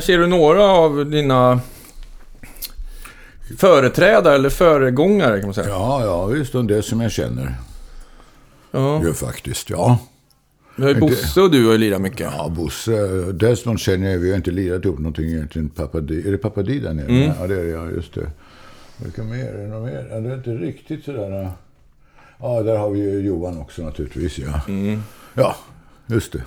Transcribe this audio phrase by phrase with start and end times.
[0.00, 1.60] Här ser du några av dina
[3.58, 5.68] företrädare eller föregångare kan man säga.
[5.68, 6.54] Ja, ja, visst.
[6.54, 7.54] Och det som jag känner.
[8.70, 9.02] Ja.
[9.04, 9.98] Gör faktiskt, ja.
[10.78, 12.32] Har ju Bosse och du har ju lirat mycket.
[12.36, 12.92] Ja, Bosse.
[13.32, 15.68] Desmond känner jag, vi har inte lirat ihop någonting egentligen.
[15.68, 17.06] Papadi, är det Papadi där nere?
[17.06, 17.32] Mm.
[17.40, 17.90] Ja, det är det, ja.
[17.90, 18.30] Just det.
[18.96, 19.54] Vilka mer?
[19.54, 20.08] Är det något mer?
[20.10, 21.50] Ja, det är inte riktigt sådär.
[22.38, 24.60] Ja, där har vi ju Johan också naturligtvis, ja.
[24.68, 25.02] Mm.
[25.34, 25.56] Ja,
[26.06, 26.42] just det.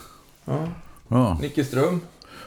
[0.45, 0.67] Ja.
[1.07, 1.37] Ja.
[1.41, 2.01] Nicke Ström.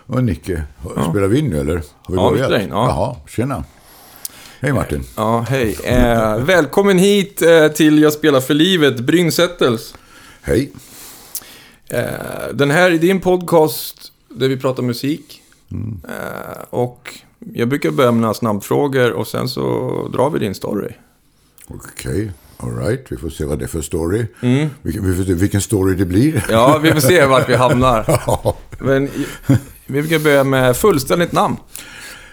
[0.06, 0.62] Och Nicke,
[1.10, 1.74] spelar vi in nu eller?
[2.02, 2.62] Har vi Ja, börjat?
[2.62, 2.88] in, ja.
[2.88, 3.65] Jaha, tjena.
[4.60, 5.02] Hej Martin.
[5.16, 5.77] Ja, hej.
[5.84, 9.95] Eh, välkommen hit eh, till Jag spelar för livet, Brynn Settels.
[10.42, 10.73] Hej.
[11.88, 12.02] Eh,
[12.55, 15.42] den här är din podcast där vi pratar musik.
[16.09, 17.15] Eh, och
[17.54, 19.63] jag brukar börja med några snabbfrågor och sen så
[20.13, 20.88] drar vi din story.
[21.68, 23.07] Okej, alright.
[23.09, 24.26] Vi får se vad det är för story.
[24.82, 26.45] Vilken, vi vilken story det blir.
[26.51, 28.20] Ja, vi får se vart vi hamnar.
[28.85, 29.10] Men
[29.87, 31.56] vi brukar börja med fullständigt namn.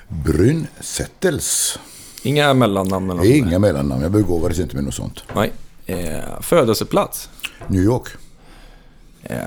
[0.07, 1.79] Brynn Settels.
[2.23, 3.25] Inga mellannamn eller något.
[3.27, 4.01] inga mellannamn.
[4.01, 5.23] Jag begåvades inte med något sånt.
[5.35, 5.53] Nej.
[5.85, 7.29] Eh, födelseplats.
[7.67, 8.07] New York.
[9.23, 9.37] Eh,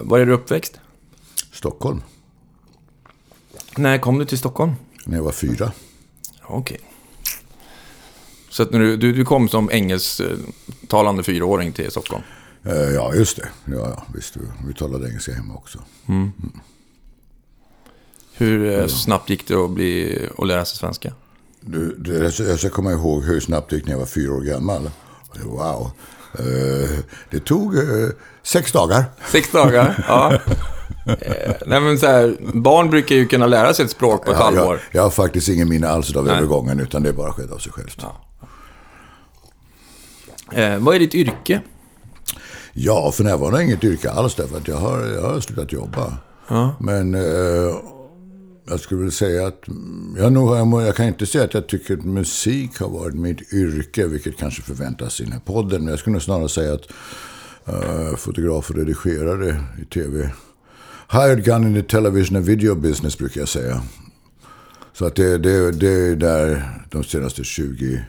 [0.00, 0.80] var är du uppväxt?
[1.52, 2.02] Stockholm.
[3.76, 4.72] När kom du till Stockholm?
[5.04, 5.72] När jag var fyra.
[6.42, 6.80] Okej.
[8.50, 12.22] Så att när du, du, du kom som engelsktalande fyraåring till Stockholm?
[12.64, 13.48] Eh, ja, just det.
[13.64, 14.36] Ja, ja, visst.
[14.66, 15.78] Vi talade engelska hemma också.
[18.36, 21.12] Hur eh, snabbt gick det att, bli, att lära sig svenska?
[21.60, 24.40] Du, det, jag ska- komma ihåg hur snabbt det gick när jag var fyra år
[24.40, 24.90] gammal.
[25.44, 25.90] Wow.
[26.38, 26.98] Eh,
[27.30, 27.82] det tog eh,
[28.42, 29.04] sex dagar.
[29.32, 30.04] Sex dagar?
[30.08, 30.38] ja.
[31.66, 34.44] Nej men så här, barn brukar ju kunna lära sig ett språk på ett Ja,
[34.44, 34.64] halvår.
[34.74, 36.36] jag, jag har faktiskt ingen minne alls av Nej.
[36.36, 37.98] övergången, utan det bara skedde av sig självt.
[38.02, 38.20] Ja.
[40.52, 41.60] Eh, vad är ditt yrke?
[42.72, 46.12] Ja, för närvarande inget yrke alls därför att jag har, jag har slutat jobba.
[46.78, 47.74] Men eh,
[48.66, 51.94] jag skulle väl säga att mm, jag, nog, jag, kan inte säga att jag tycker
[51.94, 55.80] att musik har varit mitt yrke, vilket kanske förväntas i den här podden.
[55.80, 56.86] Men jag skulle nog snarare säga att
[57.68, 60.30] uh, fotograf och redigerare i tv.
[61.12, 63.82] Hired gun in the television and video business brukar jag säga.
[64.92, 68.04] Så att det, det, det är där de senaste 20,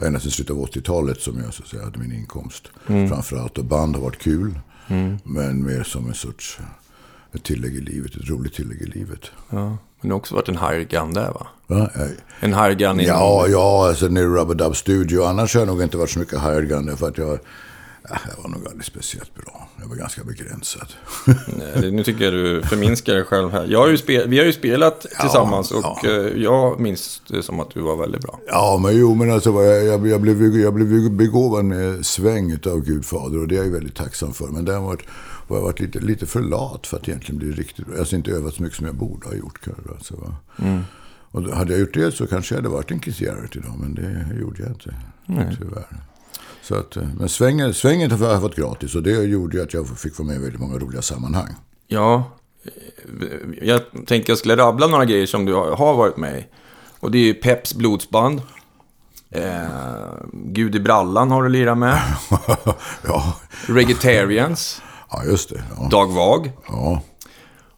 [0.00, 2.68] ända sedan slutet av 80-talet som jag så att säga, hade min inkomst.
[2.86, 3.58] Framförallt.
[3.58, 4.58] Och band har varit kul.
[5.24, 6.58] Men mer som en sorts
[7.34, 9.20] ett tillägg i livet, ett roligt tillägg i livet.
[9.50, 9.76] Ja.
[10.00, 11.46] Men det har också varit en gun där va?
[11.66, 11.90] Va?
[11.94, 12.08] Eh,
[12.40, 13.06] En higher gun inom...
[13.16, 15.22] Ja, ja, alltså i Rubber Dub Studio.
[15.24, 17.38] Annars har jag nog inte varit så mycket hired gun för att jag, äh,
[18.36, 19.68] jag var nog aldrig speciellt bra.
[19.80, 20.86] Jag var ganska begränsad.
[21.46, 23.66] Nej, Nu tycker jag du förminskar dig själv här.
[23.68, 26.00] Jag har ju spel, vi har ju spelat tillsammans och ja.
[26.04, 28.38] eh, jag minns det som att du var väldigt bra.
[28.46, 32.80] Ja, men jo, men alltså jag, jag, jag, blev, jag blev begåvad med sväng av
[32.84, 34.46] Gudfader och det är jag ju väldigt tacksam för.
[34.46, 35.00] Men däremot
[35.54, 37.98] har jag varit lite, lite för lat för att egentligen bli riktigt bra.
[37.98, 39.82] Alltså inte övat så mycket som jag borde ha gjort kanske.
[39.90, 40.36] Alltså, va.
[41.30, 43.94] Och hade jag gjort det så kanske jag hade varit en Keith Jarrett idag, men
[43.94, 44.94] det gjorde jag inte.
[45.58, 45.86] Tyvärr.
[46.62, 49.74] Så att, eh, men svängen, svängen har jag fått gratis och det gjorde ju att
[49.74, 51.54] jag fick vara med i väldigt många roliga sammanhang.
[51.86, 52.30] Ja,
[52.64, 56.46] eh, jag tänkte jag skulle rabbla några grejer som du har har varit med i.
[57.00, 58.42] Och det är ju Peps blodsband.
[59.30, 59.68] Eh,
[60.32, 62.00] Gud i brallan har du lirat med.
[63.06, 64.82] ja, Reggaetarians.
[65.10, 65.62] Ja, just det.
[65.78, 65.88] Ja.
[65.90, 66.52] Dag Vag.
[66.68, 67.02] Ja.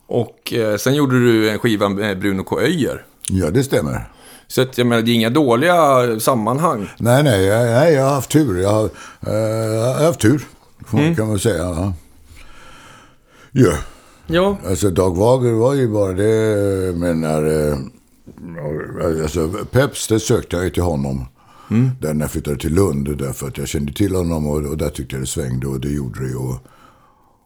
[0.06, 2.60] Och eh, sen gjorde du en skiva med Bruno K.
[2.60, 3.04] Öijer.
[3.28, 4.08] ja, det stämmer.
[4.46, 6.88] Så att, jag menar, det är inga dåliga sammanhang.
[6.98, 8.62] Nej, nej, jag, nej, jag har haft tur.
[8.62, 8.84] Jag har,
[9.26, 10.46] eh, jag har haft tur,
[10.86, 11.62] får- kan man säga.
[11.64, 11.92] Ja.
[13.52, 13.72] Ja,
[14.26, 17.70] Ja, alltså Dag Wager var ju bara det, men när...
[17.70, 17.78] eh,
[19.22, 21.26] Alltså, Peps, det sökte jag ju till honom.
[22.00, 24.88] Där när jag flyttade till Lund, därför att jag kände till honom och, och där
[24.88, 26.34] tyckte jag det svängde och det gjorde det.
[26.34, 26.54] Och,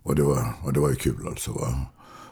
[0.05, 1.53] och, det, var, och det var ju kul alltså.
[1.53, 1.87] Va?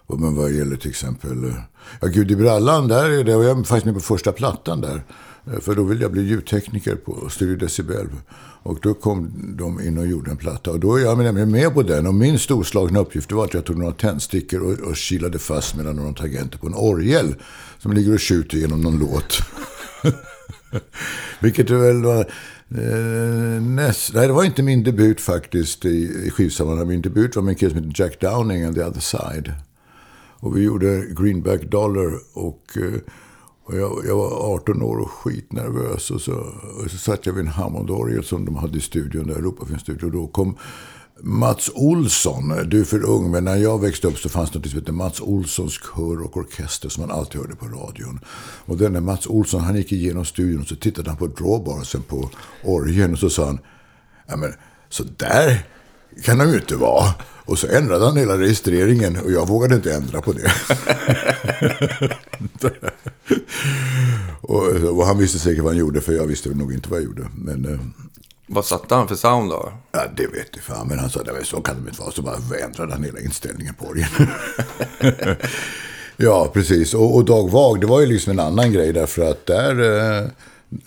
[0.07, 1.55] Och, men vad gäller till exempel...
[2.01, 5.03] Ja, Gud i brallan, där är det, Och jag faktiskt med på första plattan där.
[5.47, 8.07] Eh, för då ville jag bli ljudtekniker på Studio Decibel.
[8.65, 10.71] Och då kom de in och gjorde en platta.
[10.71, 12.07] Och då är jag nämligen med på den.
[12.07, 15.97] Och min storslagna uppgift var att jag tog några tändstickor och, och kilade fast mellan
[15.97, 17.35] några tangenter på en orgel.
[17.79, 19.39] Som ligger och tjuter genom någon låt.
[21.41, 22.27] Vilket är väl var...
[22.79, 26.89] Eh, näst, nej, det var inte min debut faktiskt i, i skivsammanhang.
[26.89, 29.53] Min debut var med en kille som heter Jack Downing and the other side.
[30.41, 33.01] Och vi gjorde Greenback Dollar och, eh,
[33.65, 36.11] och jag, jag var 18 år och skitnervös.
[36.11, 36.33] Och så,
[36.85, 40.11] och så satt jag vid en Hammondorgel som de hade i studion, där Europafilmstudion.
[40.11, 40.57] Och då kom
[41.25, 44.69] Mats Olsson, du är för ung, men när jag växte upp så fanns det något
[44.69, 48.21] som hette Mats Olssons kör och orkester som man alltid hörde på radion.
[48.67, 52.03] Och den där Mats Olsson, han gick igenom studion och så tittade han på drawbarsen
[52.03, 52.31] på
[52.65, 53.59] orgeln och så sa han,
[54.27, 54.53] ja men
[54.89, 55.67] så där
[56.25, 57.15] kan de ju inte vara.
[57.45, 60.53] Och så ändrade han hela registreringen och jag vågade inte ändra på det.
[64.41, 64.67] och,
[64.99, 67.29] och, han visste säkert vad han gjorde för jag visste nog inte vad jag gjorde.
[67.35, 67.81] Men, eh,
[68.47, 69.73] vad satte han för sound då?
[69.93, 70.89] Ja, det vet jag fan.
[70.89, 72.13] Men han sa att så kan det inte vara.
[72.13, 74.09] Så bara ändrade han hela inställningen på det.
[76.17, 76.95] ja, precis.
[76.95, 78.93] Och, och Dag Vag, det var ju liksom en annan grej.
[78.93, 79.81] Därför att där...
[80.21, 80.29] Eh,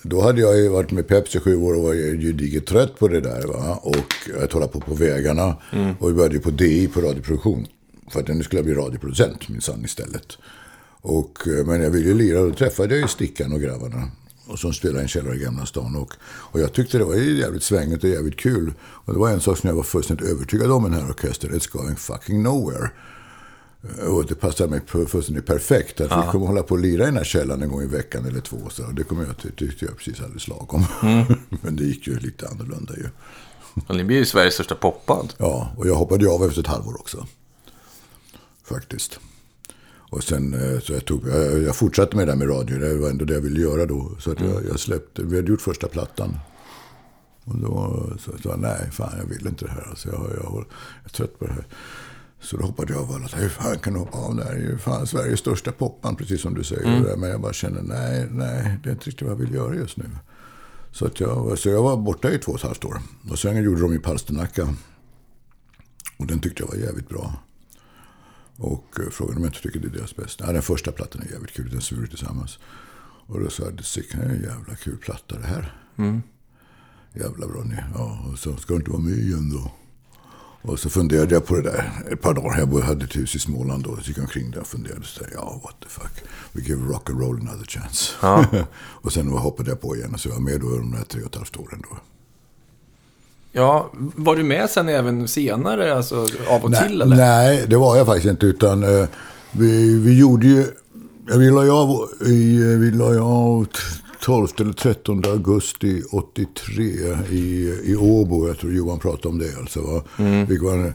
[0.01, 3.21] då hade jag ju varit med Pepsi sju år och var gediget trött på det
[3.21, 3.47] där.
[3.47, 3.79] Va?
[3.81, 5.55] Och att hålla på på vägarna.
[5.73, 5.95] Mm.
[5.99, 7.67] Och vi började på DI på radioproduktion.
[8.11, 10.37] För att nu skulle jag bli radioproducent minsann istället.
[11.01, 14.11] Och, eh, men jag ville ju lira och då träffade jag ju Stickan och grabbarna.
[14.47, 15.95] Och som spelade i en källare i Gamla stan.
[15.95, 18.73] Och, och jag tyckte det var jävligt svängigt och jävligt kul.
[18.81, 21.51] Och det var en sak som jag var fullständigt övertygad om med den här orkestern.
[21.51, 22.89] It's going fucking nowhere.
[24.07, 26.01] Och det passade mig fullständigt perfekt.
[26.01, 26.21] Att ja.
[26.21, 28.41] vi kommer hålla på och lira i den här källaren en gång i veckan eller
[28.41, 28.57] två.
[28.69, 30.85] Så det kommer jag, tyckte jag precis alldeles lagom.
[31.03, 31.25] Mm.
[31.61, 33.09] Men det gick ju lite annorlunda ju.
[33.87, 35.33] Och ni blir ju Sveriges största popband.
[35.37, 37.27] Ja, och jag hoppade av efter ett halvår också.
[38.63, 39.19] Faktiskt.
[40.15, 42.79] Och sen eh, så jag, tog, jag, jag fortsatte med det där med radio.
[42.79, 44.11] Det var ändå det jag ville göra då.
[44.19, 44.67] Så att jag, mm.
[44.67, 46.39] jag släppte, vi hade gjort första plattan.
[47.43, 49.87] Och då så jag sa nej, fan jag vill inte det här.
[49.89, 50.65] Alltså, jag, jag, jag
[51.03, 51.67] är trött på det här.
[52.39, 53.27] Så då hoppade jag av alla.
[53.27, 54.35] Hur fan kan du hoppa av?
[54.35, 56.97] Det här är ju fan Sveriges största popband, precis som du säger.
[56.97, 57.19] Mm.
[57.19, 59.97] Men jag bara kände, nej, nej, det är inte riktigt vad jag vill göra just
[59.97, 60.05] nu.
[60.91, 63.01] Så, att jag, så jag var borta i två och ett halvt år.
[63.31, 64.75] Och sen gjorde de i Palsternacka.
[66.17, 67.33] Och den tyckte jag var jävligt bra.
[68.57, 70.45] Och eh, frågade om jag inte tycker det är deras bästa.
[70.47, 72.59] Ja, den första plattan är jävligt kul, den gjorde tillsammans.
[73.27, 75.77] Och då sa jag, det är en jävla kul platta det här.
[75.97, 76.21] Mm.
[77.13, 77.75] Jävla bra ni.
[77.93, 79.71] Ja, och så ska du inte vara med igen då.
[80.61, 82.59] Och så funderade jag på det där ett par dagar.
[82.59, 83.95] Jag hade ett hus i Småland då.
[83.95, 85.05] Så gick jag omkring där och funderade.
[85.05, 86.23] Så där, ja, what the fuck.
[86.51, 88.13] We give rock and roll another chance.
[88.21, 88.45] Ja.
[88.77, 90.13] och sen hoppade jag på igen.
[90.13, 91.97] Och så var jag med då de där tre och ett halvt åren då.
[93.57, 97.01] Ja, var du med sen även senare, alltså av och nej, till?
[97.01, 97.15] Eller?
[97.15, 98.45] Nej, det var jag faktiskt inte.
[98.45, 99.05] Utan uh,
[99.51, 100.65] vi, vi gjorde ju...
[101.37, 103.67] Vi la ju av, vi la av
[104.21, 106.83] 12 eller 13 augusti 83
[107.29, 108.47] i, i Åbo.
[108.47, 109.57] Jag tror Johan pratade om det.
[109.59, 110.03] Alltså, va?
[110.17, 110.45] Mm.
[110.47, 110.93] Det var en,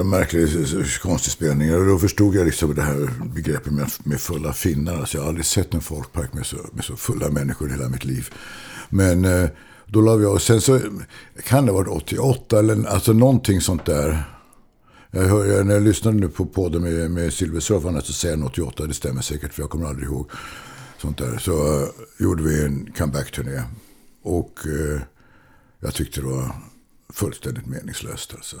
[0.00, 0.48] en märklig,
[1.02, 1.74] konstig spelning.
[1.74, 4.96] Och då förstod jag liksom det här begreppet med, med fulla finnar.
[4.96, 7.88] Alltså, jag har aldrig sett en folkpark med så, med så fulla människor i hela
[7.88, 8.28] mitt liv.
[8.88, 9.48] Men eh,
[9.92, 10.38] då la vi av.
[10.38, 10.80] Sen så
[11.44, 14.24] kan det ha varit 88 eller alltså någonting sånt där.
[15.10, 18.86] Jag hör, när jag lyssnade nu på podden med, med Silversurfarna så säger han 88.
[18.86, 20.30] Det stämmer säkert för jag kommer aldrig ihåg
[20.98, 21.38] sånt där.
[21.38, 23.62] Så uh, gjorde vi en comeback-turné.
[24.22, 25.00] Och uh,
[25.80, 26.54] jag tyckte det var
[27.12, 28.34] fullständigt meningslöst.
[28.34, 28.56] Alltså.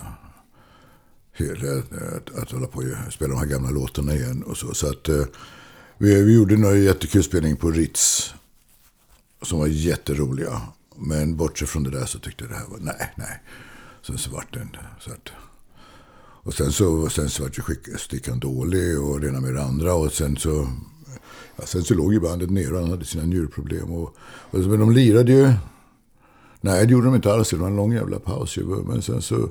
[1.32, 1.82] Hela, eh,
[2.16, 4.42] att, att hålla på och spela de här gamla låtarna igen.
[4.42, 5.24] Och så så att, uh,
[5.98, 8.34] vi, vi gjorde några jättekul spelning på Ritz.
[9.42, 10.62] Som var jätteroliga.
[10.96, 13.42] Men bortsett från det där så tyckte jag det här var, nej, nej.
[14.06, 14.68] Sen så vart det.
[15.00, 15.28] Så att,
[16.44, 17.62] och sen så, sen så vart ju
[17.98, 19.94] stickan dålig och det ena med det andra.
[19.94, 20.68] Och sen så
[21.56, 23.90] Ja, sen så låg ju bandet ner och han hade sina njurproblem.
[23.92, 24.16] Och,
[24.50, 25.52] och, men de lirade ju.
[26.60, 27.50] Nej, det gjorde de inte alls.
[27.50, 28.64] Det var en lång jävla paus ju.
[28.64, 29.48] Men sen så...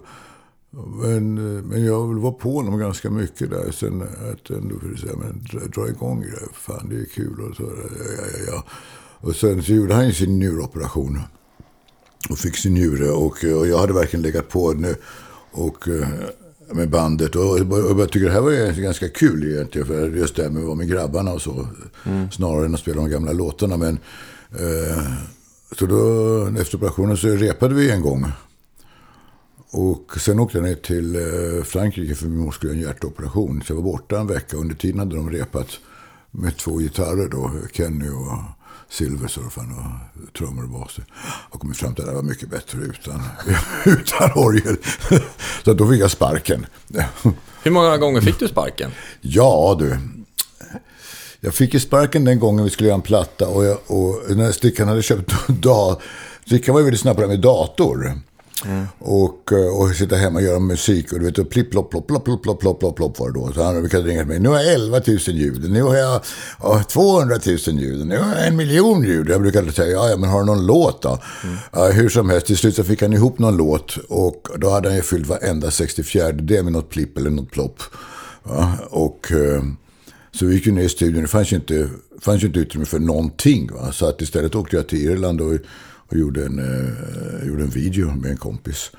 [1.02, 1.34] Men,
[1.68, 3.72] men jag var på honom ganska mycket där.
[3.72, 6.48] Sen att ändå för att säga, men dra, dra igång det.
[6.54, 7.42] Fan, det är kul.
[7.42, 8.64] Och, så, ja, ja, ja.
[9.18, 11.20] och sen så gjorde han ju sin njuroperation.
[12.30, 13.10] Och fick sin njure.
[13.10, 14.96] Och, och jag hade verkligen legat på nu.
[15.52, 15.88] Och
[16.74, 17.36] med bandet.
[17.36, 19.88] Och, och jag tycker det här var ganska kul egentligen.
[19.88, 21.68] För just det här med att vara med grabbarna och så.
[22.06, 22.32] Mm.
[22.32, 23.78] Snarare än att spela de gamla låtarna.
[23.78, 24.00] Men,
[24.52, 25.04] eh,
[25.72, 28.26] så då, efter operationen så repade vi en gång.
[29.72, 33.64] Och sen åkte jag ner till eh, Frankrike för min mor skulle göra en hjärtoperation.
[33.66, 34.58] Så jag var borta en vecka.
[34.58, 35.68] Under tiden hade de repat
[36.32, 37.52] med två gitarrer då.
[37.74, 38.61] Kenny och
[38.92, 41.00] Silversurfaren och trummor och bas.
[41.50, 43.24] Och kommit fram till att det var mycket bättre utan,
[43.86, 44.78] utan orgel.
[45.66, 46.66] Så då fick jag sparken.
[47.64, 48.92] Hur många gånger fick du sparken?
[49.22, 49.98] Ja du.
[51.40, 54.52] Jag fick ju sparken den gången vi skulle göra en platta och, jag, och när
[54.52, 56.04] Stickan hade köpt dator.
[56.46, 58.20] Stickan var ju väldigt snabb på det med dator.
[58.66, 58.86] Mm.
[59.00, 61.14] Och, eh, och sitta hemma och göra musik.
[61.14, 63.40] Och du vet, och plipp, plopp, plopp, plopp, plopp, plopp, plopp, plopp, plopp var det
[63.40, 63.52] då.
[63.54, 64.40] Så han brukade ringa till mig.
[64.40, 65.72] Nu har jag 11 000 ljud.
[65.72, 66.22] Nu har jag
[66.60, 68.08] oh, 200 000 ljud.
[68.08, 69.30] Nu har jag en miljon ljud.
[69.30, 71.20] Jag brukade säga, ja, ja men har du någon låt då?
[71.44, 71.56] Mm.
[71.72, 73.98] Ja, hur som helst, till slut så fick han ihop någon låt.
[73.98, 77.82] Och då hade han ju fyllt varenda 64 det med något plipp eller något plopp.
[78.44, 79.32] Ja, och...
[79.32, 79.64] Eh,
[80.34, 81.22] så vi gick ju ner i studion.
[81.22, 81.90] Det fanns ju inte,
[82.22, 83.70] fanns ju inte utrymme för någonting.
[83.74, 83.92] Va?
[83.92, 85.54] Så att istället åkte jag till Irland och
[86.12, 88.92] och gjorde en, eh, gjorde en video med en kompis.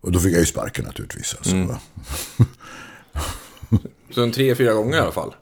[0.00, 1.34] Och då fick jag ju sparken naturligtvis.
[1.38, 1.56] Alltså.
[1.56, 1.70] Mm.
[4.14, 5.34] Så en tre, fyra gånger i alla fall?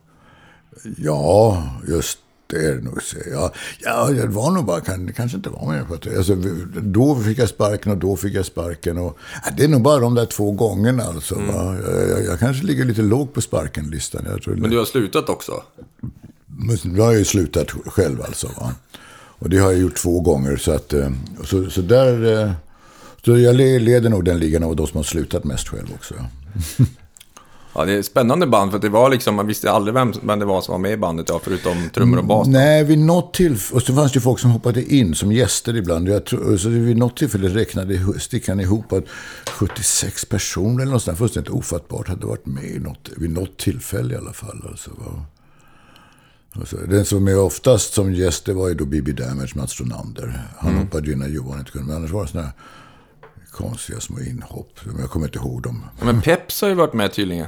[0.97, 3.03] Ja, just Det är det nog.
[3.03, 3.17] så.
[3.33, 6.17] Ja, ja, det var nog bara, kan, kanske inte var mer på det.
[6.17, 6.35] Alltså,
[6.81, 8.99] då fick jag sparken och då fick jag sparken.
[8.99, 11.35] Och, ja, det är nog bara de där två gångerna alltså.
[11.35, 11.77] Va?
[11.85, 14.27] Jag, jag, jag kanske ligger lite lågt på sparkenlistan.
[14.31, 15.63] Jag, tror Men du har slutat också?
[16.47, 18.47] men nu har jag ju slutat själv alltså.
[18.47, 18.75] Va?
[19.39, 20.57] Och det har jag gjort två gånger.
[20.57, 21.11] Så, att, eh,
[21.45, 22.43] så, så där...
[22.45, 22.53] eh,
[23.25, 26.15] Så jag le- leder nog den ligan av de som har slutat mest själv också.
[27.79, 30.39] Ja, det är ett spännande band för det var liksom, man visste aldrig vem, vem
[30.39, 32.49] det var som var med i bandet, ja, förutom trummor och bas.
[32.49, 33.77] Nej, vid något tillfälle...
[33.77, 36.09] Och så fanns det ju folk som hoppade in som gäster ibland.
[36.09, 39.05] Jag tror, så vid något tillfälle räknade stickan ihop att
[39.51, 43.57] 76 personer eller något sånt där fullständigt ofattbart hade varit med i något, vid något
[43.59, 44.65] tillfälle i alla fall.
[44.71, 45.23] Alltså, va?
[46.61, 50.43] Och den som är oftast som gäst, det var ju då Bibi Damage, Mats Ronander.
[50.59, 52.57] Han hoppade ju när Johan inte kunde, men annars var det sådana här
[53.51, 54.81] konstiga små inhopp.
[54.85, 55.85] Men Jag kommer inte ihåg dem.
[56.03, 57.47] Men Peps har ju varit med tydligen.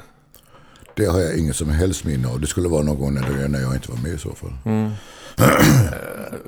[0.94, 2.40] Det har jag inget som helst minne av.
[2.40, 4.52] Det skulle vara någon gång när, jag inte var med i så fall.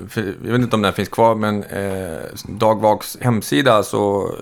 [0.09, 4.35] För, jag vet inte om den finns kvar, men eh, Dag Vags hemsida så...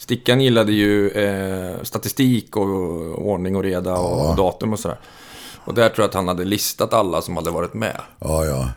[0.00, 4.98] Stickan gillade ju eh, statistik och, ordning och reda och datum och sådär.
[5.64, 8.00] Och där tror jag att han hade listat alla som hade varit med.
[8.18, 8.70] Ja, ja.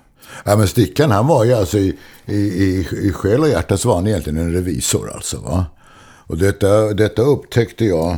[0.46, 3.88] ja men Stickan, han var ju alltså i, i, i, i själ och hjärta så
[3.88, 5.38] var han egentligen en revisor alltså.
[5.38, 5.66] Va?
[6.28, 8.18] Och detta, detta upptäckte jag.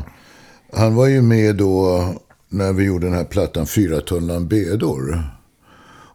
[0.73, 2.05] Han var ju med då
[2.49, 5.23] när vi gjorde den här plattan Fyra tunnland bedor.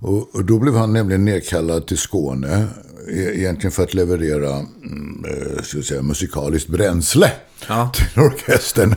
[0.01, 2.67] Och, och då blev han nämligen nedkallad till Skåne
[3.11, 7.33] e- Egentligen för att leverera mm, eh, ska säga, musikaliskt bränsle
[7.69, 7.93] Ja.
[7.95, 8.95] till orkestern.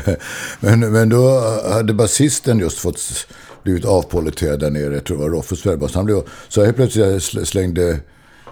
[0.60, 1.40] men, men då
[1.70, 3.26] hade basisten just fått
[3.62, 4.94] blivit avpoliterad där nere.
[4.94, 5.94] Jag tror det var Roffe.
[5.94, 7.90] Han blev, så helt plötsligt sl- slängde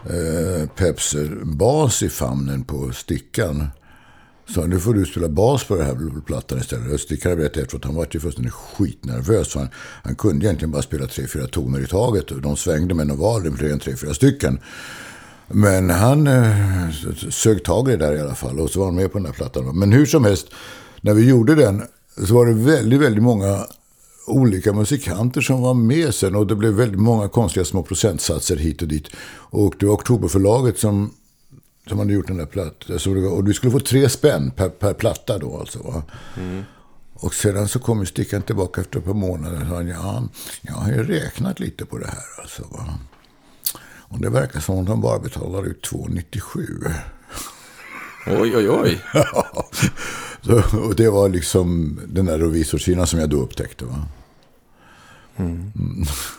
[0.04, 3.66] eh, Peps bas i famnen på stickan.
[4.54, 7.10] Så nu får du spela bas på den här plattan istället.
[7.10, 9.54] Och berättade efteråt att han var ju fullständigt skitnervös.
[9.54, 9.68] Han,
[10.02, 12.30] han kunde egentligen bara spela tre, fyra toner i taget.
[12.30, 14.60] Och de svängde med novalen fler än tre, fyra stycken.
[15.48, 16.90] Men han eh,
[17.30, 18.60] sög tag i det där i alla fall.
[18.60, 19.78] Och så var han med på den här plattan.
[19.78, 20.46] Men hur som helst,
[21.00, 21.82] när vi gjorde den
[22.26, 23.66] så var det väldigt, väldigt många
[24.26, 26.34] olika musikanter som var med sen.
[26.34, 29.06] Och det blev väldigt många konstiga små procentsatser hit och dit.
[29.34, 31.10] Och det var Oktoberförlaget som
[31.88, 32.98] som hade gjort den där plattan.
[32.98, 35.78] Så det var- Och du skulle få tre spänn per, per platta då alltså.
[35.82, 36.02] Va?
[37.14, 40.22] Och sedan så kom ju Stickan tillbaka efter ett par månader och sa ja,
[40.62, 42.62] jag har ju räknat lite på det här alltså.
[42.70, 42.98] Va?
[43.98, 46.92] Och det verkar som om de bara betalar ut 2,97.
[48.26, 49.00] Oj, oj, oj.
[50.42, 53.84] så, och det var liksom den där revisorsidan som jag då upptäckte.
[53.84, 54.06] Va?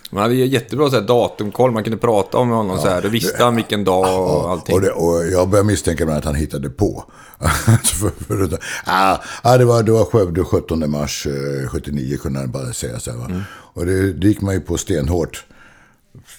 [0.10, 3.02] Man hade jättebra så här, datumkoll, man kunde prata om honom så här.
[3.02, 4.76] Då visste han vilken dag och allting.
[4.76, 7.04] Och, det, och jag börjar misstänka att han hittade på.
[7.84, 12.40] för, för, för, ah, ah, det, var, det var Skövde 17 mars eh, 79 kunde
[12.40, 13.18] han bara säga så här.
[13.18, 13.44] Va?
[13.52, 15.46] Och det, det gick man ju på stenhårt.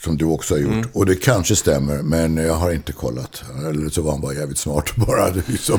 [0.04, 0.86] Som du också har gjort.
[0.92, 3.42] Och det kanske stämmer, men jag har inte kollat.
[3.68, 5.28] Eller så var han bara jävligt smart bara.
[5.28, 5.78] Liksom.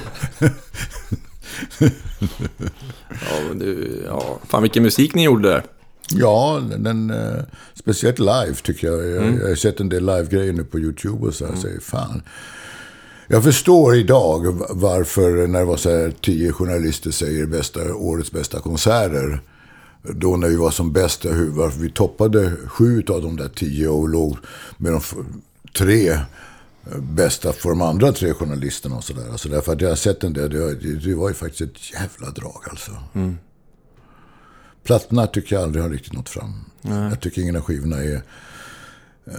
[3.09, 4.39] Ja, men du, ja.
[4.47, 5.63] Fan vilken musik ni gjorde där.
[6.09, 7.43] Ja, den, eh,
[7.73, 9.09] speciellt live tycker jag.
[9.09, 11.55] Jag, jag har sett en del live-grejer nu på YouTube och så här.
[11.55, 12.21] Säger, fan.
[13.27, 18.59] Jag förstår idag varför när det var så här tio journalister säger bästa, årets bästa
[18.59, 19.41] konserter.
[20.01, 24.09] Då när vi var som bäst, varför vi toppade sju av de där tio och
[24.09, 24.37] låg
[24.77, 25.01] med de
[25.77, 26.17] tre
[26.99, 29.31] bästa för de andra tre journalisterna och sådär.
[29.31, 32.29] Alltså därför att jag har sett den där, det, det, var ju faktiskt ett jävla
[32.29, 32.91] drag alltså.
[34.83, 36.53] Plattorna tycker jag aldrig har riktigt nått fram.
[36.81, 38.21] Jag tycker ingen av skivorna är...
[39.25, 39.33] eh,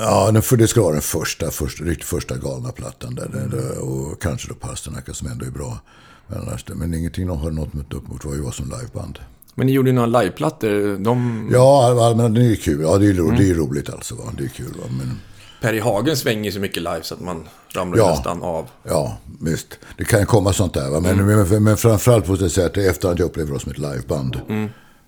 [0.00, 3.14] ja, för det ska vara den första, första, riktigt första galna plattan.
[3.14, 5.80] Där, där, och kanske då Pasternacka som ändå är bra.
[6.26, 9.18] Men, annars, men ingenting de har nått upp mot var som liveband.
[9.54, 10.98] Men ni gjorde ju några liveplattor.
[10.98, 11.48] De...
[11.52, 12.80] Ja, allmänt, det är kul.
[12.80, 14.14] Ja, det är, ro, det är roligt alltså.
[14.14, 14.32] Va?
[14.38, 14.72] Det är kul.
[14.78, 14.84] Va?
[14.98, 15.20] Men,
[15.62, 18.10] Per i Hagen svänger så mycket live så att man ramlar Ja.
[18.10, 18.68] nästan av.
[18.82, 19.78] ja, visst.
[19.98, 20.90] Det kan komma sånt där.
[20.90, 21.00] Va?
[21.00, 23.72] Men, men, men framförallt måste jag säga att det är efterhand jag upplever oss som
[23.72, 24.40] ett liveband.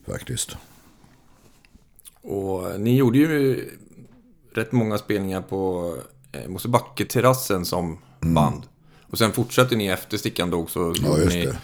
[0.07, 0.57] Faktiskt.
[2.23, 3.69] Och ni gjorde ju
[4.55, 5.95] rätt många spelningar på
[6.33, 8.63] eh, Mosebacke-terrassen som band.
[9.11, 11.57] Och sen fortsatte ni efter Stickan dog så gjorde just ni det.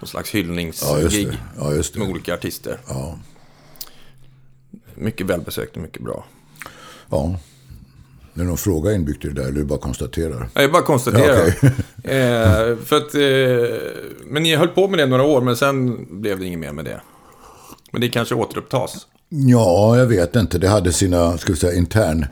[0.00, 1.28] någon slags Ja, hyllningsgig.
[1.58, 2.80] Ja, just med olika artister.
[2.88, 3.18] Ja.
[4.94, 6.24] Mycket välbesökt och mycket bra.
[7.10, 7.38] ja.
[8.36, 10.48] Det är någon fråga inbyggt i det där, eller du bara konstaterar?
[10.54, 11.46] Jag bara konstaterar.
[11.46, 11.70] Ja, okej.
[12.04, 13.78] eh, för att, eh,
[14.26, 16.84] men ni höll på med det några år, men sen blev det inget mer med
[16.84, 17.00] det.
[17.92, 19.06] Men det kanske återupptas.
[19.28, 20.58] Ja, jag vet inte.
[20.58, 22.26] Det hade sina, ska vi säga, intern,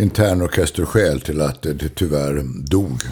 [0.00, 3.02] intern orkesterskäl till att det, det tyvärr dog.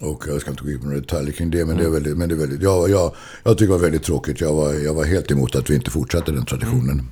[0.00, 2.16] Och jag ska inte gå in på några detaljer kring det, men det är väldigt,
[2.16, 4.40] men det är väldigt, ja, jag, jag tycker det var väldigt tråkigt.
[4.40, 7.08] Jag var, jag var helt emot att vi inte fortsatte den traditionen.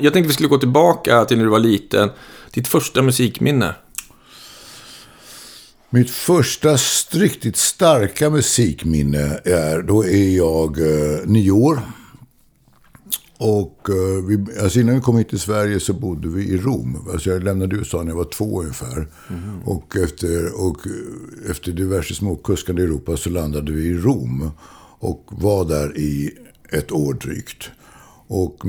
[0.00, 2.10] Jag tänkte vi skulle gå tillbaka till när du var liten.
[2.50, 3.74] Ditt första musikminne.
[5.90, 6.76] Mitt första
[7.10, 11.80] riktigt starka musikminne är, då är jag eh, nio år.
[13.38, 17.08] Och eh, vi, alltså innan vi kom hit till Sverige så bodde vi i Rom.
[17.12, 19.08] Alltså jag lämnade USA när jag var två ungefär.
[19.30, 19.62] Mm.
[19.64, 20.78] Och, efter, och
[21.50, 24.50] efter diverse småkuskande i Europa så landade vi i Rom.
[25.00, 26.30] Och var där i
[26.72, 27.70] ett år drygt.
[28.28, 28.64] Och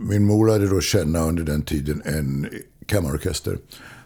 [0.00, 2.48] min mor hade då känna under den tiden en
[2.86, 3.58] kammarorkester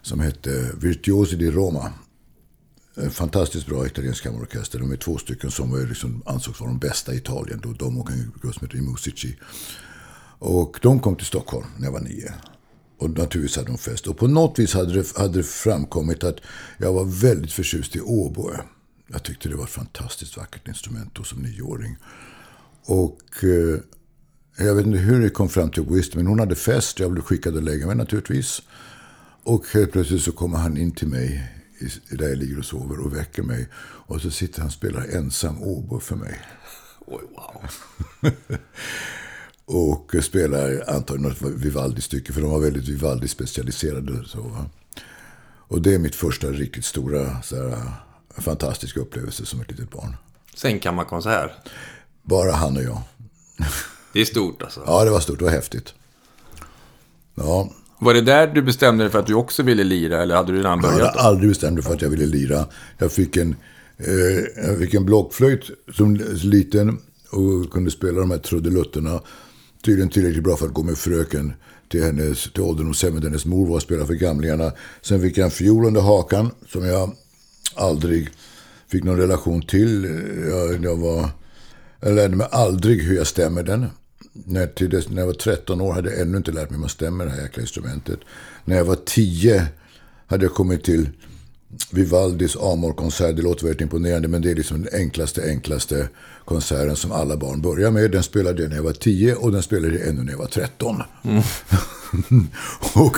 [0.03, 1.93] som hette Virtuosi di Roma.
[2.95, 4.79] En fantastiskt bra italiensk kammarorkester.
[4.79, 7.61] De är två stycken som var liksom, ansågs vara de bästa i Italien.
[7.63, 9.37] Då, de och en grupp som heter Musici.
[10.39, 12.35] Och de kom till Stockholm när jag var nio.
[12.99, 14.07] Och naturligtvis hade de fest.
[14.07, 16.37] Och på något vis hade det, hade det framkommit att
[16.79, 18.61] jag var väldigt förtjust i oboe.
[19.07, 21.97] Jag tyckte det var ett fantastiskt vackert instrument då som nioåring.
[22.87, 23.81] Och eh,
[24.59, 27.01] jag vet inte hur det kom fram till Wisdom, men hon hade fest.
[27.01, 28.63] Jag blev skickad att lägga mig naturligtvis.
[29.43, 31.53] Och helt plötsligt så kommer han in till mig
[32.11, 33.69] där jag ligger och sover och väcker mig.
[33.79, 36.41] Och så sitter han och spelar ensam oboe för mig.
[37.07, 37.71] Oj, wow.
[39.83, 44.25] och spelar antagligen något Vivaldi-stycke, för de var väldigt Vivaldi-specialiserade.
[45.69, 47.93] Och det är mitt första riktigt stora, så här,
[48.39, 50.17] fantastiska upplevelse som ett litet barn.
[50.55, 51.51] Sängkammarkonsert?
[52.23, 53.03] Bara han och jag.
[54.17, 54.83] Det är stort alltså?
[54.87, 55.39] Ja, det var stort.
[55.39, 55.95] Det var häftigt.
[57.35, 57.71] Ja.
[57.99, 60.59] Var det där du bestämde dig för att du också ville lira, eller hade du
[60.59, 60.99] redan börjat?
[60.99, 62.67] Jag hade aldrig bestämt mig för att jag ville lira.
[62.99, 63.57] Jag fick en,
[63.97, 65.61] eh, jag fick en blockflöjt
[65.93, 66.99] som liten
[67.31, 69.21] och kunde spela de här trudelutterna.
[69.85, 71.53] Tydligen tillräckligt bra för att gå med fröken
[71.89, 73.25] till, hennes, till ålderdomshemmet.
[73.25, 74.73] Hennes mor var och spelade för gamlingarna.
[75.03, 77.17] Sen fick jag en fiol under hakan som jag
[77.75, 78.29] aldrig
[78.89, 80.05] fick någon relation till.
[80.49, 81.29] Jag, jag, var,
[82.01, 83.87] jag lärde mig aldrig hur jag stämmer den.
[84.45, 86.81] När, till dess, när jag var 13 år hade jag ännu inte lärt mig hur
[86.81, 88.21] man stämmer det här jäkla instrumentet.
[88.65, 89.67] När jag var 10
[90.26, 91.08] hade jag kommit till
[91.91, 93.37] Vivaldis Amor-konsert.
[93.37, 96.08] Det låter väldigt imponerande, men det är liksom den enklaste, enklaste
[96.45, 98.11] konserten som alla barn börjar med.
[98.11, 100.47] Den spelade jag när jag var 10 och den spelade jag ännu när jag var
[100.47, 101.02] 13.
[101.23, 101.43] Mm.
[102.95, 103.17] och,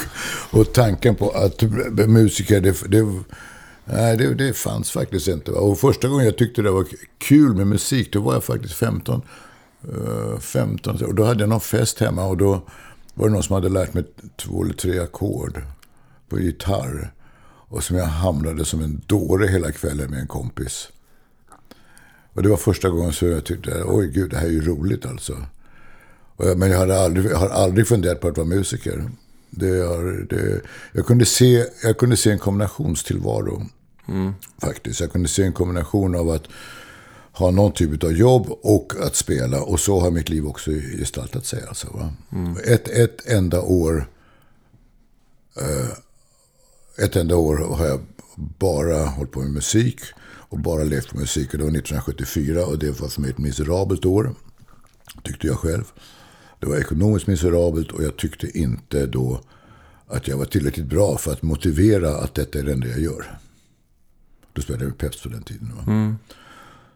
[0.50, 1.62] och tanken på att
[2.08, 3.22] musiker, det, det,
[3.84, 5.50] nej, det, det fanns faktiskt inte.
[5.50, 6.86] Och första gången jag tyckte det var
[7.18, 9.22] kul med musik, då var jag faktiskt 15.
[10.40, 12.62] 15 och då hade jag någon fest hemma och då
[13.14, 14.04] var det någon som hade lärt mig
[14.36, 15.62] två eller tre ackord
[16.28, 17.12] på gitarr.
[17.70, 20.88] Och som jag hamnade som en dåre hela kvällen med en kompis.
[22.32, 25.06] Och det var första gången som jag tyckte, oj gud, det här är ju roligt
[25.06, 25.36] alltså.
[26.36, 29.10] Jag, men jag, hade aldrig, jag har aldrig funderat på att vara musiker.
[29.50, 29.68] Det,
[30.28, 30.60] det,
[30.92, 33.66] jag, kunde se, jag kunde se en kombinationstillvaro.
[34.08, 34.32] Mm.
[34.60, 35.00] Faktiskt.
[35.00, 36.48] Jag kunde se en kombination av att
[37.38, 39.62] ha någon typ av jobb och att spela.
[39.62, 41.64] Och så har mitt liv också gestaltat sig.
[41.68, 42.56] Alltså, mm.
[42.64, 44.10] Ett, ett enda år
[45.56, 45.98] eh,
[46.98, 48.00] ett enda år har jag
[48.58, 51.52] bara hållit på med musik och bara levt på musik.
[51.52, 54.34] Och det var 1974 och det var för mig ett miserabelt år.
[55.24, 55.84] Tyckte jag själv.
[56.60, 59.40] Det var ekonomiskt miserabelt och jag tyckte inte då
[60.06, 63.38] att jag var tillräckligt bra för att motivera att detta är det enda jag gör.
[64.52, 65.72] Då spelade jag med Peps på den tiden.
[65.86, 66.16] Mm.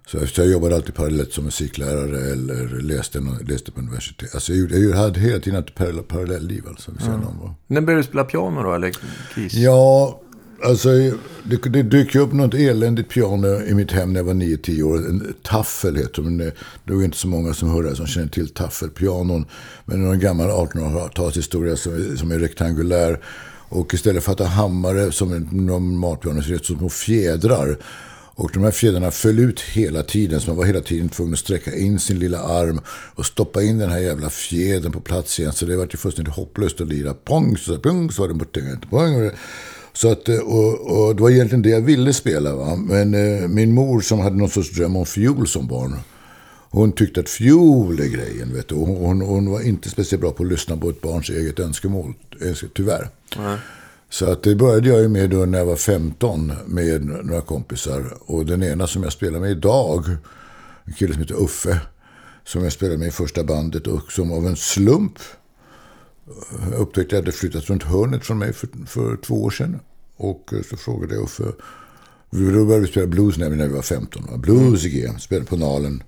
[0.07, 4.35] Så jag jobbade alltid parallellt som musiklärare eller läste, läste på universitet.
[4.35, 5.75] Alltså jag, jag hade hela tiden ett
[6.09, 6.62] parallellliv.
[6.69, 7.21] Alltså, mm.
[7.67, 8.93] När började du spela piano då, eller
[9.35, 9.55] keys?
[9.55, 10.21] Ja,
[10.65, 10.88] alltså
[11.43, 14.97] det, det dök upp något eländigt piano i mitt hem när jag var 9-10 år.
[14.97, 16.23] En taffel heter det.
[16.23, 16.53] Men det,
[16.85, 19.47] det är inte så många som hör det som känner till taffelpianon.
[19.85, 23.21] Men en gammal 1800-talshistoria som, som är rektangulär.
[23.69, 26.88] Och istället för att ha hammare som en normal piano så är det som små
[26.88, 27.77] fjädrar.
[28.35, 30.40] Och de här fjädrarna föll ut hela tiden.
[30.40, 32.81] Så man var hela tiden tvungen att sträcka in sin lilla arm
[33.14, 35.53] och stoppa in den här jävla fjädern på plats igen.
[35.53, 37.14] Så det var ju fullständigt hopplöst att lira.
[37.14, 38.61] Pong, så, pong, så var det borta.
[38.90, 39.31] pong.
[39.92, 42.55] Så att, eh, och, och det var egentligen det jag ville spela.
[42.55, 42.77] Va?
[42.77, 45.97] Men eh, min mor som hade någon sorts dröm om fiol som barn.
[46.71, 48.55] Hon tyckte att fiol är grejen.
[48.55, 48.75] Vet du.
[48.75, 52.14] Hon, hon, hon, var inte speciellt bra på att lyssna på ett barns eget önskemål.
[52.40, 53.09] Eh, tyvärr.
[53.37, 53.59] Mm.
[54.12, 58.16] Så att det började jag ju med då när jag var 15 med några kompisar.
[58.20, 60.05] Och den ena som jag spelar med idag,
[60.85, 61.81] en kille som heter Uffe,
[62.44, 65.18] som jag spelade med i första bandet och som av en slump
[66.77, 69.81] upptäckte att jag hade flyttat runt hörnet från mig för, för två år sedan.
[70.16, 71.44] Och så frågade jag Uffe,
[72.31, 74.40] då började vi spela blues när vi var 15.
[74.40, 76.03] Blues igen, spelade på Nalen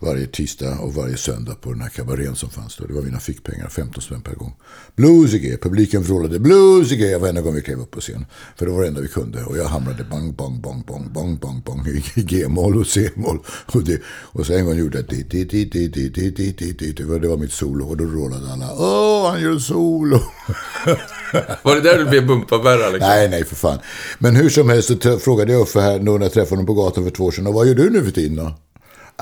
[0.00, 2.86] varje tisdag och varje söndag på den här kabarén som fanns då.
[2.86, 4.54] Det var mina fickpengar, 15 spänn per gång.
[4.96, 8.26] Bluesige, publiken vrålade bluesige varenda gång vi klev upp på scen.
[8.56, 9.44] För det var det enda vi kunde.
[9.44, 13.38] Och jag hamnade bang, bang, bang, bang, bang, bang, bang i G-moll och C-moll.
[13.72, 16.58] Och, det, och så en gång gjorde jag dit, dit, dit, dit, dit, dit, dit,
[16.58, 16.96] dit, dit.
[16.96, 18.74] Det var mitt solo och då rålade alla.
[18.78, 20.16] Åh, han gör solo.
[21.62, 22.92] var det där du blev bumpabärare?
[22.92, 23.08] Liksom?
[23.08, 23.78] Nej, nej, för fan.
[24.18, 27.04] Men hur som helst så frågade jag Uffe här när jag träffade honom på gatan
[27.04, 27.46] för två år sedan.
[27.46, 28.54] Och vad gör du nu för tiden då?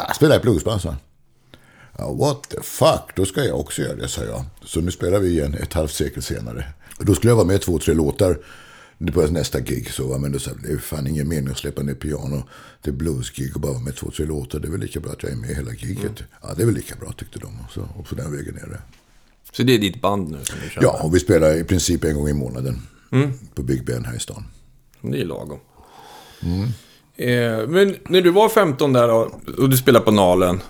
[0.06, 0.96] Jag spelar i bluesband, sa
[1.98, 4.44] ja, What the fuck, då ska jag också göra det, sa jag.
[4.64, 6.64] Så nu spelar vi igen ett halvt sekel senare.
[6.98, 8.38] Då skulle jag vara med två, tre låtar
[9.12, 9.90] på nästa gig.
[9.90, 12.42] Så, men då sa det är fan ingen mening att släppa ner piano
[12.82, 14.58] till bluesgig och bara vara med två, tre låtar.
[14.58, 16.04] Det är väl lika bra att jag är med hela giget.
[16.04, 16.30] Mm.
[16.42, 17.46] Ja, det är väl lika bra tyckte de.
[17.46, 18.80] Och, så, och på den vägen är det.
[19.52, 20.82] Så det är ditt band nu som du kör?
[20.82, 22.82] Ja, och vi spelar i princip en gång i månaden.
[23.12, 23.32] Mm.
[23.54, 24.44] På Big Ben här i stan.
[25.00, 25.58] Det är lagom.
[26.42, 26.68] Mm.
[27.18, 29.30] Eh, men när du var 15 där och
[29.68, 30.60] du spelade på Nalen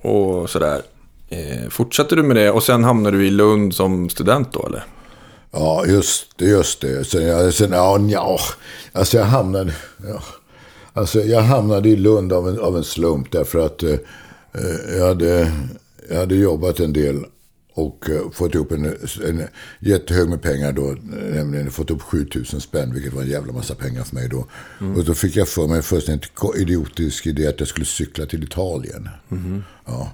[0.00, 0.82] och sådär.
[1.28, 4.84] Eh, fortsatte du med det och sen hamnade du i Lund som student då eller?
[5.50, 6.44] Ja, just det.
[6.44, 7.04] Just det.
[7.04, 8.38] Sen, jag, sen, ja, ja,
[8.92, 9.72] alltså jag hamnade,
[10.08, 10.22] ja,
[10.92, 15.06] alltså jag hamnade i Lund av en, av en slump därför att eh, eh jag,
[15.06, 15.52] hade,
[16.08, 17.24] jag hade jobbat en del
[17.80, 18.84] och uh, fått ihop en,
[19.28, 19.42] en
[19.80, 20.96] jättehög med pengar då.
[21.34, 24.46] Nämligen fått upp 7000 spänn, vilket var en jävla massa pengar för mig då.
[24.80, 24.96] Mm.
[24.96, 28.44] Och då fick jag för mig en fullständigt idiotisk idé att jag skulle cykla till
[28.44, 29.08] Italien.
[29.30, 29.62] Mm.
[29.86, 30.12] Ja.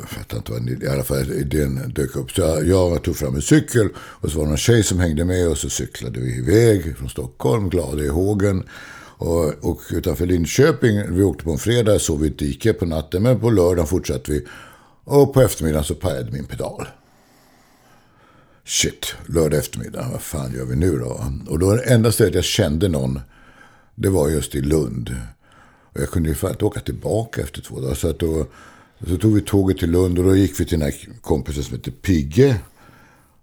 [0.00, 2.30] Jag fattar inte vad i alla fall idén dök upp.
[2.30, 5.24] Så jag, jag tog fram en cykel och så var det en tjej som hängde
[5.24, 8.62] med och så cyklade vi iväg från Stockholm, glada i hågen.
[9.16, 12.86] Och, och utanför Linköping, vi åkte på en fredag, sov vi i ett dike på
[12.86, 14.46] natten, men på lördagen fortsatte vi.
[15.04, 16.86] Och på eftermiddagen så pajade min pedal.
[18.64, 21.24] Shit, lördag eftermiddag, vad fan gör vi nu då?
[21.48, 23.20] Och då det enda stället jag kände någon,
[23.94, 25.16] det var just i Lund.
[25.92, 27.94] Och jag kunde ju fan inte åka tillbaka efter två dagar.
[27.94, 28.46] Så, att då,
[29.06, 31.76] så tog vi tåget till Lund och då gick vi till den här kompisen som
[31.76, 32.60] heter Pigge.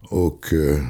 [0.01, 0.83] Och, eh,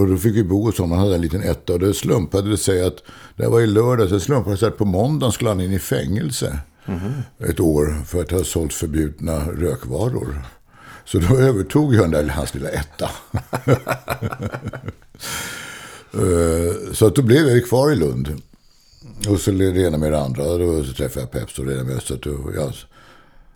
[0.00, 0.90] och då fick vi bo hos honom.
[0.90, 1.72] Han hade en liten etta.
[1.72, 3.02] Och det slumpade det sig att,
[3.36, 6.58] det var i lördag, så slumpade sig att på måndagen skulle han in i fängelse.
[6.88, 7.12] Mm.
[7.38, 10.42] Ett år för att ha sålt förbjudna rökvaror.
[11.04, 13.10] Så då övertog jag den där, hans lilla etta.
[16.12, 18.42] Eh, så att då blev jag kvar i Lund.
[19.28, 20.44] Och så det ena med det andra.
[20.44, 22.02] Då träffade jag Peps och det med.
[22.02, 22.72] Så att jag,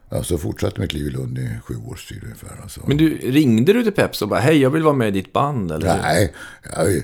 [0.08, 2.60] alltså fortsatte mitt liv i Lund i sju års tid ungefär.
[2.62, 2.80] Alltså.
[2.86, 5.32] Men du, ringde du till Peps och bara, hej jag vill vara med i ditt
[5.32, 5.72] band?
[5.72, 6.02] Eller?
[6.02, 6.34] Nej,
[6.76, 7.02] jag,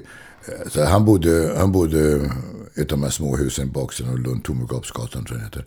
[0.71, 4.19] så han, bodde, han bodde i ett av de här små husen på baksidan av
[4.19, 5.65] Lund, Tomelgapsgatan tror jag heter.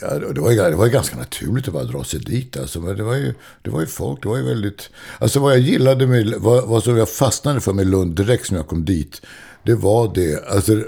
[0.00, 2.56] Ja, det var, det var ganska naturligt att bara dra sig dit.
[2.56, 4.90] Alltså, men det, var ju, det var ju folk, det var ju väldigt...
[5.18, 8.56] Alltså vad jag gillade med, vad, vad som jag fastnade för med Lund direkt som
[8.56, 9.22] jag kom dit.
[9.62, 10.84] Det var det, alltså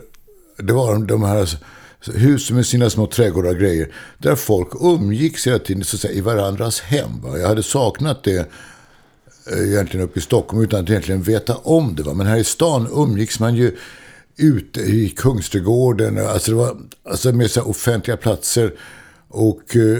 [0.57, 1.59] det var de här
[2.13, 3.93] husen med sina små trädgårdar och grejer.
[4.19, 7.21] Där folk umgicks hela tiden så att säga, i varandras hem.
[7.23, 7.39] Va?
[7.39, 8.51] Jag hade saknat det
[9.53, 12.03] eh, egentligen uppe i Stockholm utan att egentligen veta om det.
[12.03, 12.15] Va?
[12.15, 13.77] Men här i stan umgicks man ju
[14.37, 16.19] ute i Kungsträdgården.
[16.19, 18.75] Alltså, det var, alltså med så offentliga platser.
[19.29, 19.99] Och, eh,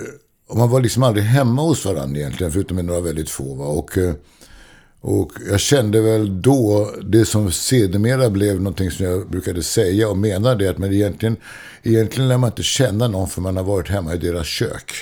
[0.49, 3.55] och, man var liksom aldrig hemma hos varandra egentligen, förutom med några väldigt få.
[3.55, 3.65] Va?
[3.65, 4.15] Och, eh,
[5.01, 10.19] och jag kände väl då, det som sedermera blev någonting som jag brukade säga och
[10.19, 11.37] menade, att man egentligen,
[11.83, 14.93] egentligen lär man inte känna någon för man har varit hemma i deras kök.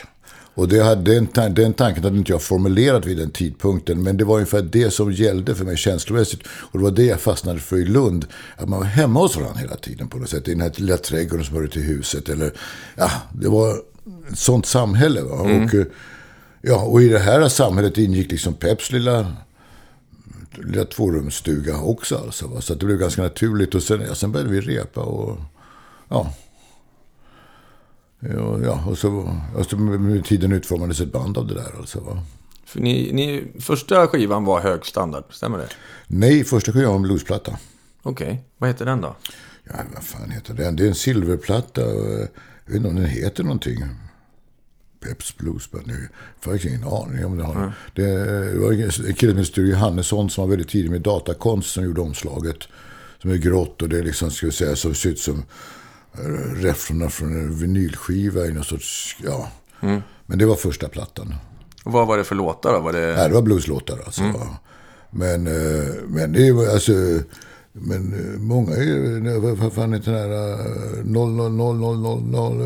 [0.54, 4.02] Och det hade, den, den tanken hade inte jag formulerat vid den tidpunkten.
[4.02, 6.40] Men det var ungefär det som gällde för mig känslomässigt.
[6.46, 8.26] Och det var det jag fastnade för i Lund.
[8.56, 10.48] Att man var hemma hos varandra hela tiden på något sätt.
[10.48, 12.28] I den här lilla trädgården som hörde till huset.
[12.28, 12.52] Eller,
[12.96, 13.76] ja, det var
[14.32, 15.20] ett sånt samhälle.
[15.20, 15.64] Mm.
[15.64, 15.70] Och,
[16.62, 19.26] ja, och i det här samhället ingick liksom Peps lilla
[20.58, 22.16] lilla tvårumsstuga också.
[22.16, 22.60] Alltså, va?
[22.60, 23.74] Så det blev ganska naturligt.
[23.74, 25.38] Och sen, ja, sen började vi repa och
[26.08, 26.34] ja,
[28.64, 31.76] Ja, och så, och med tiden utformades ett band av det där.
[31.78, 32.22] Alltså, va?
[32.64, 35.68] För ni, ni, första skivan var hög standard, stämmer det?
[36.06, 37.58] Nej, första skivan var en bluesplatta.
[38.02, 38.38] Okej, okay.
[38.58, 39.16] vad heter den då?
[39.64, 40.76] Ja, vad fan heter den?
[40.76, 41.80] Det är en silverplatta.
[41.80, 42.28] Jag
[42.66, 43.76] vet inte om den heter någonting.
[45.00, 45.84] Peps Bluesband.
[45.86, 46.08] Jag har
[46.40, 47.54] faktiskt ingen aning om det har.
[47.54, 47.70] Mm.
[47.94, 48.72] Det var
[49.08, 52.68] en kille med Sture Johannesson som var väldigt tidig med datakonst som gjorde omslaget.
[53.22, 55.44] Som är grått och det är liksom, ska vi säga, som ser ut som
[56.56, 59.48] räfflorna från en vinylskiva i någon sorts, ja.
[59.80, 60.00] Mm.
[60.26, 61.34] Men det var första plattan.
[61.84, 62.80] Och vad var det för låtar då?
[62.80, 63.14] Var det...
[63.16, 64.22] Nej, det var blueslåtar alltså.
[64.22, 64.36] Mm.
[65.10, 66.92] Men, eh, men det var alltså...
[67.74, 72.58] Men eh, många är vad fan heter den här 0 0 0 0 0 0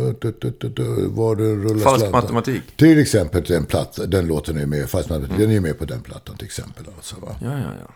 [1.09, 2.11] var det rullar Falsk slantar.
[2.11, 2.63] matematik?
[2.77, 5.49] Till exempel den, platta, den låten är med, falsk matematik, mm.
[5.49, 6.85] den är med på den plattan till exempel.
[6.97, 7.37] Alltså, va?
[7.41, 7.93] Ja, ja, ja.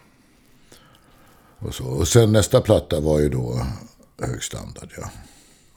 [1.58, 1.84] Och, så.
[1.84, 3.66] och sen nästa platta var ju då
[4.22, 5.10] hög standard, ja.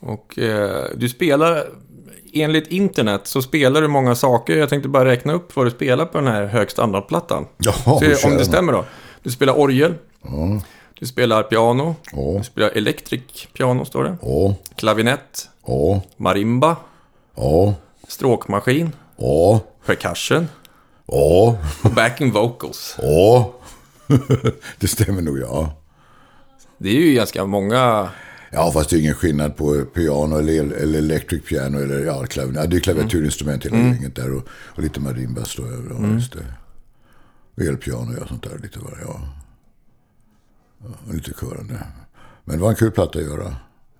[0.06, 1.64] Och eh, du spelar
[2.32, 4.56] enligt internet så spelar du många saker.
[4.56, 7.46] Jag tänkte bara räkna upp vad du spelar på den här högstandardplattan.
[7.58, 8.84] Jaha, Se om det stämmer då.
[9.22, 9.94] Du spelar orgel.
[10.22, 10.60] Ja,
[11.00, 11.96] Du spelar piano.
[12.12, 14.16] ja, Du spelar electric piano, står det.
[14.22, 15.48] ja, Klavinett.
[15.66, 16.76] ja, Marimba.
[17.36, 17.74] ja,
[18.08, 18.92] Stråkmaskin.
[19.16, 20.48] ja, Percussion.
[21.06, 21.56] Och
[21.96, 22.96] backing vocals.
[23.02, 23.52] ja.
[24.78, 25.72] Det stämmer nog, ja.
[26.78, 28.08] Det är ju ganska många...
[28.54, 32.60] Ja, fast det är ingen skillnad på piano eller, eller electric piano eller ja, klavier.
[32.60, 35.62] Ja, det är klaviaturinstrument hela gänget där och, och lite marimbas då.
[35.90, 36.44] Ja, just det.
[37.54, 38.58] Och elpiano och sånt där.
[38.62, 39.20] Lite vad ja.
[40.78, 41.12] ja.
[41.12, 41.86] Lite körande.
[42.44, 43.56] Men det var en kul platta att göra.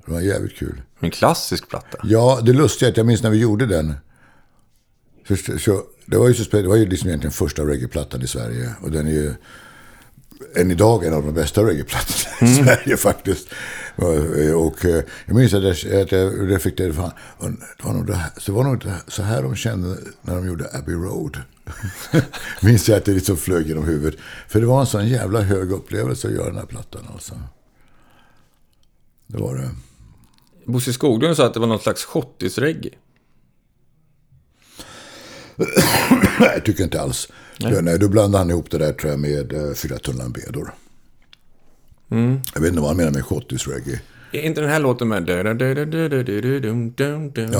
[0.06, 0.82] Det var jävligt kul.
[1.00, 1.98] En klassisk platta.
[2.02, 3.94] Ja, det lustiga är att jag minns när vi gjorde den.
[5.28, 8.74] Så, så, det var ju, så, det var ju liksom egentligen första reggae-plattan i Sverige.
[8.82, 9.34] Och den är ju
[10.56, 13.48] än idag en av de bästa reggae-plattorna i Sverige faktiskt.
[13.96, 17.12] Och, och eh, jag minns att jag, reflekterade, fan,
[17.78, 20.94] det var nog det det var nog så här de kände när de gjorde Abbey
[20.94, 21.38] Road.
[22.62, 24.20] minns jag att det liksom flög genom huvudet.
[24.48, 27.34] För det var en sån jävla hög upplevelse att göra den här plattan alltså.
[29.26, 29.70] Det var det.
[30.64, 32.92] Bosse Skoglund sa att det var någon slags schottisreggae.
[36.40, 37.28] Nej, tycker inte alls.
[37.60, 37.82] Nej.
[37.82, 40.74] Nej, då blandade han ihop det där tror jag med uh, Fyra tunnland bedor.
[42.54, 44.00] Jag vet inte vad han menar med schottisk reggae.
[44.32, 45.28] Är inte den här låten med...
[45.28, 45.54] Ja,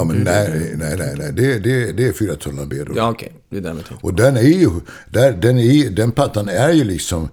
[0.04, 1.33] men nej, nej, nej, nej.
[1.33, 2.92] Det, det, det är Fyra tunnland bedor.
[2.96, 3.33] Ja, okej.
[3.48, 4.07] Det är den jag tänkte.
[4.07, 4.70] Och den är ju,
[5.11, 7.28] där, den, är, den plattan är ju liksom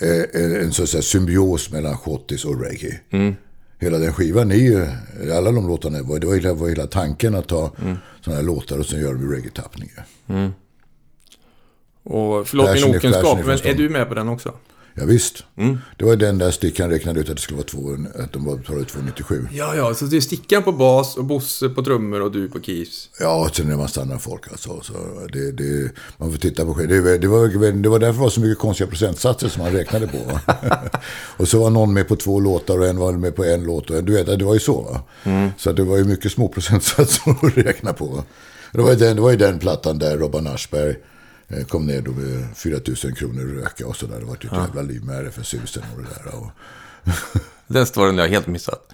[0.00, 0.22] eh,
[0.62, 3.00] en så att säga, symbios mellan schottis och reggae.
[3.80, 4.86] Hela den skivan är ju,
[5.32, 7.72] alla de låtarna, var, det var hela, var hela tanken att ta
[8.20, 9.90] sådana här låtar och sen göra dem i reggae-tappning.
[12.02, 14.52] Och förlåt Flashen min okunskap, men är du med på den också?
[14.98, 15.44] Ja, visst.
[15.96, 18.84] Det var den där stickan räknade ut att det skulle vara två, att de betalade
[18.84, 19.46] 297.
[19.52, 22.60] Ja, ja, så det är Stickan på bas och Bosse på trummor och du på
[22.60, 23.08] keys.
[23.20, 24.80] Ja, och sen är man stannar folk alltså.
[24.80, 24.92] Så
[25.32, 28.40] det, det, man får titta på det, det, var, det var därför det var så
[28.40, 30.40] mycket konstiga procentsatser som man räknade på.
[31.36, 33.90] Och så var någon med på två låtar och en var med på en låt.
[33.90, 34.82] Och, du vet, det var ju så.
[34.82, 35.02] Va?
[35.58, 38.24] Så att det var ju mycket små procentsatser att räkna på.
[38.72, 40.96] Det var ju den, det var ju den plattan där Robban Aschberg
[41.68, 44.18] kom ner då med 4 000 kronor röka och sådär.
[44.20, 46.34] Det var ett jävla liv med RFSU-sen och det där.
[46.40, 46.50] Och,
[47.66, 48.92] Den storyn har jag helt missat.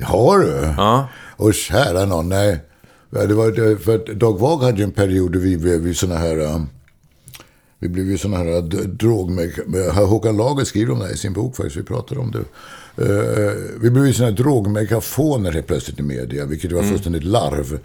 [0.00, 0.46] har du?
[0.76, 1.08] Ja.
[1.36, 2.60] Och kära någon, nej.
[3.10, 5.94] Ja, Det var, för att Dag Vag hade ju en period då vi blev ju
[5.94, 6.38] såna här...
[6.54, 6.68] um,
[7.78, 9.58] Vi blev ju såna här d- drogmek...
[9.94, 11.76] Håkan Lager skriver om det här i sin bok faktiskt.
[11.76, 12.38] Vi pratade om det.
[13.04, 16.44] Eh, vi blev ju såna här drogmegafoner helt plötsligt i media.
[16.46, 17.78] Vilket var fullständigt larv.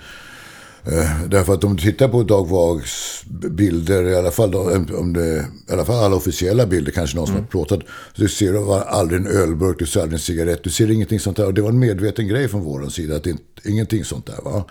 [0.88, 5.46] Eh, Därför att om du tittar på Dag Vags bilder, i alla fall, om det,
[5.70, 7.80] i alla fall alla officiella bilder, kanske någon som har plåtat,
[8.16, 11.20] så du ser du aldrig en ölburk, du ser aldrig en cigarett, du ser ingenting
[11.20, 11.46] sånt där.
[11.46, 14.40] Och det var en medveten grej från vår sida, att det ingenting sånt där.
[14.44, 14.64] Va?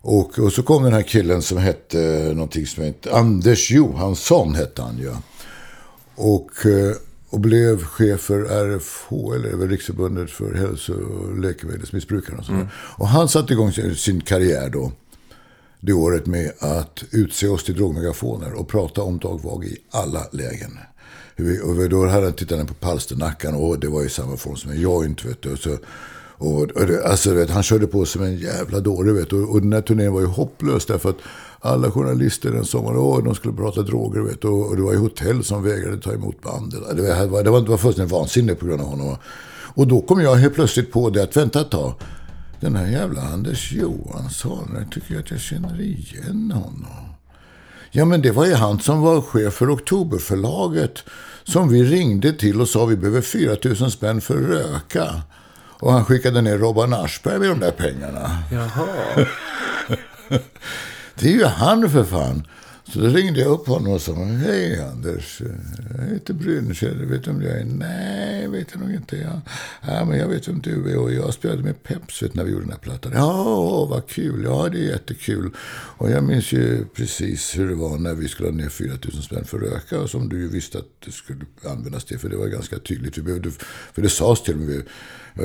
[0.00, 1.98] Och, och så kom den här killen som hette
[2.34, 5.10] någonting som hette, Anders Johansson hette han ju.
[6.14, 6.96] Och, eh,
[7.30, 12.36] och blev chef för RFH, eller Riksförbundet för hälso och läkemedelsmissbrukare.
[12.36, 12.68] Och, sådär.
[12.74, 14.92] och han satte igång sin, sin karriär då,
[15.80, 20.22] det året med att utse oss till drogmegafoner och prata om Dag Vag i alla
[20.32, 20.78] lägen.
[21.36, 24.56] Vi- Och då hade han tittat ner på palsternackan och det var i samma form
[24.56, 25.24] som en joint.
[25.24, 25.52] Vet du.
[25.52, 25.76] Och så,
[26.38, 29.12] och, och det, alltså, vet, han körde på som en jävla dåre.
[29.12, 29.42] Vet du.
[29.42, 31.16] Och, och den här turnén var ju hopplös därför att
[31.60, 34.20] alla journalister den sommaren, åh, de skulle prata droger.
[34.20, 34.48] Vet du.
[34.48, 36.80] Och, och det var ju hotell som vägrade ta emot bandet.
[36.96, 39.16] Det var, det var, det var, det var fullständigt vansinnigt på grund av honom.
[39.74, 41.94] Och då kom jag helt plötsligt på det att vänta ett tag.
[42.66, 47.14] Den här jävla Anders Johansson, jag tycker att jag känner igen honom.
[47.90, 51.04] Ja, men det var ju han som var chef för Oktoberförlaget.
[51.44, 55.22] Som vi ringde till och sa vi behöver 4 000 spänn för röka.
[55.80, 58.38] Och han skickade ner Robban Aschberg med de där pengarna.
[58.52, 59.26] Jaha.
[61.14, 62.46] Det är ju han för fan.
[62.92, 65.42] Så då ringde jag upp honom och sa, hej Anders,
[65.98, 67.64] jag heter Brynkäll, vet du vem jag är?
[67.64, 69.16] Nej, vet jag nog inte.
[69.16, 69.40] Ja.
[69.86, 72.50] ja, men jag vet vem du är och jag spelade med Peps vet, när vi
[72.50, 73.12] gjorde den här plattan.
[73.14, 75.50] Ja, vad kul, ja det är jättekul.
[75.98, 79.44] Och jag minns ju precis hur det var när vi skulle ha ner 4000 spänn
[79.44, 82.46] för röka, och som du ju visste att det skulle användas till, för det var
[82.46, 83.18] ganska tydligt.
[83.18, 83.50] Vi behövde,
[83.94, 84.82] för det sades till och med,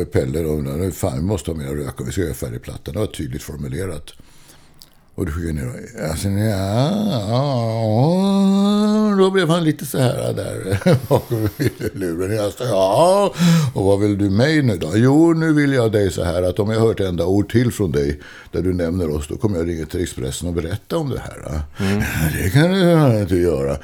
[0.01, 2.93] eh, Pelle, då, fan vi måste ha mer röka, vi ska göra färdig plattan.
[2.93, 4.13] Det var tydligt formulerat.
[5.21, 7.05] Och du skickade ner alltså, ja,
[9.17, 11.49] Då blev han lite så här där bakom
[11.93, 12.35] luren.
[12.35, 13.33] Jag sa, ja,
[13.73, 14.91] och vad vill du mig nu då?
[14.95, 17.71] Jo, nu vill jag dig så här att om jag hör ett enda ord till
[17.71, 18.19] från dig
[18.51, 21.61] där du nämner oss, då kommer jag ringa till Expressen och berätta om det här.
[21.79, 22.03] Mm.
[22.43, 23.77] Det kan du inte göra.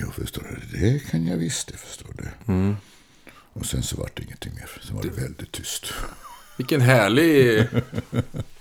[0.00, 2.52] Jo, förstår du, det kan jag visst, det förstår du.
[2.52, 2.76] Mm.
[3.52, 4.70] Och sen så var det ingenting mer.
[4.86, 5.84] Sen var det väldigt tyst.
[6.56, 7.66] Vilken härlig...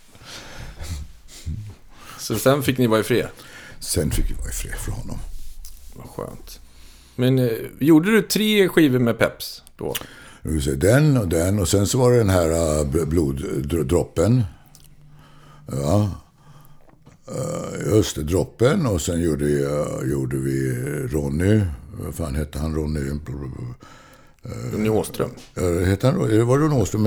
[2.20, 3.28] Så sen fick ni vara i fred?
[3.80, 5.20] Sen fick vi vara i fred för honom.
[5.94, 6.60] Vad skönt.
[7.16, 9.94] Men eh, gjorde du tre skivor med Peps då?
[10.78, 14.44] Den och den och sen så var det den här uh, bloddroppen.
[15.72, 16.10] Ja.
[17.32, 20.74] Uh, just det, droppen och sen gjorde, uh, gjorde vi
[21.12, 21.62] Ronny.
[22.00, 22.76] Vad fan hette han?
[22.76, 23.12] Ronny...
[24.74, 25.30] Ronny Åström?
[25.86, 27.04] Hette han Var det Ronny Åström?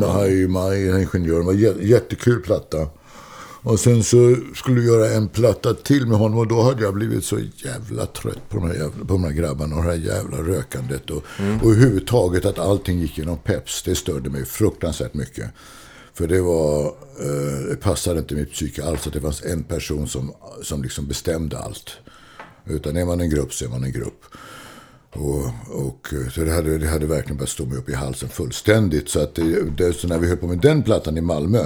[0.00, 1.38] Maj, Maj, ingenjör.
[1.38, 2.88] Det var en jättekul platta.
[3.64, 6.94] Och sen så skulle vi göra en platta till med honom och då hade jag
[6.94, 9.96] blivit så jävla trött på de här, jävla, på de här grabbarna och det här
[9.96, 11.10] jävla rökandet.
[11.10, 11.60] Och, mm.
[11.60, 15.50] och överhuvudtaget att allting gick genom peps, det störde mig fruktansvärt mycket.
[16.14, 16.86] För det var,
[17.20, 21.06] eh, det passade inte mitt psyke alls att det fanns en person som, som liksom
[21.06, 21.90] bestämde allt.
[22.66, 24.24] Utan är man en grupp så är man en grupp.
[25.12, 25.44] Och,
[25.86, 29.08] och, eh, så det hade, det hade verkligen börjat stå mig upp i halsen fullständigt.
[29.08, 31.64] Så, att det, det, så när vi höll på med den plattan i Malmö,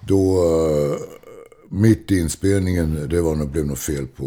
[0.00, 1.19] då eh,
[1.70, 4.24] mitt i inspelningen, det var, blev något fel på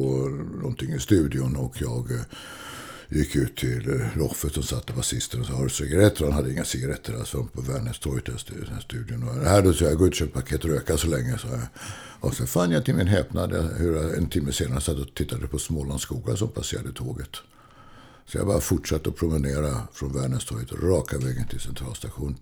[0.56, 2.22] någonting i studion och jag eh,
[3.10, 6.26] gick ut till eh, loffet och som satt där basisten och sa har du cigaretter?
[6.26, 8.26] Han hade inga cigaretter alltså på Värnästorget,
[8.70, 9.24] den studion.
[9.24, 11.62] Och här då sa jag, gå ut och köpa paket röka så länge, så jag.
[12.20, 15.14] Och så fann jag till min häpnad eh, hur jag en timme senare satt och
[15.14, 17.36] tittade på Smålandsskogar som passerade tåget.
[18.26, 22.38] Så jag bara fortsatte att promenera från Värnästorget raka vägen till centralstation.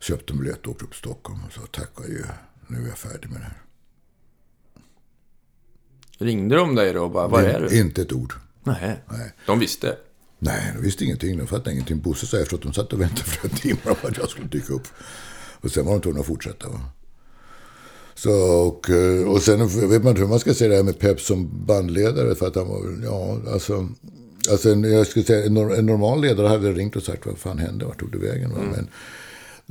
[0.00, 2.26] Köpte en biljett och åkte upp till Stockholm och sa tack och adjö.
[2.66, 3.69] Nu är jag färdig med det här.
[6.20, 7.78] Ringde de dig då och bara, var är du?
[7.78, 8.34] Inte ett ord.
[8.64, 9.02] Nej.
[9.10, 9.32] Nej.
[9.46, 9.96] De visste?
[10.38, 11.38] Nej, de visste ingenting.
[11.38, 12.00] De fattade ingenting.
[12.00, 14.72] Bosse sa efteråt att de satt och väntade flera timmar på att jag skulle dyka
[14.72, 14.88] upp.
[15.60, 16.68] Och sen var de tvungna att fortsätta.
[16.68, 16.80] Va?
[18.14, 18.32] Så,
[18.66, 21.20] och, eh, och sen vet man inte hur man ska säga det här med Pep
[21.20, 22.34] som bandledare.
[22.34, 23.88] För att han var, ja, alltså...
[24.50, 27.84] Alltså en, jag skulle säga, en normal ledare hade ringt och sagt vad fan hände,
[27.84, 28.52] vart tog det vägen?
[28.52, 28.68] Mm.
[28.68, 28.88] Men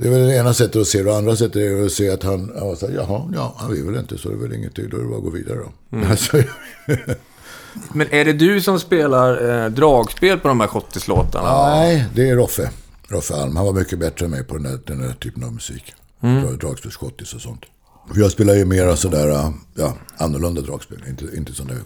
[0.00, 1.04] det är väl det ena sättet att se det.
[1.04, 3.96] Det andra sättet är att se att han, ja, så, jaha, ja, han vill väl
[3.96, 4.88] inte, så det är väl ingenting.
[4.90, 5.96] Då är det bara att gå vidare då.
[5.96, 6.10] Mm.
[6.10, 6.36] Alltså,
[7.92, 11.68] Men är det du som spelar eh, dragspel på de här schottislåtarna?
[11.68, 12.70] Nej, det är Roffe.
[13.08, 13.56] Roffe Alm.
[13.56, 15.94] Han var mycket bättre än mig på den där, den där typen av musik.
[16.22, 16.58] Mm.
[16.58, 17.64] Dragspel, schottis och sånt.
[18.14, 20.98] För jag spelar ju mera sådär, ja, annorlunda dragspel.
[21.08, 21.76] Inte, inte sån där,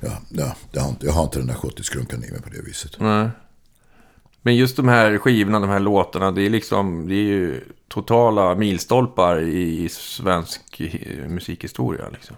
[0.00, 2.62] ja, ja, jag, har inte, jag har inte den där schottiskrunkan i mig på det
[2.62, 2.90] viset.
[2.98, 3.30] Nej.
[4.46, 8.54] Men just de här skivorna, de här låtarna, det är liksom, det är ju totala
[8.54, 10.82] milstolpar i svensk
[11.28, 12.04] musikhistoria.
[12.12, 12.36] Liksom.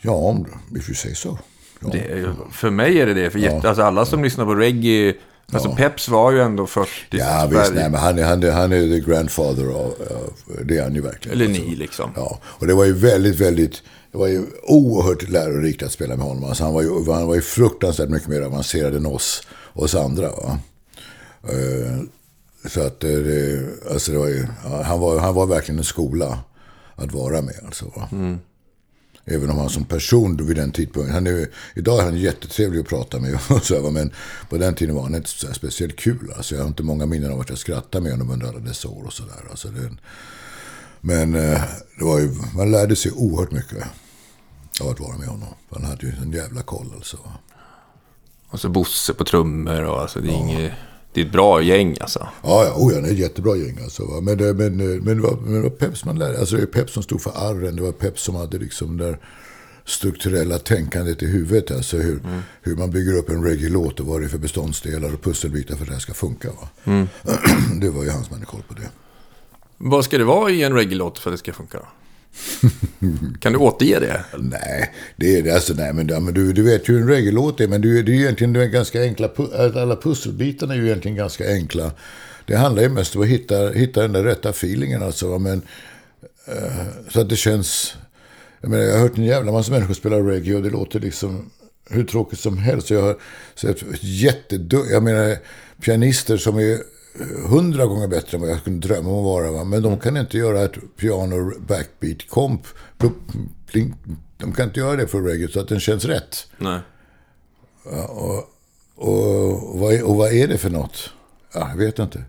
[0.00, 0.36] Ja,
[0.76, 1.38] if you say so.
[1.80, 1.88] Ja.
[1.92, 3.30] Det, för mig är det det.
[3.30, 3.52] För ja.
[3.52, 5.14] jätte, alltså alla som lyssnar på reggae,
[5.52, 5.76] alltså ja.
[5.76, 7.74] Peps var ju ändå först i Ja, visst.
[7.74, 9.94] Nej, men han, är, han, är, han är the grandfather av,
[10.64, 11.40] det är han ju verkligen.
[11.40, 12.10] Eller ni liksom.
[12.16, 16.26] Ja, och det var ju väldigt, väldigt, det var ju oerhört lärorikt att spela med
[16.26, 16.44] honom.
[16.44, 20.28] Alltså han, var ju, han var ju fruktansvärt mycket mer avancerad än oss, oss andra.
[20.28, 20.58] Va?
[21.48, 22.00] Eh,
[22.68, 24.46] så att det, alltså det var ju,
[24.84, 26.38] han, var, han var verkligen en skola
[26.94, 27.60] att vara med.
[27.66, 28.38] Alltså, mm.
[29.26, 32.88] Även om han som person vid den tidpunkten, han är, idag är han jättetrevlig att
[32.88, 33.38] prata med.
[33.50, 34.12] Och så, men
[34.48, 36.32] på den tiden var han inte så speciellt kul.
[36.36, 38.88] Alltså, jag har inte många minnen av att jag skrattade med honom under alla dessa
[38.88, 39.04] år.
[39.06, 39.50] Och så där.
[39.50, 39.90] Alltså, det,
[41.00, 41.62] men eh,
[41.98, 43.84] det var ju, man lärde sig oerhört mycket
[44.80, 45.48] av att vara med honom.
[45.70, 46.92] Han hade ju en jävla koll.
[46.96, 47.18] Alltså.
[48.48, 50.38] Och så Bosse på trummor och alltså, det är ja.
[50.38, 50.72] inget
[51.14, 52.28] det är ett bra gäng alltså.
[52.42, 54.02] Ja, ja, oh, ja det är ett jättebra gäng alltså.
[54.02, 56.66] Men, men, men, men, det var, men det var Peps man lärde Alltså det var
[56.66, 57.76] Peps som stod för arren.
[57.76, 59.18] Det var Peps som hade liksom där
[59.84, 61.70] strukturella tänkandet i huvudet.
[61.70, 62.40] Alltså hur, mm.
[62.62, 65.82] hur man bygger upp en reggae-låt och vad det är för beståndsdelar och pusselbitar för
[65.82, 66.48] att det här ska funka.
[66.48, 66.68] Va?
[66.84, 67.08] Mm.
[67.80, 68.88] det var ju hans man koll på det.
[69.78, 71.86] Vad ska det vara i en reggae-låt för att det ska funka då?
[73.40, 74.24] Kan du återge det?
[74.38, 75.50] Nej, det är det.
[75.50, 77.68] Alltså, nej, men, men du, du vet ju hur en reggae-låt är.
[77.68, 79.26] Men det, det är ju egentligen det är ganska enkla.
[79.26, 81.92] Äh, alla pusselbitarna är ju egentligen ganska enkla.
[82.46, 85.02] Det handlar ju mest om att hitta, hitta den där rätta feelingen.
[85.02, 85.62] Alltså, men,
[86.48, 87.94] uh, så att det känns...
[88.60, 91.50] Jag, menar, jag har hört en jävla massa människor spela reggae och det låter liksom
[91.90, 92.90] hur tråkigt som helst.
[92.90, 93.16] Jag har
[93.54, 94.90] sett jättedumt...
[94.90, 95.36] Jag menar,
[95.80, 96.78] pianister som är
[97.48, 99.50] hundra gånger bättre än vad jag kunde drömma om att vara.
[99.50, 99.64] Va?
[99.64, 102.62] Men de kan inte göra ett piano backbeat komp.
[104.38, 106.46] De kan inte göra det för reggae så att den känns rätt.
[106.58, 106.80] Nej.
[108.08, 108.50] Och,
[108.94, 111.10] och, vad, är, och vad är det för något?
[111.52, 112.24] Ja, jag vet inte.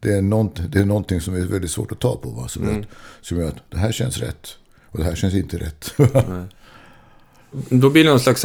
[0.00, 2.30] Det är, nånt, det är någonting som är väldigt svårt att ta på.
[2.30, 2.48] Va?
[2.48, 2.84] Som, mm.
[3.20, 4.48] som gör att det här känns rätt.
[4.86, 5.94] Och det här känns inte rätt.
[7.68, 8.44] Då blir det någon slags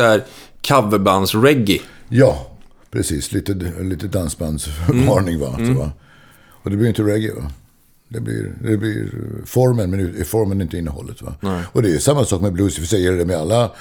[0.61, 1.81] coverbands-reggae.
[2.09, 2.54] Ja,
[2.95, 5.55] Precis, lite, lite dansbandsvarning va?
[5.59, 5.75] Mm.
[5.75, 5.91] va?
[6.47, 7.51] Och det blir inte reggae va?
[8.07, 9.09] Det blir, det blir
[9.45, 11.21] formen, men formen inte innehållet.
[11.21, 11.35] Va?
[11.41, 11.63] Nej.
[11.71, 12.79] Och det är samma sak med blues.
[12.79, 13.71] Vi säger det med alla,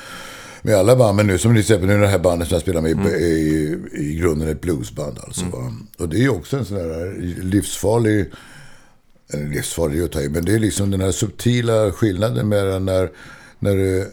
[0.63, 1.17] med alla band.
[1.17, 3.07] Men nu som till exempel nu det här bandet som jag spelar med mm.
[3.07, 5.19] är i, i grunden ett bluesband.
[5.23, 5.87] Alltså, mm.
[5.99, 8.31] Och det är också en sån där livsfarlig...
[9.33, 13.11] Eller livsfarlig att ta i, men det är liksom den här subtila skillnaden mellan när
[13.59, 14.09] när det,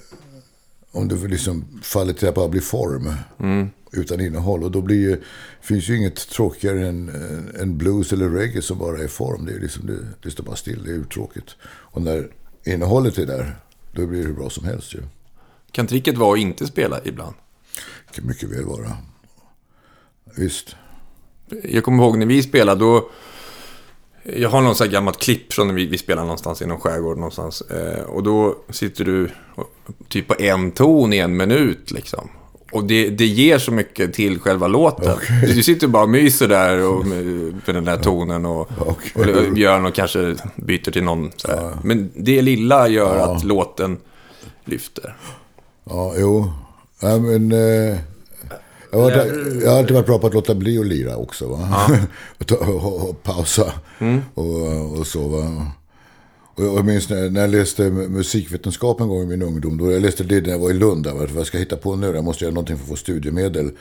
[0.92, 3.14] om det liksom faller till att bara bli form.
[3.94, 4.64] Utan innehåll.
[4.64, 5.22] Och då blir ju,
[5.62, 7.10] finns ju inget tråkigare än,
[7.60, 9.46] än blues eller reggae som bara är form.
[9.46, 11.56] Det, är liksom, det, det står bara still, det är uttråkigt.
[11.64, 12.32] Och när
[12.66, 13.56] innehållet är där,
[13.92, 15.00] då blir det hur bra som helst ju.
[15.72, 17.36] Kan tricket vara att inte spela ibland?
[18.08, 18.98] Det kan mycket väl vara.
[20.38, 20.76] Visst.
[21.64, 23.10] Jag kommer ihåg när vi spelade, då...
[24.24, 26.80] Jag har någon sån här gammalt klipp från när vi, vi spelade någonstans i någon
[26.80, 27.62] skärgård någonstans.
[27.62, 29.74] Eh, och då sitter du och-
[30.08, 32.30] typ på en ton i en minut liksom.
[32.72, 35.18] Och det, det ger så mycket till själva låten.
[35.42, 37.06] Du sitter bara och myser där och,
[37.66, 39.34] för den där tonen och, Okej.
[39.34, 41.78] och gör något, kanske byter till någon här.
[41.84, 43.98] Men det lilla gör att låten
[44.66, 45.16] lyfter.
[45.84, 46.52] Ja, jo.
[47.02, 47.98] Ja, men, eh,
[48.92, 49.12] jag, har,
[49.64, 51.48] jag har alltid varit bra på att låta bli att lira också.
[51.48, 51.88] Va?
[52.40, 53.74] och, ta, och, och pausa
[54.34, 55.28] och, och så.
[55.28, 55.72] Va?
[56.56, 59.78] Och jag minns när, när jag läste musikvetenskap en gång i min ungdom.
[59.78, 61.04] Då jag läste det när jag var i Lund.
[61.04, 61.28] Där, va?
[61.32, 62.08] vad ska jag hitta på nu?
[62.08, 63.72] Jag måste göra någonting för att få studiemedel.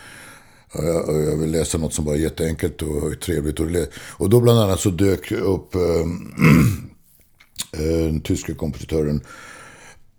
[0.73, 3.61] Jag, jag vill läsa något som var jätteenkelt och trevligt.
[3.93, 5.81] Och, då bland annat så dök upp eh,
[7.73, 9.21] eh, den tyske kompositören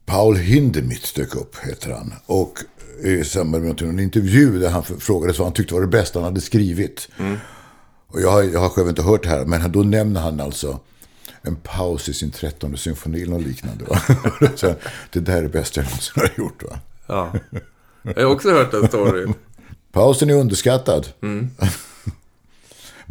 [0.05, 2.13] Paul Hindemith dök upp, heter han.
[2.25, 2.59] Och
[3.03, 6.23] i samband med en intervju där han frågades vad han tyckte var det bästa han
[6.23, 7.09] hade skrivit.
[8.07, 10.79] Och jag har, jag har själv inte hört det här, men då nämner han alltså
[11.41, 13.85] en paus i sin trettonde symfoni eller liknande.
[13.85, 14.01] Va?
[14.55, 14.75] Så,
[15.09, 16.63] det där är det bästa jag någonsin har gjort.
[16.63, 16.79] Va?
[17.07, 17.33] Ja.
[18.01, 19.33] Jag har också hört den storyn.
[19.91, 21.07] Pausen är underskattad.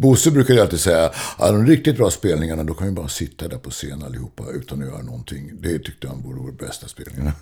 [0.00, 3.48] Bosse brukar ju alltid säga, ja, de riktigt bra spelningarna, då kan vi bara sitta
[3.48, 5.50] där på scen allihopa utan att göra någonting.
[5.60, 7.32] Det tyckte han vore vår bästa spelningarna.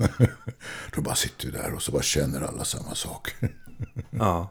[0.95, 3.34] då bara sitter vi där och så bara känner alla samma sak.
[4.11, 4.51] Ja.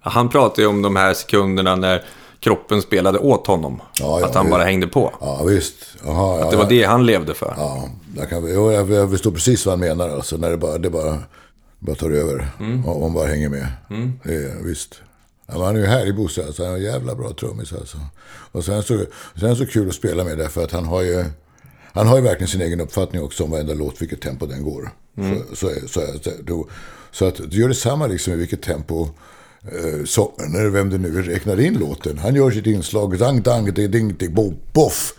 [0.00, 2.04] Han pratade ju om de här sekunderna när
[2.44, 3.80] kroppen spelade åt honom.
[4.00, 4.50] Ja, ja, att han ja.
[4.50, 5.12] bara hängde på.
[5.20, 5.74] ja, visst.
[6.04, 7.54] Jaha, ja, Det var det han levde för.
[7.56, 10.08] Ja, där kan jo, jag, jag förstår precis vad han menar.
[10.08, 11.18] Alltså, när det bara, det bara,
[11.78, 12.48] bara tar över.
[12.86, 13.66] Och man bara hänger med.
[14.24, 14.94] Det, är- visst.
[15.46, 16.46] Ja, han är ju här i Bosse.
[16.46, 17.72] Alltså, han är en jävla bra trummis.
[17.72, 17.98] Alltså.
[18.52, 18.98] Och sen så,
[19.34, 21.24] sen är det så kul att spela med därför att han har ju...
[21.92, 24.90] Han har ju verkligen sin egen uppfattning också om varenda låt, vilket tempo den går.
[25.54, 26.66] Så, så, så, så,
[27.12, 29.08] så att det gör detsamma liksom i vilket tempo
[29.72, 32.18] eh, sångaren, eller vem det nu är, räknar in låten.
[32.18, 35.14] Han gör sitt inslag, dang, dang, ding, ding, ding, bo, boff.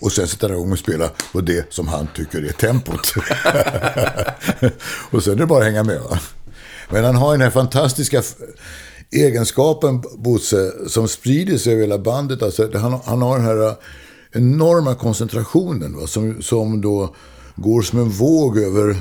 [0.00, 3.14] Och sen sätter han igång och spelar på det som han tycker är tempot.
[5.10, 6.00] och sen är det bara att hänga med.
[6.00, 6.18] Va?
[6.90, 8.22] Men han har den här fantastiska
[9.10, 12.42] egenskapen, Bosse, som sprider sig över hela bandet.
[12.42, 13.74] Alltså, han, han har den här eh,
[14.32, 16.06] enorma koncentrationen va?
[16.06, 17.14] Som, som då
[17.56, 18.96] går som en våg över...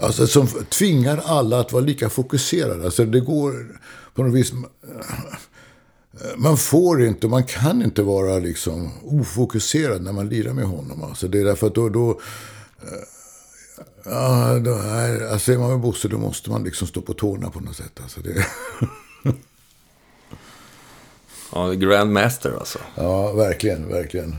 [0.00, 2.84] Alltså som tvingar alla att vara lika fokuserade.
[2.84, 3.80] Alltså det går
[4.14, 4.52] på något vis...
[6.36, 11.02] Man får inte, man kan inte vara liksom ofokuserad när man lirar med honom.
[11.02, 11.88] Alltså det är därför att då...
[11.88, 12.88] då eh,
[14.04, 17.50] Ja, då är, alltså är man med Bosse då måste man liksom stå på tårna
[17.50, 18.00] på något sätt.
[18.02, 18.46] Alltså det,
[21.52, 22.78] Ja, Grandmaster alltså.
[22.94, 24.36] ja, verkligen, verkligen.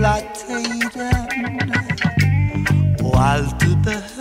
[0.00, 1.28] Hela tiden.
[3.02, 4.19] Och allt du behöver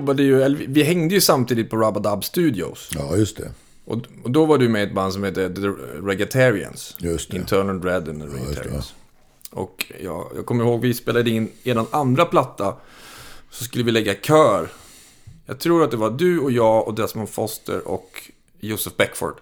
[0.00, 2.90] jobbade ju, eller vi- hängde ju samtidigt på Rubber Studios.
[2.94, 3.50] Ja, just det.
[3.84, 5.66] Och, och då var du med i ett band som heter The
[6.06, 6.96] Reggatarians.
[6.98, 7.36] Just det.
[7.36, 8.32] Internal Dread and the det.
[8.44, 8.94] Reggatarians.
[9.50, 12.76] Och ja, jag kommer ihåg vi spelade in eran andra platta.
[13.50, 14.68] Så skulle vi lägga kör.
[15.46, 18.30] Jag tror att det var du och jag och Desmond Foster och
[18.60, 19.34] Joseph Beckford.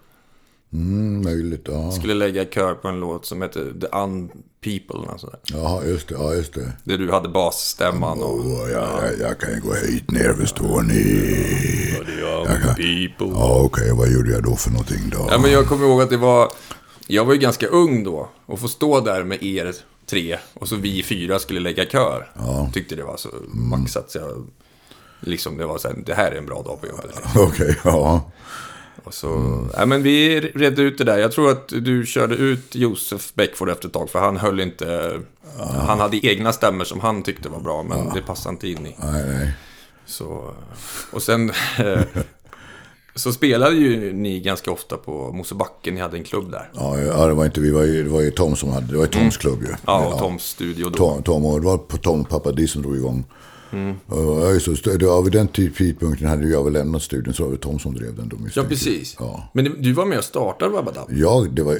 [0.72, 1.92] Mm, möjligt, ja.
[1.92, 5.18] Skulle lägga kör på en låt som heter The Un-People.
[5.18, 5.38] Sådär.
[5.42, 6.14] Jaha, just det.
[6.14, 6.72] Ja, just det.
[6.84, 8.34] Där du hade basstämman och...
[8.34, 10.94] Åh, jag, jag, jag kan gå hit ner, förstår ni.
[12.06, 13.38] The Un-People.
[13.38, 13.92] Ja, okej.
[13.92, 15.28] Vad gjorde jag då för någonting då?
[15.30, 16.52] Ja, men jag kommer ihåg att det var...
[17.06, 18.28] Jag var ju ganska ung då.
[18.46, 19.74] Och få stå där med er
[20.10, 22.30] tre och så vi fyra skulle lägga kör.
[22.72, 24.46] Tyckte det var så maxat så jag...
[25.20, 27.14] Liksom det var så här, det här är en bra dag på jobbet.
[27.36, 28.30] Okej, ja.
[29.08, 31.18] Och så, ja, men vi redde ut det där.
[31.18, 34.10] Jag tror att du körde ut Josef Beckford efter ett tag.
[34.10, 35.20] För han höll inte...
[35.86, 37.82] Han hade egna stämmer som han tyckte var bra.
[37.82, 38.96] Men det passade inte in i.
[38.98, 39.52] Nej, nej.
[40.06, 40.54] Så,
[41.10, 41.50] och sen...
[41.78, 42.00] eh,
[43.14, 45.90] så spelade ju ni ganska ofta på Mosebacke.
[45.90, 46.70] Ni hade en klubb där.
[46.74, 47.70] Ja, ja, det var inte vi.
[47.70, 48.86] Var ju, det var ju Tom som hade...
[48.86, 49.66] Det var ju Toms klubb ju.
[49.68, 49.78] Mm.
[49.86, 50.96] Ja, och Toms studio då.
[50.98, 53.24] Tom, Tom och det var på Tom pappa Di som drog igång.
[53.72, 53.94] Mm.
[54.60, 57.78] Så, det var vid den tidpunkten hade jag väl lämnat studion så var det Tom
[57.78, 58.28] som drev den.
[58.28, 59.16] Då, Ja, precis.
[59.18, 59.50] Ja.
[59.54, 61.06] Men du var med och startade Rabadab.
[61.10, 61.74] Ja, det var,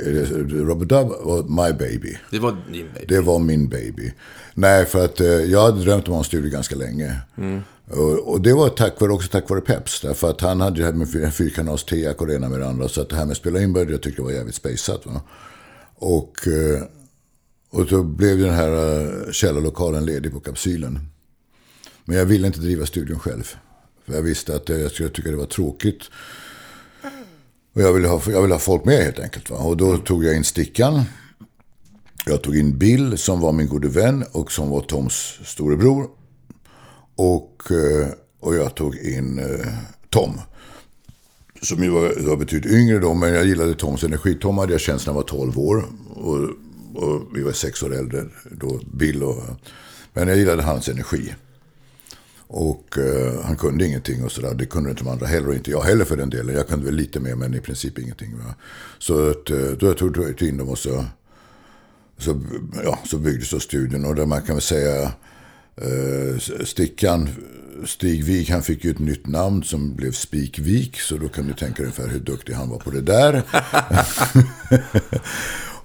[0.65, 2.17] Robert Dub var my baby.
[2.31, 3.07] Det var din baby.
[3.09, 4.13] Det var min baby.
[4.55, 7.17] Nej, för att eh, jag hade drömt om att ha en studio ganska länge.
[7.91, 10.01] Och, och det var tack vare, också tack vare Peps.
[10.01, 12.89] Därför att han hade det här med fyrkanals TEAC och det ena med det andra.
[12.89, 15.05] Så att det här med att spela in började jag tyckte var jävligt spejsat.
[15.95, 16.83] Och, eh,
[17.71, 20.99] och så blev ju den här eh, källarlokalen ledig på kapsylen.
[22.09, 23.55] Men jag ville inte driva studion själv.
[24.07, 26.03] För jag visste att jag skulle tycka det var tråkigt.
[27.75, 29.51] Och jag ville ha, jag ville ha folk med helt enkelt.
[29.51, 29.57] Va?
[29.57, 31.03] Och då tog jag in Stickan.
[32.27, 36.11] Jag tog in Bill som var min gode vän och som var Toms storebror.
[37.17, 38.09] Och, eh,
[38.41, 39.67] och jag tog in eh,
[40.11, 40.41] Tom.
[41.63, 44.35] Som ju var, var betydligt yngre då, men jag gillade Toms energi.
[44.35, 45.85] Tom hade jag känt när han var 12 år.
[46.15, 46.39] Och,
[47.03, 49.43] och vi var sex år äldre då, Bill och...
[50.13, 51.35] Men jag gillade hans energi.
[52.51, 54.55] Och eh, han kunde ingenting och sådär.
[54.55, 56.55] Det kunde inte de andra heller och inte jag heller för den delen.
[56.55, 58.39] Jag kunde väl lite mer men i princip ingenting.
[58.39, 58.55] Va?
[58.99, 61.05] Så att, eh, då jag tog jag in dem och så,
[62.19, 62.41] så,
[62.85, 64.05] ja, så byggdes då studion.
[64.05, 65.03] Och där man kan väl säga
[65.77, 67.29] eh, Stickan,
[67.87, 71.01] Stigvik, han fick ju ett nytt namn som blev Spikvik.
[71.01, 73.43] Så då kan du tänka dig ungefär hur duktig han var på det där.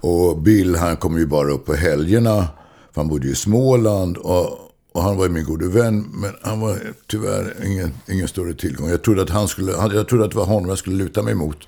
[0.00, 2.48] och Bill, han kom ju bara upp på helgerna.
[2.92, 4.16] För han bodde ju i Småland.
[4.16, 4.63] Och,
[4.94, 6.06] och han var min gode vän.
[6.12, 8.90] Men han var tyvärr ingen, ingen större tillgång.
[8.90, 11.34] Jag trodde, att han skulle, jag trodde att det var honom jag skulle luta mig
[11.34, 11.58] mot.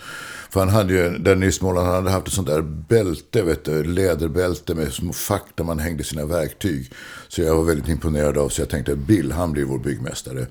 [0.50, 3.42] För han hade ju, där nere i Småland, han hade haft ett sånt där bälte,
[3.42, 6.92] vet du, läderbälte med små fack där man hängde sina verktyg.
[7.28, 10.46] Så jag var väldigt imponerad av, så jag tänkte att Bill, han blir vår byggmästare.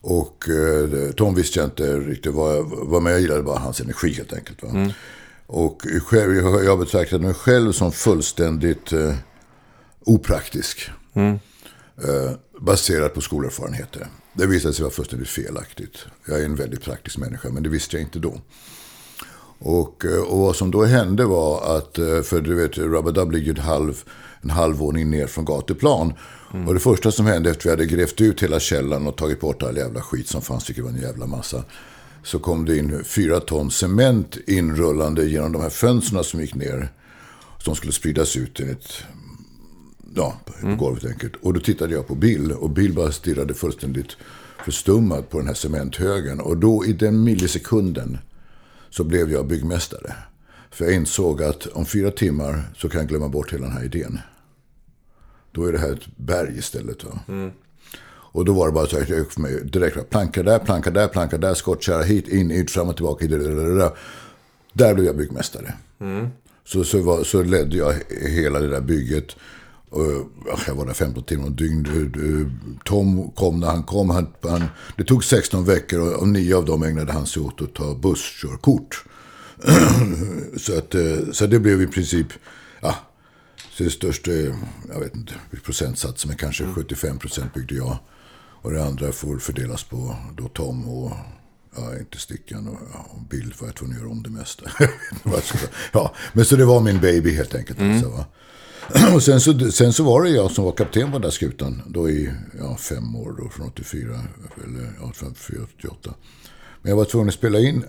[0.00, 4.12] Och eh, Tom visste jag inte riktigt vad, vad men jag gillade bara hans energi
[4.12, 4.62] helt enkelt.
[4.62, 4.68] Va?
[5.46, 9.14] Och själv, jag, jag betraktade mig själv som fullständigt eh,
[10.04, 10.90] opraktisk.
[11.14, 11.34] Eh,
[12.04, 14.06] Eh, baserat på skolerfarenheter.
[14.32, 16.06] Det visade sig vara fullständigt felaktigt.
[16.26, 18.40] Jag är en väldigt praktisk människa, men det visste jag inte då.
[19.58, 23.50] Och, eh, och vad som då hände var att, eh, för du vet, Rabadab ligger
[23.54, 24.04] en halv,
[24.40, 26.12] en halv våning ner från gatuplan.
[26.66, 29.40] Och det första som hände efter att vi hade grävt ut hela källan och tagit
[29.40, 31.64] bort all jävla skit som fanns, vilket var en jävla massa.
[32.22, 36.92] Så kom det in fyra ton cement inrullande genom de här fönstren som gick ner.
[37.58, 39.04] Som skulle spridas ut enligt
[40.16, 41.32] ja, på golvet enkelt.
[41.42, 44.16] Och då tittade jag på Bill och Bill bara stirrade fullständigt
[44.64, 46.40] förstummad på den här cementhögen.
[46.40, 48.18] Och då i den millisekunden
[48.90, 50.14] så blev jag byggmästare.
[50.70, 53.84] För jag insåg att om fyra timmar så kan jag glömma bort hela den här
[53.84, 54.18] idén.
[55.52, 57.04] Då är det här ett berg istället.
[57.04, 57.20] Va?
[58.36, 60.10] Och då var det bara så att jag gick för mig direkt.
[60.10, 63.26] Planka där, planka där, planka där, skottkärra hit, in, ut, fram och tillbaka.
[63.26, 63.92] Där,
[64.72, 65.74] där, blev jag byggmästare.
[66.64, 69.36] Så, så, var, så ledde jag hela det där bygget.
[70.46, 71.86] Ja, jag var där 15 timmar om dygn.
[71.86, 74.10] Eh, Tom kom när han kom.
[74.10, 74.64] Han, han,
[74.96, 77.94] det tog 16 veckor och, och nio av dem ägnade han sig åt att ta
[77.94, 79.04] busskörkort.
[80.56, 82.26] så, att, eh, så det blev i princip,
[82.80, 82.94] ja,
[83.78, 85.34] det största, jag vet inte,
[85.64, 87.98] procentsatsen, men kanske 75 procent byggde jag.
[88.62, 91.12] Och det andra får fördelas på då Tom och,
[91.76, 94.70] ja, inte Stickan och, ja, och Bill för att göra om det mesta.
[95.92, 97.80] Ja, men så det var min baby helt enkelt.
[97.80, 98.24] Alltså, va?
[99.14, 101.82] Och sen så, sen så var det jag som var kapten på den där skutan.
[101.86, 104.20] Då i ja, fem år, då, från 84,
[104.64, 106.14] eller ja, 54, 88.
[106.82, 107.84] Men jag var tvungen att spela in.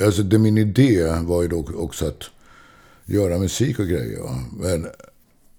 [0.00, 2.30] Alltså det, min idé var ju då också att
[3.04, 4.22] göra musik och grejer.
[4.22, 4.44] Va?
[4.60, 4.86] Men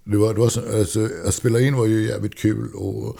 [0.03, 2.73] det var, det var så, alltså, att spela in var ju jävligt kul.
[2.73, 3.19] Och,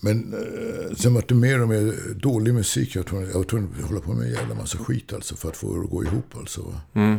[0.00, 2.96] men eh, sen var det mer och mer dålig musik.
[2.96, 5.74] Jag var tvungen, att hålla på med en jävla massa skit alltså, för att få
[5.74, 6.36] det att gå ihop.
[6.36, 6.80] Alltså, va?
[6.94, 7.18] Mm.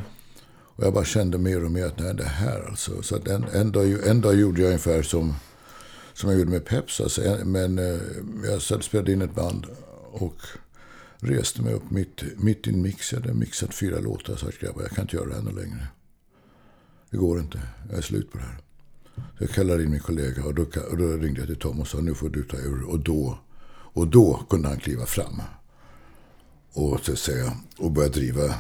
[0.78, 3.02] Och jag bara kände mer och mer att nej, det här alltså.
[3.02, 5.36] Så att en, en, dag, en dag gjorde jag ungefär som,
[6.14, 7.02] som jag gjorde med Peps.
[7.02, 8.00] Alltså, men eh,
[8.44, 9.66] jag spelade in ett band
[10.12, 10.36] och
[11.20, 13.14] reste mig upp mitt, mitt i en mix.
[13.14, 15.42] Jag hade mixat fyra låtar och sa att grabbar, jag kan inte göra det här
[15.42, 15.88] längre.
[17.10, 17.62] Det går inte.
[17.90, 18.58] Jag är slut på det här.
[19.16, 21.88] Så jag kallade in min kollega och då, och då ringde jag till Tom och
[21.88, 22.90] sa nu får du ta över.
[22.90, 25.42] Och då, och då kunde han kliva fram
[26.74, 28.56] och, så att säga, och börja driva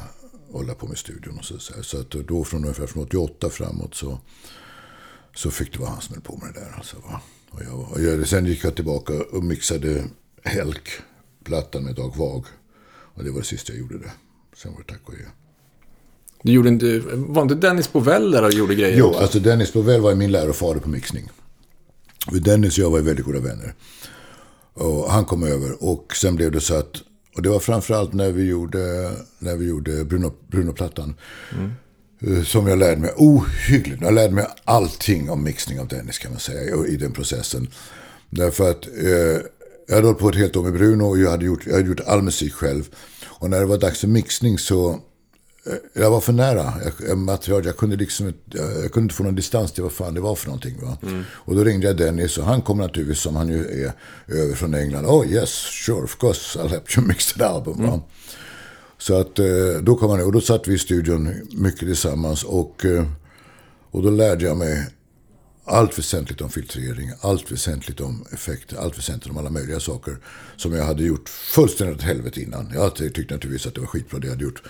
[0.52, 1.38] hålla på med studion.
[1.38, 1.84] Och så, säga.
[1.84, 4.20] så att då från ungefär från 88 framåt så,
[5.36, 6.74] så fick det vara han som höll på med det där.
[6.78, 7.22] Alltså, va?
[7.50, 10.04] Och jag, och jag, sen gick jag tillbaka och mixade
[10.44, 12.46] Helk-plattan med Dag Vag.
[12.90, 14.12] Och det var det sista jag gjorde det.
[14.56, 15.26] Sen var det tack och adjö.
[16.44, 18.98] Du gjorde inte, var inte Dennis Bovell där och gjorde grejer?
[18.98, 21.30] Jo, alltså Dennis Bovell var min lärofader på mixning.
[22.32, 23.74] Dennis och jag var väldigt goda vänner.
[24.74, 27.02] Och han kom över och sen blev det så att,
[27.38, 31.16] och det var framförallt när vi gjorde, när vi gjorde Bruno, Bruno-plattan.
[31.52, 32.46] Mm.
[32.46, 34.02] Som jag lärde mig ohyggligt.
[34.02, 37.68] Jag lärde mig allting om mixning av Dennis kan man säga i den processen.
[38.30, 39.42] Därför att eh,
[39.88, 41.88] jag hade hållit på ett helt år med Bruno och jag hade, gjort, jag hade
[41.88, 42.90] gjort all musik själv.
[43.26, 45.00] Och när det var dags för mixning så
[45.94, 46.74] jag var för nära
[47.08, 47.66] jag, material.
[47.66, 50.46] Jag kunde, liksom, jag, kunde inte få någon distans till vad fan det var för
[50.46, 50.82] någonting.
[50.82, 50.98] Va?
[51.30, 53.94] Och då ringde jag Dennis och han kom naturligtvis, som han ju är,
[54.28, 55.06] över från England.
[55.06, 55.50] Oh yes,
[55.86, 57.86] sure, of course, I'll help you mix the album.
[57.86, 58.02] Va?
[58.98, 59.46] Så att eh,
[59.82, 62.44] då kom han och då satt vi i studion mycket tillsammans.
[62.44, 63.06] Och, eh,
[63.92, 64.88] och då lärde jag mig
[65.66, 70.18] allt väsentligt om filtrering, allt väsentligt om effekter, allt väsentligt om alla möjliga saker.
[70.58, 72.72] Som jag hade gjort fullständigt åt helvete innan.
[72.74, 74.64] Jag tyckte naturligtvis att det var skitbra det jag hade gjort.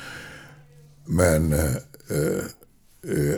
[1.08, 1.76] Men eh,
[2.10, 2.44] eh,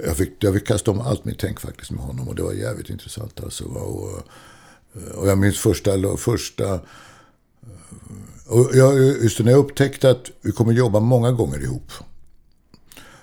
[0.05, 2.27] jag, fick, jag fick kasta om allt mitt tänk faktiskt med honom.
[2.27, 3.63] Och det var jävligt intressant alltså.
[3.65, 4.23] Och,
[4.95, 6.17] eh, och jag minns första...
[6.17, 6.79] första eh,
[8.47, 11.91] och jag, just det, när jag upptäckte att vi kommer jobba många gånger ihop.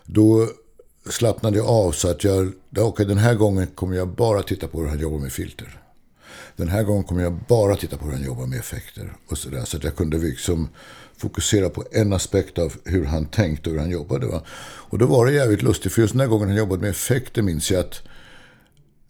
[0.05, 0.49] Då
[1.11, 2.53] slappnade jag av så att jag...
[2.79, 5.81] Okej, den här gången kommer jag bara titta på hur han jobbar med filter.
[6.57, 9.13] Den här gången kommer jag bara titta på hur han jobbar med effekter.
[9.29, 10.69] Och så, där, så att jag kunde liksom
[11.17, 14.27] fokusera på en aspekt av hur han tänkte och hur han jobbade.
[14.27, 14.43] Va?
[14.61, 17.43] Och då var det jävligt lustigt, för just den här gången han jobbade med effekter
[17.43, 18.03] minns jag att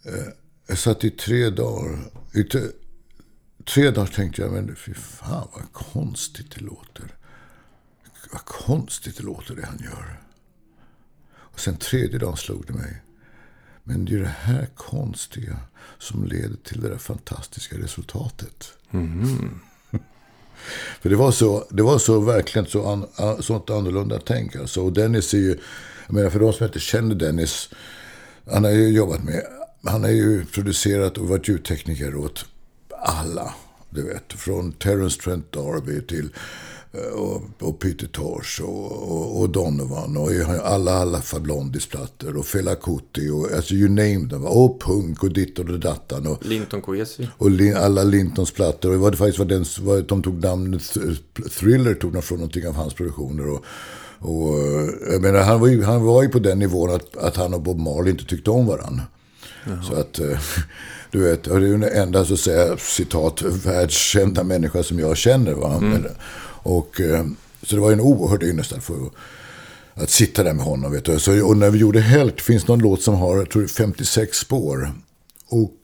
[0.05, 0.33] eh,
[0.66, 1.99] jag satt i tre dagar.
[2.35, 2.61] I tre,
[3.64, 7.14] tre dagar tänkte jag, men fy fan vad konstigt det låter.
[8.33, 10.20] Vad konstigt det låter det han gör.
[11.37, 13.03] Och sen tredje dagen slog det mig.
[13.89, 15.57] Men det är det här konstiga
[15.99, 18.72] som leder till det där fantastiska resultatet.
[21.01, 23.07] För det var så, det var så verkligen så an,
[23.43, 24.57] sånt annorlunda tänk.
[24.57, 24.82] Alltså.
[24.82, 25.59] Och Dennis är ju,
[26.07, 27.68] jag menar för de som inte känner Dennis,
[28.51, 29.43] han har ju jobbat med,
[29.84, 32.47] han har ju producerat och varit ljudtekniker åt
[33.03, 33.55] alla.
[33.91, 36.28] Du vet, från Terence Trent D'Arby till
[37.15, 40.31] och, och Peter Tosh och, och, och Donovan och
[40.65, 44.45] alla, alla Fablondis-plattor och Fela Kuti och alltså you name them.
[44.45, 46.27] Och punk och ditt och det dattan.
[46.27, 47.29] Och, Linton Kwesi.
[47.39, 48.89] och Lin, alla Lintons plattor.
[48.89, 50.83] Och det var det faktiskt var den, var, de tog namnet
[51.59, 53.49] Thriller tog de från någonting av hans produktioner.
[53.49, 53.65] Och,
[54.19, 57.37] och, eh, jag menar, han, var ju, han var ju på den nivån att, att
[57.37, 59.03] han och Bob Marley inte tyckte om varandra.
[59.89, 60.39] Så att, eh,
[61.11, 65.17] du vet, det är ju den enda, så att säga, citat, världskända människa som jag
[65.17, 65.53] känner.
[65.53, 65.79] Va?
[65.81, 66.07] Men,
[66.67, 67.27] och, eh,
[67.62, 69.11] så det var en oerhörd ynnest att få
[69.95, 70.93] att sitta där med honom.
[70.93, 71.19] Vet du.
[71.19, 74.93] Så, och när vi gjorde Helt finns någon låt som har jag tror, 56 spår.
[75.49, 75.75] Och,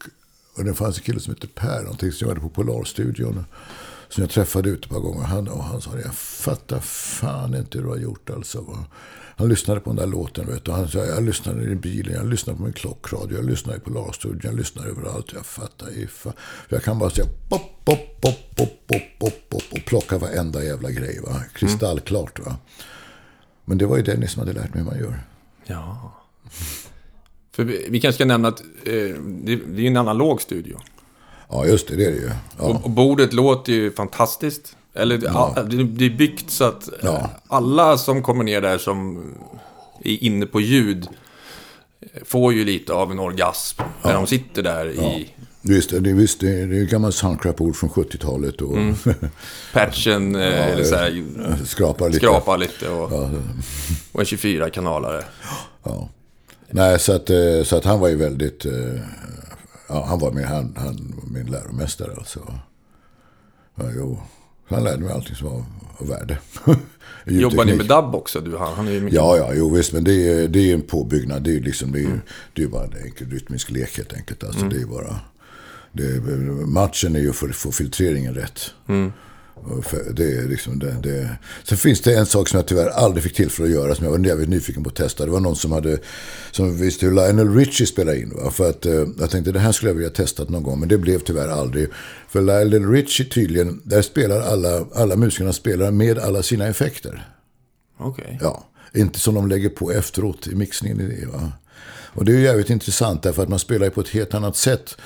[0.57, 3.45] och det fanns en kille som hette Per, någonting som hade på Polarstudion.
[4.09, 5.25] som jag träffade ute ett par gånger.
[5.25, 8.85] Han, och han sa, jag fattar fan inte hur du har gjort alltså.
[9.37, 10.73] Han lyssnade på den där låten, vet du.
[10.73, 14.41] Han sa, jag lyssnade i bilen, jag lyssnade på min klockradio, jag lyssnade på Lars-studion,
[14.45, 15.33] jag lyssnade överallt.
[15.35, 16.33] Jag fattar iffa.
[16.69, 20.91] Jag kan bara säga pop, pop, pop, pop, pop, pop, pop och plocka varenda jävla
[20.91, 21.21] grej.
[21.27, 21.43] Va?
[21.55, 22.39] Kristallklart.
[22.39, 22.57] Va?
[23.65, 25.21] Men det var ju Dennis som hade lärt mig hur man gör.
[25.65, 26.13] Ja.
[27.53, 28.93] För vi, vi kanske ska nämna att eh,
[29.45, 30.79] det, det är en analog studio.
[31.49, 32.31] Ja, just det, det är det ju.
[32.59, 32.65] Ja.
[32.65, 34.77] Och, och bordet låter ju fantastiskt.
[34.95, 37.31] Eller all, det, är byggt så att Ja.
[37.49, 39.25] alla som kommer ner där som
[40.05, 41.09] är inne på ljud
[42.25, 45.33] får ju lite av en orgasm när de sitter där i
[45.65, 48.77] Visst, det, visst, det det är gammalt soundcrap-ord från 70-talet och
[49.73, 51.25] patchen eh, eller så här,
[51.65, 52.19] skrapar lite.
[52.19, 53.13] skrapar lite och,
[54.13, 55.25] och en 24-kanalare.
[55.83, 56.09] Ja.
[56.71, 58.65] Nej, så att, eh, så att han var ju väldigt...
[58.65, 58.73] eh,
[59.89, 62.41] Ja, han var min, han, han var min läromästare alltså.
[63.75, 64.21] Ja, jo.
[64.73, 65.65] Han lärde mig allting som var
[65.99, 66.39] av värde.
[67.25, 68.41] Jobbar ni med dubb också?
[68.41, 69.17] Du, han, han är mycket...
[69.17, 71.43] Ja, ja, jo visst, men det är, det är en påbyggnad.
[71.43, 72.21] Det är liksom, det är,
[72.53, 74.45] det är bara en enkel rytmisk lek helt enkelt.
[74.45, 75.21] Alltså, det är bara,
[75.93, 76.21] det är,
[76.67, 78.61] matchen är ju för att få filtreringen rätt.
[78.87, 79.13] För,
[80.11, 81.37] det är liksom det, det.
[81.65, 84.13] Sen finns det en sak som jag tyvärr aldrig fick tillfälle att göra som jag
[84.13, 85.25] var jävligt nyfiken på att testa.
[85.25, 85.99] Det var någon som hade,
[86.51, 88.33] som visste hur Lionel Richie spelade in.
[88.35, 88.51] Va?
[88.51, 90.99] För att eh, jag tänkte det här skulle jag vilja testa någon gång, men det
[90.99, 91.89] blev tyvärr aldrig.
[92.29, 97.29] För Lionel Richie tydligen, där spelar alla, alla musikerna spelar med alla sina effekter.
[97.99, 98.39] Okej.
[98.41, 101.01] Ja, inte som de lägger på efteråt i mixningen.
[101.01, 101.53] I det, va?
[102.15, 104.57] Och det är ju jävligt intressant därför att man spelar ju på ett helt annat
[104.57, 104.97] sätt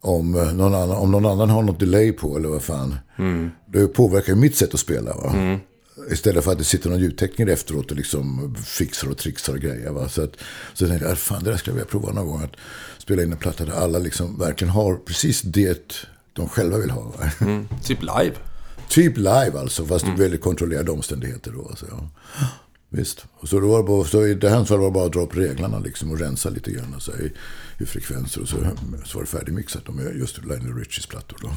[0.00, 2.94] om eh, någon annan, om någon annan har något delay på eller vad fan.
[3.66, 5.14] Det påverkar ju mitt sätt att spela.
[5.14, 5.58] Va?
[6.10, 9.90] Istället för att det sitter någon ljudtekniker efteråt och liksom fixar och trixar och grejer.
[9.90, 10.08] Va?
[10.08, 10.36] Så, att,
[10.74, 12.42] så jag tänkte jag, fan det där skulle jag vilja prova någon gång.
[12.42, 12.56] Att
[12.98, 17.12] spela in en platta där alla liksom verkligen har precis det de själva vill ha.
[17.40, 17.68] Mm.
[17.84, 18.34] Typ live.
[18.88, 21.68] Typ live alltså, fast i väldigt kontrollerade omständigheter då.
[21.68, 22.08] Alltså, ja.
[22.90, 23.24] Visst.
[23.34, 25.12] Och så, då var det bara, så i det här fallet var det bara att
[25.12, 27.32] dra upp reglarna liksom, och rensa lite grann alltså, i,
[27.78, 28.40] i frekvenser.
[28.40, 28.56] Och så,
[29.04, 31.38] så var det färdigmixat då med just Lionel Richies plattor.
[31.42, 31.50] Då.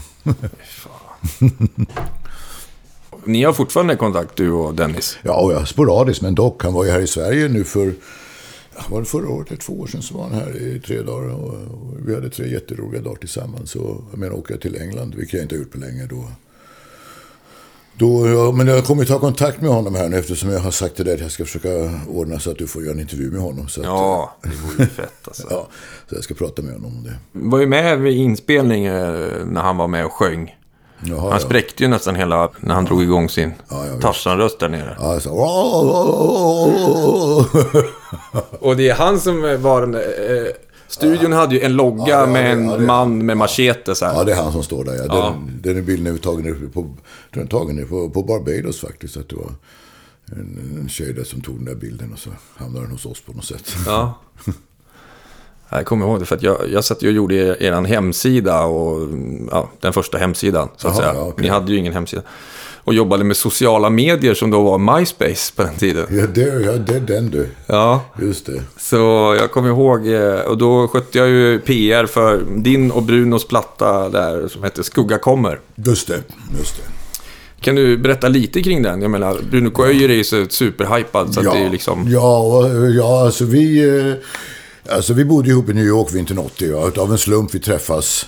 [3.25, 5.17] Ni har fortfarande kontakt, du och Dennis?
[5.21, 6.63] Ja, och ja, sporadiskt, men dock.
[6.63, 7.93] Han var ju här i Sverige nu för...
[8.89, 11.29] Var det förra året eller två år sedan så var han här i tre dagar.
[11.29, 13.75] Och, och vi hade tre jätteroliga dagar tillsammans.
[13.75, 16.27] Och, jag menar, åka till England, vilket jag inte har gjort på länge, då...
[18.01, 20.71] Då, ja, men jag kommer ju ta kontakt med honom här nu eftersom jag har
[20.71, 21.69] sagt till dig att jag ska försöka
[22.09, 23.67] ordna så att du får göra en intervju med honom.
[23.67, 25.47] Så att, Ja, det vore ju fett alltså.
[25.49, 25.67] ja,
[26.09, 27.15] så jag ska prata med honom om det.
[27.49, 30.55] var ju med vid inspelning eh, när han var med och sjöng.
[31.03, 31.39] Jaha, Han ja.
[31.39, 33.83] spräckte ju nästan hela, när han drog igång sin Ja.
[34.01, 34.97] Tarzan-röst där nere.
[34.99, 35.29] Ja, så,
[38.59, 39.95] Och det är han som var den...
[39.95, 40.47] Eh,
[40.91, 44.05] studion hade ju en logga Ja, det- med en ja, det- man med machete så
[44.05, 44.13] här.
[44.13, 44.93] Ja, det är han som står där.
[44.93, 45.01] Ja.
[45.01, 45.35] Den, Ja.
[45.63, 46.95] den är bilden är tagen på,
[47.33, 49.17] den tagen på, på Barbados faktiskt.
[49.17, 49.51] Att det var
[50.25, 53.21] en, en tjej där som tog den där bilden och så hamnade den hos oss
[53.21, 53.75] på något sätt.
[53.85, 54.19] Ja.
[55.73, 59.09] Jag kommer ihåg det för att jag, jag satt och gjorde er, er hemsida och
[59.51, 61.13] ja, den första hemsidan så att Jaha, säga.
[61.13, 61.41] ja, okej.
[61.43, 62.21] Ni hade ju ingen hemsida.
[62.83, 66.05] Och jobbade med sociala medier som då var MySpace på den tiden.
[66.09, 67.47] Ja, det, ja, det är den du.
[67.67, 68.61] Ja, Just det.
[68.79, 68.97] så
[69.39, 74.09] jag kommer ihåg eh, och då skötte jag ju PR för din och Brunos platta
[74.09, 75.59] där som hette Skugga kommer.
[75.75, 76.19] Just det.
[76.59, 76.83] Just det.
[77.61, 79.01] Kan du berätta lite kring den?
[79.01, 82.05] Jag menar, Bruno Köijer är ju så superhypad så att det är liksom...
[82.09, 82.67] ja,
[82.97, 83.87] ja, alltså vi...
[84.09, 84.13] eh,
[84.95, 86.69] Alltså vi bodde ihop i New York vintern 80.
[86.71, 88.25] Ja, utav en slump vi träffas.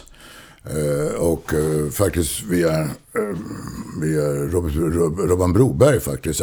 [0.69, 3.37] Eh, och eh, faktiskt via, eh,
[4.01, 6.41] via Robert, Rob, Robban Broberg faktiskt.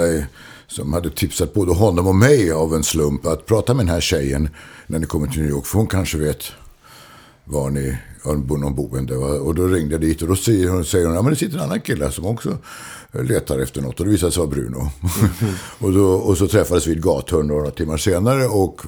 [0.66, 4.00] som hade tipsat både honom och mig av en slump att prata med den här
[4.00, 4.48] tjejen
[4.86, 5.66] när ni kommer till New York.
[5.66, 6.44] För hon kanske vet
[7.44, 9.16] var ni har någon boende.
[9.16, 11.56] Och då ringde jag dit och då säger hon, säger hon ja men det sitter
[11.56, 12.58] en annan kille som också
[13.12, 14.00] letar efter något.
[14.00, 14.90] Och det visade sig vara Bruno.
[15.78, 18.80] och, då, och så träffades vi i gathörn några timmar senare och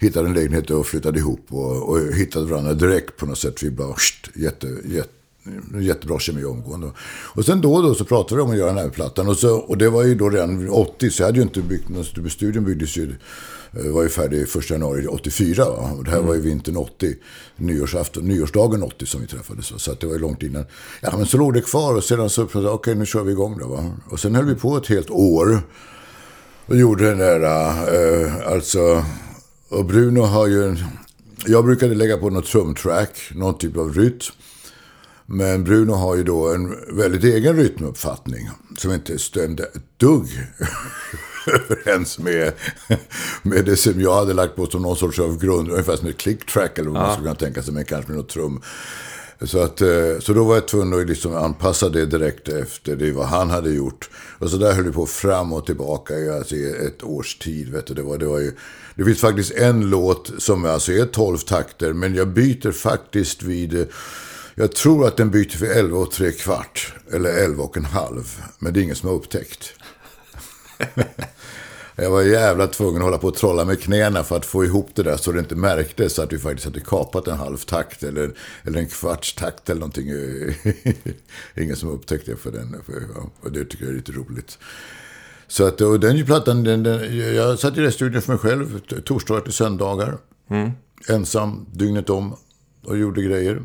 [0.00, 1.46] hittade en lägenhet och flyttade ihop.
[1.48, 3.62] Och, och hittade varandra direkt på något sätt.
[3.62, 5.10] Vi bara, sht, jätte, jätte,
[5.80, 6.90] jättebra kemi omgående.
[7.34, 9.28] Och sen då och då så pratade vi om att göra den här plattan.
[9.28, 11.88] Och, så, och det var ju då redan 80, så jag hade ju inte byggt
[11.88, 13.14] någon studion byggdes ju
[13.72, 15.64] eh, var ju färdig 1 januari 84.
[15.64, 15.90] Va?
[15.98, 17.14] Och det här var ju vintern 80.
[17.56, 19.72] Nyårsafton, nyårsdagen 80 som vi träffades.
[19.72, 19.78] Va?
[19.78, 20.64] Så det var ju långt innan.
[21.00, 23.58] Ja, men så låg det kvar och sedan så okej, okay, nu kör vi igång
[23.58, 23.68] då.
[23.68, 23.92] Va?
[24.10, 25.62] Och sen höll vi på ett helt år.
[26.66, 27.40] Och gjorde den där,
[28.24, 29.04] eh, alltså...
[29.70, 30.64] Och Bruno har ju...
[30.64, 30.78] en-
[31.46, 34.18] Jag brukade lägga på något trumtrack, någon typ av rytm.
[35.26, 40.26] Men Bruno har ju då en väldigt egen rytmuppfattning som inte stämde ett dugg
[41.46, 42.52] överens med,
[43.42, 46.16] med det som jag hade lagt på som någon sorts av grund, ungefär som ett
[46.18, 48.62] click track eller vad man skulle kunna tänka sig, men kanske med något trum.
[49.42, 53.12] Så, att, eh, så då var jag tvungen att liksom anpassa det direkt efter det
[53.12, 54.10] vad han hade gjort.
[54.38, 57.68] Och så där höll det på fram och tillbaka i alltså, i ett års tid.
[57.72, 57.94] Vet du.
[57.94, 58.52] Det, var, det, var ju,
[59.00, 63.86] det finns faktiskt en låt som alltså är 12 takter, men jag byter faktiskt vid...
[64.54, 66.94] Jag tror att den byter för 11 och 3 kvart.
[67.12, 68.40] Eller 11 och en halv.
[68.58, 69.72] Men det är ingen som har upptäckt.
[71.96, 74.90] Jag var jävla tvungen att hålla på och trolla med knäna för att få ihop
[74.94, 78.34] det där så det inte märktes att vi faktiskt hade kapat en halv takt eller,
[78.62, 80.08] eller en kvarts takt eller någonting.
[81.56, 82.82] Ingen som upptäckte det för den.
[82.86, 84.58] För, ja, och det tycker jag är lite roligt.
[85.50, 89.40] Så att, och den plattan, den, den, jag satt i studion för mig själv, torsdagar
[89.40, 90.18] till söndagar.
[91.08, 92.34] Ensam, dygnet om
[92.84, 93.62] och gjorde grejer.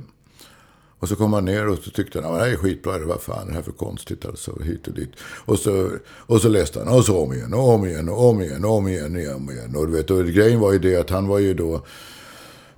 [0.99, 3.05] Och så kom han ner och så tyckte han, "Ja, det här är skitbra, det
[3.05, 5.09] var fan det här är för konstigt alltså, hit och dit.
[5.45, 8.41] Och så, och så läste han, och så om igen, och om igen, och om
[8.41, 9.75] igen, och om igen, och om igen.
[9.75, 11.73] Och, du vet, och grejen var ju det att han var ju då,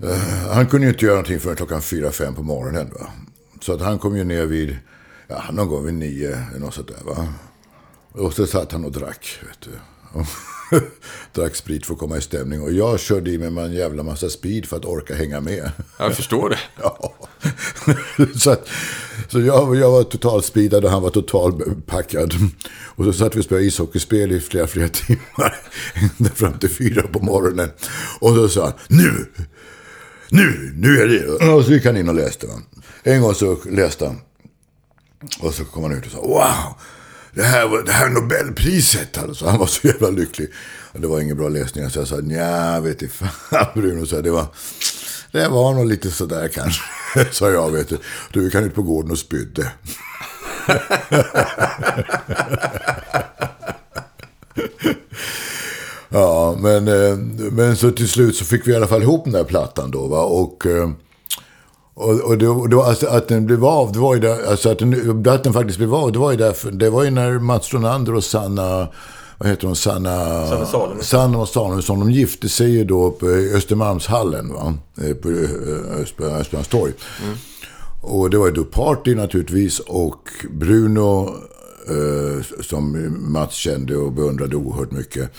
[0.04, 0.18] eh,
[0.52, 2.90] han kunde ju inte göra någonting förrän klockan fyra, fem på morgonen.
[3.00, 3.08] Va?
[3.62, 4.78] Så att han kom ju ner vid,
[5.28, 7.04] ja, någon gång vid nio, eller något sånt där.
[7.06, 7.28] Va?
[8.18, 9.72] Och så satt han och drack, vet du.
[11.34, 12.62] drack sprit för att komma i stämning.
[12.62, 15.72] Och jag körde i mig med en jävla massa speed för att orka hänga med.
[16.00, 16.60] Jag förstår det.
[16.82, 17.14] Ja.
[18.36, 18.70] så att,
[19.28, 22.34] så jag, jag var totalt speedad och han var totalt packad.
[22.96, 25.56] Och så satt vi och spelade ishockeyspel i flera, flera timmar.
[25.94, 27.70] Ända fram till fyra på morgonen.
[28.20, 29.26] Och så sa han, nu!
[30.30, 30.74] Nu!
[30.76, 31.54] Nu är det!
[31.54, 32.48] Och så gick han in och läste.
[33.04, 34.22] En gång så läste han.
[35.40, 36.76] Och så kom han ut och sa, wow!
[37.38, 39.18] Det här, var, det här Nobelpriset.
[39.18, 39.46] Alltså.
[39.48, 40.50] Han var så jävla lycklig.
[40.92, 41.90] Och det var ingen bra läsning.
[41.90, 44.06] Så jag sa, nja, vet inte fan Bruno.
[44.06, 44.46] Så det var,
[45.32, 46.84] det var nog lite sådär kanske.
[47.32, 47.98] Sa jag, vet du.
[48.34, 49.72] Du gick han ut på gården och spydde.
[56.10, 57.18] Ja, men, eh,
[57.52, 60.08] men så till slut så fick vi i alla fall ihop den där plattan då.
[60.08, 60.24] Va?
[60.24, 60.90] Och, eh,
[61.98, 64.80] och, och, det var alltså att den blev av, det var ju där, alltså att
[64.80, 67.74] den, att den faktiskt blev av, det var ju därför, det var ju när Mats
[67.74, 68.88] Ronander och Sanna,
[69.38, 70.48] vad heter hon, Sanna...
[70.48, 71.04] Sanna Salomonsson.
[71.04, 74.74] Sanna och Salomonsson, de gifte sig ju då på Östermalmshallen, va?
[75.02, 76.94] Eh, på eh, Öster- Östermalmstorg.
[78.02, 81.36] Och det var ju då Party naturligtvis och Bruno,
[81.90, 85.30] eh, som Mats kände och beundrade oerhört mycket,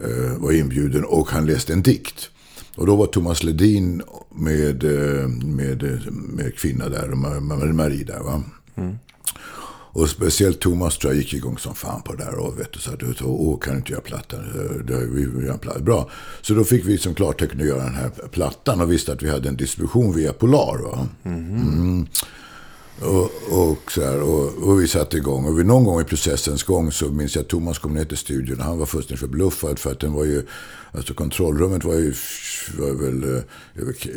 [0.00, 2.30] eh, var inbjuden och han läste en dikt.
[2.76, 4.02] Och då var Thomas Ledin
[4.34, 8.42] med, eh, med, eh, med kvinna där, Ma- Marie där va.
[9.96, 12.34] Och speciellt Thomas tror jag gick igång som fan på det där.
[12.34, 14.40] Och vet du, så att, åh, kan du inte göra plattan?
[14.40, 15.80] Eh, vi en platta.
[15.80, 16.10] Bra.
[16.42, 19.30] Så då fick vi som klartecken att göra den här plattan och visste att vi
[19.30, 20.78] hade en distribution via Polar.
[20.82, 21.08] Va?
[21.24, 22.06] Mm.
[23.00, 23.30] Och,
[23.70, 25.44] och, så här, och, och vi satte igång.
[25.44, 28.60] Och någon gång i processens gång så minns jag att Thomas kom ner till studion.
[28.60, 30.46] Han var fullständigt förbluffad för att den var ju...
[30.96, 32.14] Alltså kontrollrummet var ju...
[32.78, 33.42] Var väl, eh,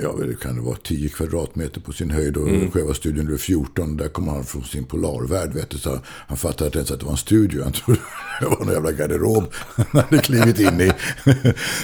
[0.02, 2.38] ja, kan det vara 10 kvadratmeter på sin höjd.
[2.38, 3.98] Och själva studion blev 14.
[3.98, 5.54] Där kom han från sin polarvärld.
[5.54, 7.64] Vet du, så han fattade inte ens att det var en studio.
[7.64, 8.00] Han trodde
[8.40, 10.92] det var någon jävla garderob han hade klivit in i.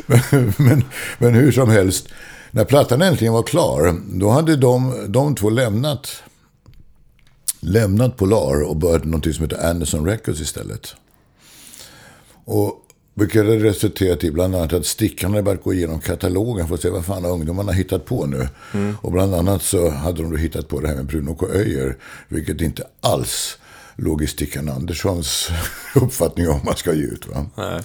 [0.05, 0.83] men, men,
[1.17, 2.07] men hur som helst.
[2.51, 6.23] När plattan äntligen var klar, då hade de, de två lämnat
[7.59, 10.95] lämnat Polar och börjat något som heter Anderson Records istället.
[12.45, 12.84] Och
[13.17, 16.81] vilket hade resulterat i bland annat att Stickan hade börjat gå igenom katalogen för att
[16.81, 18.47] se vad fan har ungdomarna hittat på nu.
[19.01, 21.47] Och bland annat så hade de då hittat på det här med Bruno K.
[21.49, 21.97] Öijer,
[22.27, 23.57] vilket inte alls
[23.95, 25.49] låg i Stickan Anderssons
[25.95, 27.27] uppfattning om man ska ge ut.
[27.27, 27.45] Va?
[27.55, 27.81] Nej.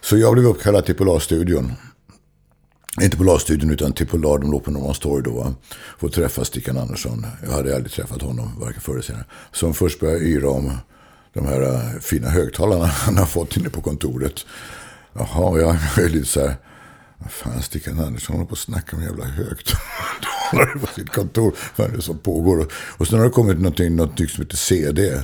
[0.00, 1.72] Så jag blev uppkallad till Polarstudion.
[3.02, 5.30] Inte Polarstudion utan till Polar, de låg på Norrmalmstorg då.
[5.30, 5.54] Va?
[5.98, 7.26] För att träffa Stickan Andersson.
[7.42, 9.24] Jag hade aldrig träffat honom, varken förr eller senare.
[9.52, 10.72] Som först började yra om
[11.32, 14.46] de här eh, fina högtalarna han har fått inne på kontoret.
[15.12, 16.56] Jaha, och jag är lite så här.
[17.18, 21.54] Vad fan, Stickan Andersson håller på att snacka om jävla högtalare på sitt kontor.
[21.76, 22.60] Vad är det som pågår?
[22.60, 25.20] Och, och sen har det kommit någonting, något nytt som heter CD.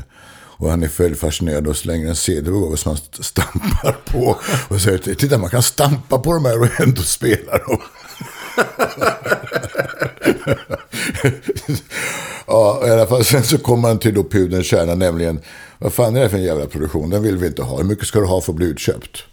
[0.59, 4.41] Och han är väldigt fascinerad och slänger en CD på som han stampar på.
[4.69, 7.81] Och säger, titta man kan stampa på de här och ändå spela dem
[12.49, 13.25] ja, i alla fall.
[13.25, 15.41] Sen så kommer han till då pudelns kärna, nämligen
[15.79, 17.11] vad fan är det för en jävla produktion?
[17.11, 17.77] Den vill vi inte ha.
[17.77, 19.25] Hur mycket ska du ha för att bli utköpt?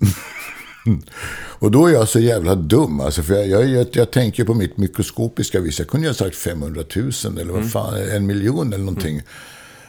[1.60, 3.00] Och då är jag så jävla dum.
[3.00, 5.78] Alltså, för jag, jag, jag, jag tänker på mitt mikroskopiska vis.
[5.78, 9.22] Jag kunde ju ha sagt 500 000 eller vad fan, en miljon eller någonting.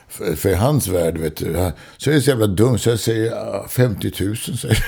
[0.10, 1.72] För, för i hans värld, vet du.
[1.98, 2.78] Så är det så jävla dumt.
[2.78, 4.86] Så jag säger ja, 50 000, säger,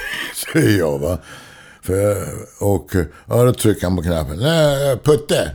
[0.53, 0.99] säger jag.
[0.99, 1.17] Va?
[1.81, 2.27] För,
[2.59, 2.91] och
[3.27, 4.39] ja, då trycker han på knappen.
[4.39, 5.51] Nej, Putte,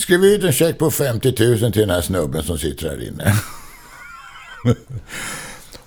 [0.00, 3.34] skriv ut en check på 50 000 till den här snubben som sitter här inne.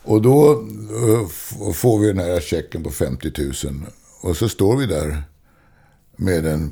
[0.04, 3.54] Och då eh, får vi den här checken på 50 000.
[4.22, 5.24] Och så står vi där
[6.18, 6.72] med en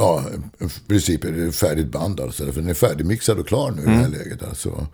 [0.00, 0.24] Ja,
[0.58, 2.52] i princip är det färdigt band alltså.
[2.52, 4.42] För den är färdigmixad och klar nu i det här läget.
[4.42, 4.86] Alltså.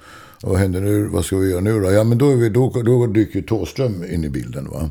[0.42, 1.06] Och vad händer nu?
[1.06, 1.90] Vad ska vi göra nu då?
[1.90, 4.68] Ja, men då, är vi, då, då dyker ju Thåström in i bilden.
[4.70, 4.90] Va?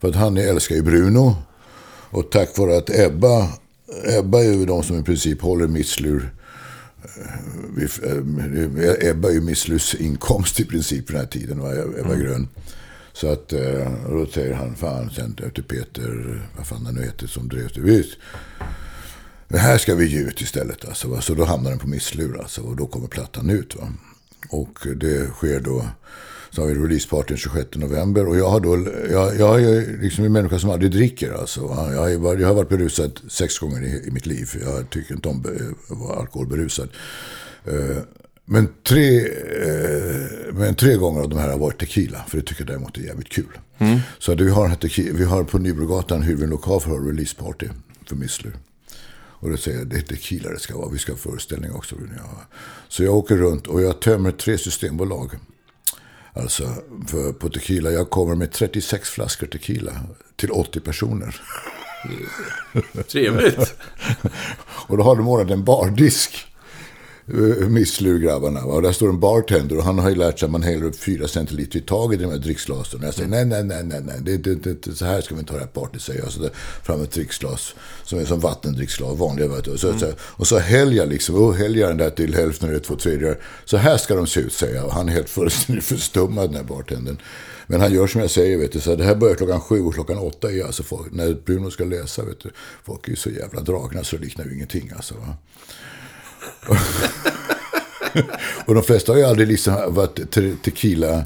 [0.00, 1.36] För att han älskar ju Bruno.
[2.10, 3.48] Och tack vare att Ebba,
[4.04, 6.34] Ebba är ju de som i princip håller Misslur.
[8.02, 8.12] eh,
[8.84, 11.60] eh, Ebba är ju Misslurs inkomst i princip för den här tiden.
[12.00, 12.48] Ebba Grön.
[13.12, 17.26] Så att eh, då säger han, fan, sen till Peter, vad fan han nu heter,
[17.26, 17.80] som drev det.
[17.80, 18.16] Visst,
[19.48, 20.84] det här ska vi ge ut istället.
[20.84, 21.20] Alltså, va?
[21.20, 23.76] Så då hamnar den på misslur alltså, och då kommer plattan ut.
[23.76, 23.92] Va?
[24.48, 25.86] Och det sker då,
[26.54, 28.26] så har vi releaseparty den 26 november.
[28.28, 31.32] Och jag har då, jag, jag är liksom en människa som aldrig dricker.
[31.32, 34.50] Alltså, jag, har, jag har varit berusad sex gånger i, i mitt liv.
[34.64, 35.50] Jag tycker inte om be-
[35.90, 36.88] att vara alkoholberusad.
[37.64, 37.96] Eh,
[38.44, 42.24] Men tre, eh, men tre gånger av de här har varit tequila.
[42.28, 43.58] För det tycker jag däremot är jävligt kul.
[44.18, 47.68] Så att vi, har, tequila, vi har på Nybrogatan hyr vi en lokal för releaseparty
[48.08, 48.52] för Missler.
[49.14, 50.88] Och då säger jag, det är tequila det ska vara.
[50.90, 51.96] Vi ska ha föreställning också.
[52.88, 55.30] Så jag åker runt och jag tömmer tre systembolag.
[56.32, 56.74] Alltså
[57.08, 57.90] för, på tequila.
[57.90, 59.92] Jag kommer med 36 flaskor tequila
[60.36, 61.40] till 80 personer.
[63.08, 63.74] Trevligt.
[64.86, 66.51] Och då har de ordnat en bardisk.
[67.28, 68.66] Eh, Misslur-grabbarna.
[68.66, 68.72] va.
[68.72, 70.96] Och där står en bartender och han har ju lärt sig att man häller upp
[70.96, 73.00] fyra centiliter i taget i de här dricksglasen.
[73.00, 74.38] Och jag säger nej, nej, nej, nej, nej.
[74.38, 76.32] Det, det, det, så här ska vi inte ha det här partyt, säger jag.
[76.32, 76.50] Så där,
[76.82, 79.48] fram ett dricksglas som är som vattendricksglas, vanliga.
[79.48, 79.70] Vet du.
[79.70, 82.68] Och, så, så, och så häller jag liksom, och häller jag den där till hälften
[82.68, 83.38] eller två tredjedelar.
[83.64, 84.84] Så här ska de se ut, säger jag.
[84.84, 87.18] Och han är helt fullständigt förstummad, den här bartendern.
[87.66, 88.80] Men han gör som jag säger, vet du.
[88.80, 91.84] Så det här börjar klockan sju och klockan åtta är alltså folk, när Bruno ska
[91.84, 92.50] läsa, vet du.
[92.84, 95.14] Folk är ju så jävla dragna så det liknar ju ingenting alltså.
[95.14, 95.36] Va?
[98.66, 101.24] Och de flesta har ju aldrig liksom varit te- tequila,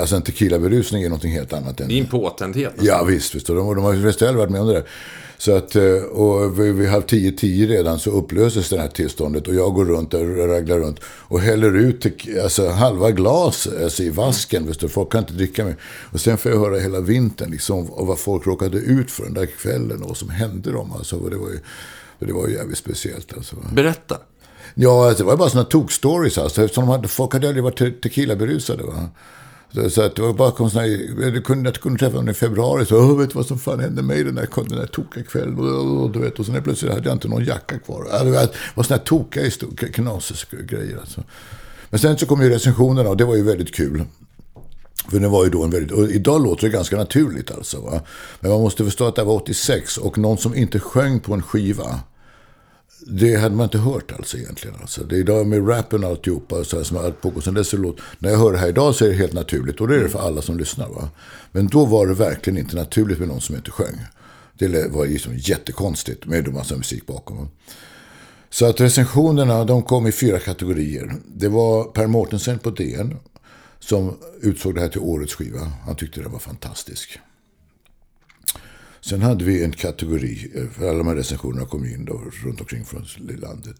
[0.00, 1.88] alltså en tequila-berusning är någonting helt annat än...
[1.88, 2.74] Din påtändhet.
[2.80, 3.50] Ja visst, visst.
[3.50, 4.84] Och de, de har ju flesta varit med om det där.
[5.38, 9.48] Så att, eh, och vid, vid halv tio, tio redan så upplöses det här tillståndet
[9.48, 12.06] och jag går runt och raglar runt och häller ut
[12.42, 14.66] alltså, halva glas alltså, i vasken.
[14.66, 15.76] Visst, och folk kan inte dricka mer.
[16.12, 19.34] Och sen får jag höra hela vintern liksom, och vad folk råkade ut för den
[19.34, 20.92] där kvällen och vad som hände dem.
[20.92, 21.58] Alltså, och det var ju,
[22.18, 23.32] det var ju jävligt speciellt.
[23.36, 23.56] Alltså.
[23.74, 24.18] Berätta.
[24.78, 26.38] Ja, alltså, det var bara sådana tok-stories.
[26.42, 28.82] Alltså, eftersom de hade, folk hade aldrig varit tequila-berusade.
[28.82, 29.08] Va?
[29.74, 30.82] Så, så att det var bara konstigt.
[31.20, 32.86] Jag kunde, jag kunde träffa någon i februari.
[32.86, 35.58] Så, Åh, vet du vad som fan hände mig den där, den där tokiga kvällen?
[35.58, 38.00] Och, och, du vet, och sen plötsligt hade jag inte någon jacka kvar.
[38.10, 40.98] Alltså, Det var, såna sådana här tokiga histor- knasgrejer.
[41.00, 41.22] Alltså.
[41.90, 44.04] Men sen så kom ju recensionerna och det var ju väldigt kul.
[45.10, 47.80] För det var ju då en väldigt, och idag låter det ganska naturligt alltså.
[47.80, 48.00] Va?
[48.40, 51.42] Men man måste förstå att det var 86 och någon som inte sjöng på en
[51.42, 52.00] skiva.
[53.08, 54.76] Det hade man inte hört alltså egentligen.
[54.80, 55.04] Alltså.
[55.04, 57.72] Det är idag med rappen och alltihopa så här, som har allt pågått sen dess.
[57.72, 59.80] låt- När jag hör det här idag så är det helt naturligt.
[59.80, 60.88] Och det är det för alla som lyssnar.
[60.88, 61.08] Va?
[61.52, 64.00] Men då var det verkligen inte naturligt med någon som inte sjöng.
[64.58, 67.36] Det var liksom jättekonstigt med en massa musik bakom.
[67.36, 67.48] Va?
[68.50, 71.12] Så att recensionerna de kom i fyra kategorier.
[71.26, 73.16] Det var Per Mortensen på DN
[73.78, 75.72] som utsåg det här till årets skiva.
[75.86, 77.18] Han tyckte det var fantastisk.
[79.08, 82.60] Sen hade vi en kategori, eh, för alla de här recensionerna kom in då, runt
[82.60, 83.76] omkring från landet.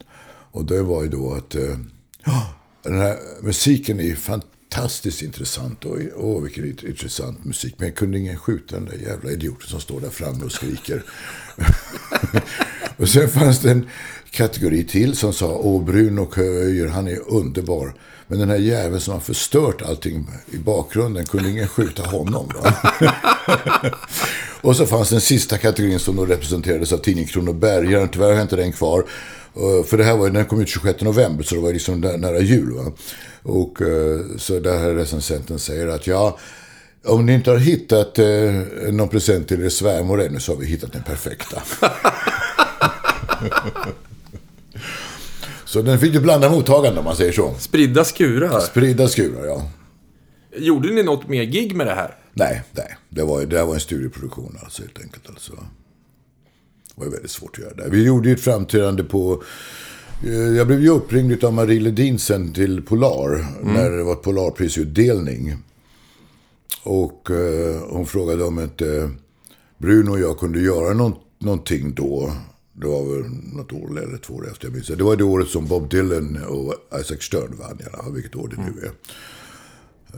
[0.50, 1.78] Och det var ju då att eh,
[2.24, 5.84] ja, den här musiken är fantastiskt intressant.
[5.84, 7.74] Och, åh, vilken intressant musik.
[7.78, 11.02] Men jag kunde ingen skjuta den där jävla idioten som står där framme och skriker.
[12.96, 13.88] och sen fanns det en
[14.30, 17.94] kategori till som sa, åh, Bruno Köjer, han är underbar.
[18.28, 22.50] Men den här jäveln som har förstört allting i bakgrunden, kunde ingen skjuta honom?
[22.62, 22.74] Va?
[24.60, 28.08] Och så fanns den sista kategorin som då representerades av tidningen Kronobergaren.
[28.08, 29.04] Tyvärr har jag inte den kvar.
[29.56, 32.40] Eh, för det här var, den kom ut 26 november, så det var liksom nära
[32.40, 32.72] jul.
[32.72, 32.92] Va?
[33.42, 36.38] Och eh, så där här recensenten säger att ja,
[37.04, 38.52] om ni inte har hittat eh,
[38.92, 41.62] någon present till er svärmor ännu så har vi hittat den perfekta.
[45.76, 47.54] så den fick ju blanda mottagande om man säger så.
[47.58, 48.60] Spridda skurar.
[48.60, 49.70] Spridda skurar, ja.
[50.56, 52.14] Gjorde ni något mer gig med det här?
[52.32, 52.96] Nej, nej.
[53.08, 55.28] Det, var, det här var en studieproduktion alltså, helt enkelt.
[55.28, 55.52] Alltså.
[56.94, 57.88] Det var väldigt svårt att göra det.
[57.90, 59.42] Vi gjorde ju ett framträdande på...
[60.24, 63.46] eh, Jag blev ju uppringd av Marie Ledin sen till Polar.
[63.62, 65.56] När det var Polarprisutdelning.
[66.82, 69.10] Och eh, hon frågade om inte
[69.78, 72.32] Bruno och jag kunde göra någon, någonting då.
[72.80, 74.96] Det var väl något år eller två år efter jag minns det.
[74.96, 77.78] Det var det året som Bob Dylan och Isaac Stern vann.
[77.92, 78.92] Ja, vilket år det nu är.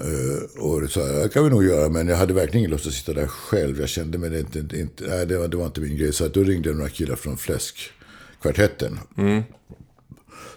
[0.00, 2.70] Eh, Och det sa jag, det kan vi nog göra, men jag hade verkligen ingen
[2.70, 3.80] lust att sitta där själv.
[3.80, 6.12] Jag kände mig inte, inte, inte nej, det, var, det var inte min grej.
[6.12, 8.98] Så att då ringde jag några killar från Fläskkvartetten.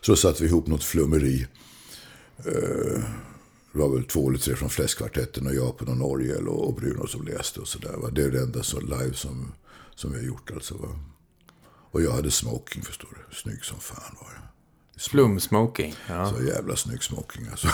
[0.02, 1.48] Så satte vi ihop något flummeri.
[2.38, 3.04] Eh,
[3.74, 6.76] Det var väl två eller tre från Fläskkvartetten och jag på någon orgel och, och
[6.76, 7.96] Bruno som läste och sådär.
[8.12, 9.52] Det är det enda så live som,
[9.96, 10.78] som vi har gjort alltså.
[10.78, 11.00] Va?
[11.92, 13.36] Och jag hade smoking, förstår du.
[13.36, 14.42] Snygg som fan var jag.
[15.02, 15.96] Flumsmoking.
[16.08, 16.34] Ja.
[16.36, 17.68] Så jävla snygg smoking alltså.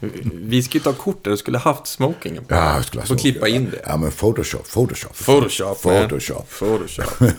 [0.32, 2.54] Vi skulle ta kort där du skulle haft smokingen på.
[2.54, 3.32] Ja, jag skulle ha smoking.
[3.32, 3.80] klippa in det.
[3.86, 5.16] Ja, men Photoshop, Photoshop.
[5.16, 5.82] Photoshop.
[5.82, 6.50] Photoshop.
[6.50, 7.30] Photoshop.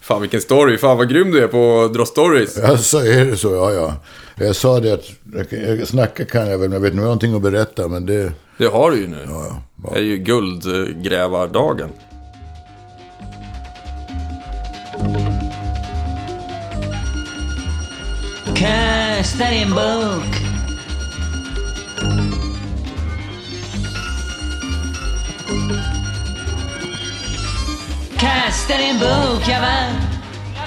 [0.00, 0.78] Fan vilken story.
[0.78, 2.58] Fan vad grym du är på att dra stories.
[2.62, 3.96] Ja, så är det så, ja, ja.
[4.34, 7.34] Jag sa det att, snacka kan jag väl, men jag vet inte jag har någonting
[7.34, 8.32] att berätta, men det...
[8.58, 9.26] Det har du ju nu.
[9.28, 9.90] Ja, ja.
[9.90, 11.88] Det är ju guldgrävardagen.
[19.22, 20.32] Kasta din bok.
[28.18, 29.94] Kasta din bok, jag vann.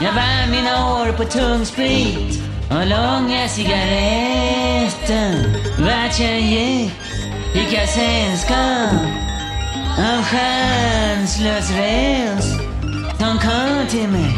[0.01, 5.34] Jag vann mina år på tung sprit och långa cigaretter.
[5.80, 6.91] Vart jag gick
[7.53, 8.93] fick jag sällskap
[9.97, 12.45] av chanslös räls
[13.20, 14.34] De kom till mig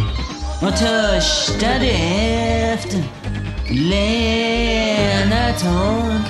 [0.61, 1.89] och törstade
[2.73, 3.16] efter
[3.69, 6.25] Lena Tork.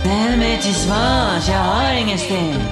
[0.00, 2.62] Ställ mig till svars, jag har ingen sten.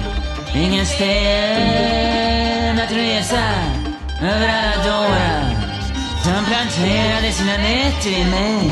[0.55, 3.43] Ingen sten att resa
[4.21, 5.43] över alla dårar
[6.23, 8.71] som planterade sina nätter i mig.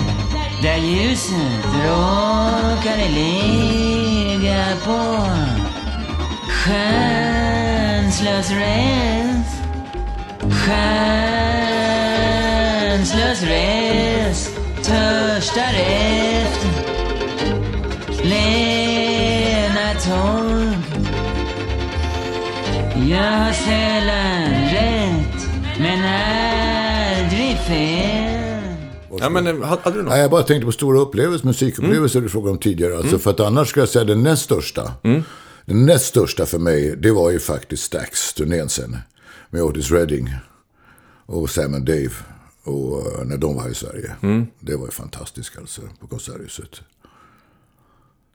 [0.63, 5.27] Där ljuset råkade ligga på
[6.49, 8.99] chanslös räls.
[12.99, 14.18] Chanslös räls
[15.09, 16.69] törstar efter
[18.23, 20.75] Lena Tåg
[23.09, 25.47] Jag har sällan rätt
[25.79, 25.99] men
[27.19, 28.75] aldrig fel
[29.19, 30.11] Ja men eh, hade du något?
[30.11, 32.97] Nej, jag bara tänkte på stora upplevelser, musikupplevelser du frågade om tidigare.
[32.97, 34.91] Alltså, För att annars ska jag säga den näst största.
[35.65, 38.97] Den näst största för mig, det var ju faktiskt Stax-turnén sen.
[39.49, 40.29] Med Otis Redding
[41.25, 42.11] och Sam and Dave.
[42.63, 44.15] Och eh, när de var i Sverige.
[44.59, 46.81] Det var ju fantastiskt alltså, på Konserthuset.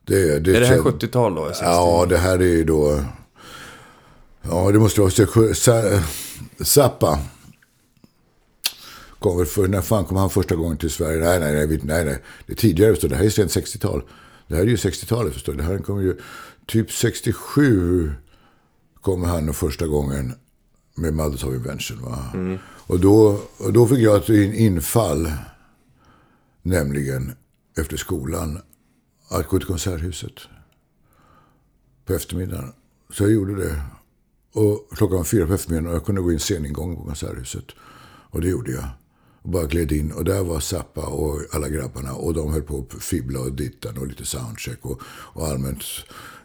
[0.05, 1.47] Det, Är det här kän- 70-tal då?
[1.47, 1.63] 60?
[1.65, 3.03] Ja, det här är ju då...
[4.41, 5.99] Ja, det måste vara så-
[6.63, 7.19] Zappa.
[9.19, 11.19] Kom för, när fan kom han första gången till Sverige?
[11.19, 12.21] Nej, nej, nej, nej, nej.
[12.45, 13.07] Det är tidigare, du.
[13.07, 14.03] Det här är sent 60-tal.
[14.47, 15.57] Det här är ju 60-talet, förstår du.
[15.57, 16.17] Det här kommer ju...
[16.65, 18.11] Typ 67
[19.01, 20.33] kommer han första gången
[20.95, 22.01] med Mothers of Invention.
[22.01, 22.25] Va?
[22.87, 25.31] Och, då, och då fick jag ett infall,
[26.61, 27.35] nämligen
[27.77, 28.61] efter skolan,
[29.29, 30.33] att gå till Konserthuset
[32.05, 32.73] på eftermiddagen.
[33.09, 33.81] Så jag gjorde det.
[34.53, 37.65] Och klockan var fyra på eftermiddagen och jag kunde gå in sceningången på Konserthuset.
[38.29, 38.87] Och det gjorde jag.
[39.45, 42.13] Och bara gled in och där var Zappa och alla grabbarna.
[42.13, 45.83] Och de höll på att fibbla och dittan och lite soundcheck och, och allmänt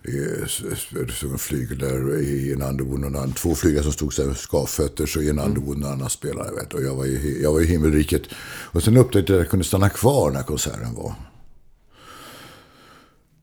[0.04, 4.34] eh, en flygel där i en Underwood, och annan, två flygare som stod så här
[4.34, 6.54] skavfötter så i en Underwood en annan spelare.
[6.54, 8.22] Vet, och jag var, i, jag var i himmelriket.
[8.72, 11.14] Och sen upptäckte jag att jag kunde stanna kvar när konserten var.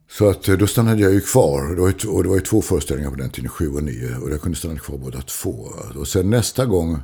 [0.09, 1.75] Så att eh, då stannade jag ju kvar.
[1.75, 4.17] Det var ju, och det var ju två föreställningar på den tiden, sju och nio.
[4.17, 5.71] Och jag kunde stanna kvar båda två.
[5.95, 6.99] Och sen nästa gång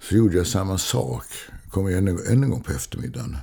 [0.00, 1.24] så gjorde jag samma sak.
[1.70, 3.36] Kom igen en, än en gång på eftermiddagen.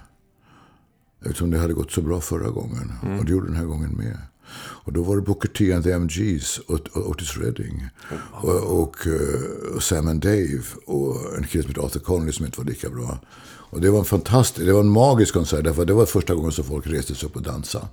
[1.26, 2.94] Eftersom det hade gått så bra förra gången.
[3.20, 4.18] Och det gjorde den här gången med.
[4.58, 7.88] Och då var det Booker T and the MGs och, Otis Redding.
[8.32, 10.64] Och, och, eh, och Sam and Dave.
[10.86, 13.20] Och en kille som heter Arthur Conley som inte var lika bra.
[13.48, 15.64] Och det var en fantastisk, det var en magisk konsert.
[15.64, 17.88] Därför det var första gången som folk reste sig upp och dansade.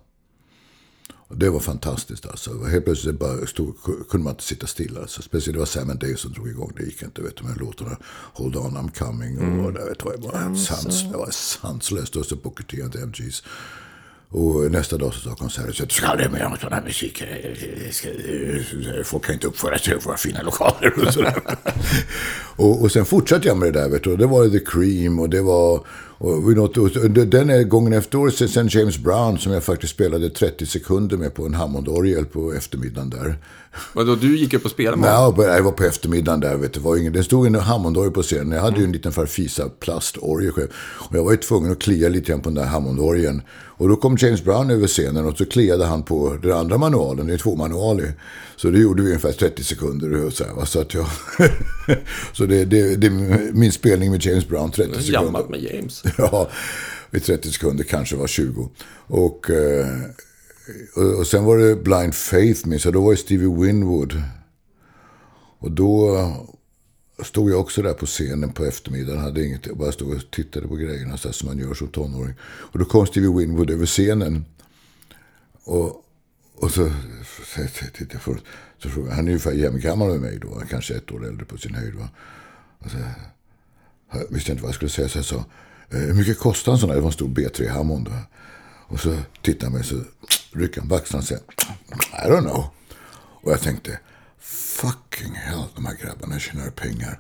[1.33, 2.65] Och det var fantastiskt alltså.
[2.65, 3.77] Helt plötsligt bara stod,
[4.11, 4.99] kunde man inte sitta still.
[4.99, 5.23] Alltså.
[5.23, 6.73] Speciellt det var Sam Dave som drog igång.
[6.77, 7.23] Det gick inte.
[7.23, 7.97] Vet du, med låtarna
[8.33, 9.65] Hold on I'm coming.
[9.65, 12.17] Och det, vet du, det var bara sans, det var sanslöst.
[12.17, 13.43] Och så Booker T and MGs.
[14.33, 17.23] Och nästa dag så sa att ska det med sån här musik.
[19.05, 21.43] Folk kan inte uppföra sig i våra fina lokaler och sådär.
[22.57, 23.89] och, och sen fortsatte jag med det där.
[23.89, 24.13] Vet du.
[24.13, 25.87] Och det var The Cream och det var...
[26.25, 30.67] Och något, och den gången efter året sen James Brown som jag faktiskt spelade 30
[30.67, 33.39] sekunder med på en Hammondorgel på eftermiddagen där.
[33.93, 35.11] Vadå, du gick upp och spelade med?
[35.37, 36.57] Nej, jag var på eftermiddagen där.
[36.57, 38.51] Vet du, var ingen, det stod en Hammondorgel på scenen.
[38.51, 40.69] Jag hade ju en liten Farfisa plastorgel själv.
[40.77, 43.43] Och jag var ju tvungen att klia lite grann på den där Hammondorgeln.
[43.83, 47.27] Och då kom James Brown över scenen och så kliade han på den andra manualen.
[47.27, 48.13] Det är två manualer.
[48.57, 50.25] Så det gjorde vi ungefär 30 sekunder.
[50.27, 51.07] Och så här, så att jag...
[52.33, 55.13] så det, det, det är min spelning med James Brown, 30 sekunder.
[55.13, 56.03] Jammat med James.
[56.19, 56.49] Ja,
[57.11, 58.71] i 30 sekunder, kanske var 20.
[59.07, 59.87] Och, eh,
[60.97, 62.95] och, och sen var det Blind Faith minns jag.
[62.95, 64.23] Då var det Stevie Winwood.
[65.59, 66.17] Och då
[67.25, 69.21] stod jag också där på scenen på eftermiddagen.
[69.21, 72.35] Hade inget, jag bara stod och tittade på grejerna så som man gör som tonåring.
[72.43, 74.45] Och då kom Stevie Winwood över scenen.
[75.65, 76.05] Och,
[76.55, 76.91] och så,
[77.25, 77.61] så, så,
[78.13, 78.45] jag först,
[78.79, 80.63] så frågade, han är ungefär jämngammal med mig då.
[80.71, 81.95] Kanske ett år äldre på sin höjd.
[81.95, 82.09] Va?
[84.13, 85.45] Jag visste inte vad jag skulle säga, så jag sa,
[85.91, 86.97] eh, hur mycket kostar en sån här?
[86.97, 88.09] Det var en stor B3 Hammond.
[88.09, 88.19] va?
[88.89, 90.05] Och så tittar han mig så
[90.53, 91.43] rycker han på axlarna och säger,
[92.27, 92.65] I don't know.
[93.43, 93.99] Och jag tänkte,
[94.53, 97.19] fucking hell, de här grabbarna tjänar pengar.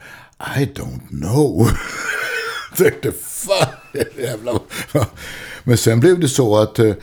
[0.56, 1.68] I don't know.
[2.76, 3.68] Tänkte, fan,
[4.18, 4.60] jävla...
[5.64, 6.94] Men sen blev det så att eh,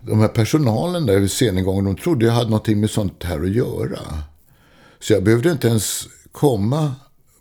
[0.00, 3.50] de här personalen där vid sceningången de trodde jag hade någonting med sånt här att
[3.50, 4.00] göra.
[5.00, 6.94] Så jag behövde inte ens komma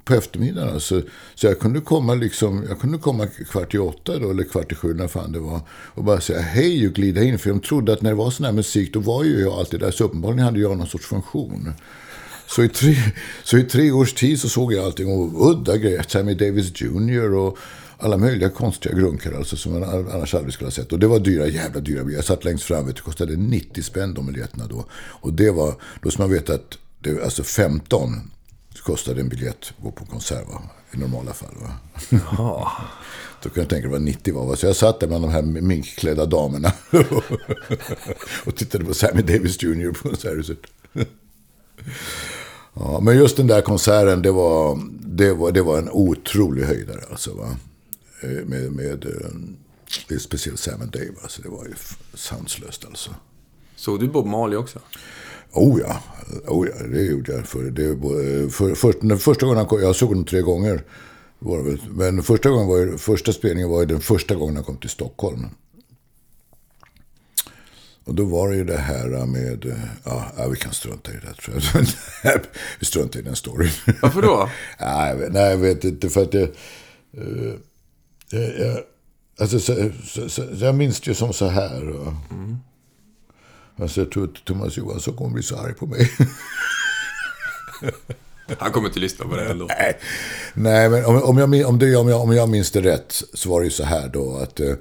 [0.03, 0.73] på eftermiddagen.
[0.73, 1.01] Alltså.
[1.35, 4.76] Så jag kunde komma liksom, jag kunde komma kvart i åtta då, eller kvart i
[4.76, 5.61] sju när fan det var.
[5.69, 7.39] Och bara säga hej och glida in.
[7.39, 9.80] För de trodde att när det var sån här musik, då var ju jag alltid
[9.80, 9.91] där.
[9.91, 11.73] Så uppenbarligen hade jag någon sorts funktion.
[12.56, 12.95] Så i, tre,
[13.44, 15.07] så i tre års tid så såg jag allting.
[15.07, 16.06] Och udda grejer.
[16.07, 17.34] Sammy Davis Jr.
[17.34, 17.57] och
[17.98, 20.91] alla möjliga konstiga grunkar alltså, som man annars aldrig skulle ha sett.
[20.91, 22.18] Och det var dyra, jävla dyra biljetter.
[22.18, 24.86] Jag satt längst fram, vet det kostade 90 spänn de biljetterna då.
[24.94, 28.32] Och det var, då ska man veta att det, alltså 15
[28.84, 30.61] kostade en biljett att gå på konsert va?
[30.94, 31.56] i normala fall.
[31.61, 31.72] Va?
[33.44, 34.45] Då kan jag tänka mig vad 90 var.
[34.45, 34.56] va?
[34.56, 36.73] Så jag satt där bland de här minkklädda damerna
[38.45, 39.91] och tittade på Sammy Davis Jr.
[39.91, 40.60] på konserthuset.
[42.73, 47.02] Ja, men just den där konserten, det var, det var, det var en otrolig höjdare.
[47.11, 47.56] Alltså, va?
[48.23, 51.11] Eh, Med, med eh, speciellt Sam and Dave.
[51.23, 51.73] Alltså, det var ju
[52.14, 53.11] sanslöst alltså.
[53.76, 54.80] Såg du Bob Marley också?
[55.53, 55.99] Oh ja,
[56.48, 57.48] oh ja det gjorde jag.
[57.48, 60.84] För, det, var- för, för, första gången han kom, jag såg honom tre gånger.
[61.39, 61.80] Var det väl.
[61.89, 65.45] Men första, gången var första spelningen var den första gången han kom till Stockholm.
[68.06, 69.73] Och då var det ju det här med, eh,
[70.03, 71.61] ja, vi kan strunta i det tror
[72.23, 72.40] jag.
[72.80, 73.72] vi struntar i den storyn.
[74.02, 74.49] Varför då?
[74.80, 76.41] nej, jag vet- nej, jag vet inte för att det...
[76.44, 77.53] eh,
[78.30, 78.80] jag, jag,
[79.40, 81.90] alltså, så, så, så, jag minns det ju som så här.
[81.90, 82.14] Och,
[83.80, 86.11] Alltså, jag tror att Thomas Johansson kommer bli så arg på mig.
[88.57, 89.65] Han kommer inte lyssna på det ändå.
[89.65, 89.98] Nej,
[90.53, 93.49] Nej men om, om, jag, om, det, om, jag, om jag minns det rätt så
[93.49, 94.73] var det ju så här då att, eh,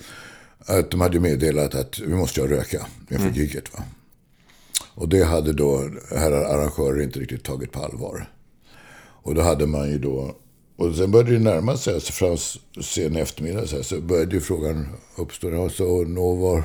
[0.67, 3.75] att de hade meddelat att vi måste röka inför giget.
[3.75, 3.85] Va?
[4.95, 8.31] Och det hade då herrar arrangörer inte riktigt tagit på allvar.
[9.23, 10.37] Och då hade man ju då...
[10.77, 12.37] Och sen började det närma sig, alltså fram
[12.83, 15.51] sen eftermiddag så, här, så började ju frågan uppstå.
[15.51, 16.65] Ja, så, nå, var,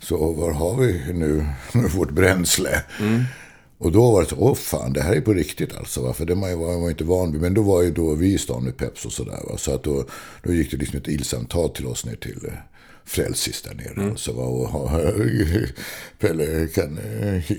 [0.00, 1.46] så var har vi nu
[1.94, 2.82] vårt bränsle?
[3.78, 6.02] Och då var det så, åh fan, det här är på riktigt alltså.
[6.02, 6.12] Va?
[6.12, 7.40] För det man var man inte van vid.
[7.40, 9.40] Men då var ju då vi i stan med Peps och sådär.
[9.56, 10.04] Så att då,
[10.42, 12.52] då gick det liksom ett ilsamtal till oss ner till eh,
[13.06, 14.10] Frälsis där nere.
[14.10, 14.42] Alltså, va?
[14.42, 14.90] Och,
[16.18, 16.98] Pelle, kan,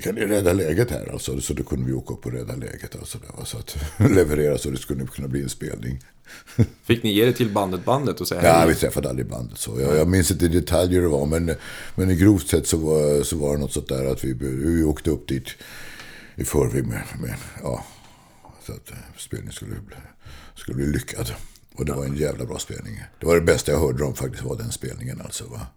[0.04, 1.12] kan ni rädda läget här?
[1.14, 2.96] Alltså, så då kunde vi åka upp och rädda läget.
[2.96, 3.46] Alltså, där?
[3.46, 3.78] Så att
[4.12, 6.00] leverera så det skulle kunna bli en spelning.
[6.84, 9.82] Fick ni ge det till bandet bandet och säga Ja, vi träffade aldrig bandet så.
[9.82, 11.56] Jag, jag minns inte i detalj hur det var, men,
[11.96, 14.84] men i grovt sett så var, så var det något sånt där att vi, vi
[14.84, 15.48] åkte upp dit
[16.36, 17.86] i förväg med, med ja,
[18.66, 19.76] så att eh, spelningen skulle
[20.56, 21.32] skulle bli lyckad.
[21.78, 23.04] Och det var en jävla bra spelning.
[23.20, 25.44] Det var det bästa jag hörde om faktiskt, var den spelningen alltså.
[25.44, 25.68] Va?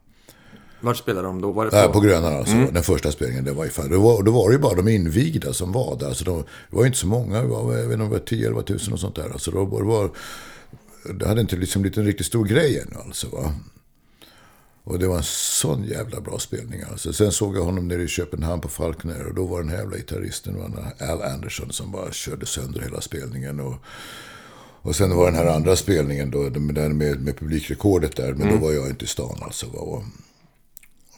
[0.81, 1.53] Vart spelade de då?
[1.53, 1.77] Var det på...
[1.77, 2.55] Ja, på Grönan alltså.
[2.73, 3.45] Den första spelningen.
[3.45, 6.07] Det var, ju det var, då var det ju bara de invigda som var där.
[6.07, 6.39] Alltså de,
[6.71, 7.43] det var ju inte så många.
[7.43, 9.31] Det var, jag vet inte, om det var 10-11 tusen och sånt där.
[9.31, 10.11] Alltså då, det, var,
[11.15, 13.29] det hade inte liksom blivit en riktigt stor grej ännu alltså.
[13.29, 13.55] Va?
[14.85, 17.13] Och det var en sån jävla bra spelning alltså.
[17.13, 19.27] Sen såg jag honom nere i Köpenhamn på Falkner.
[19.27, 23.61] Och då var den här jävla gitarristen, Al Anderson, som bara körde sönder hela spelningen.
[23.61, 23.75] Och,
[24.83, 28.33] och sen var den här andra spelningen då, med, den med, med publikrekordet där.
[28.35, 29.67] Men då var jag inte i stan alltså.
[29.67, 29.79] Va?
[29.79, 30.03] Och,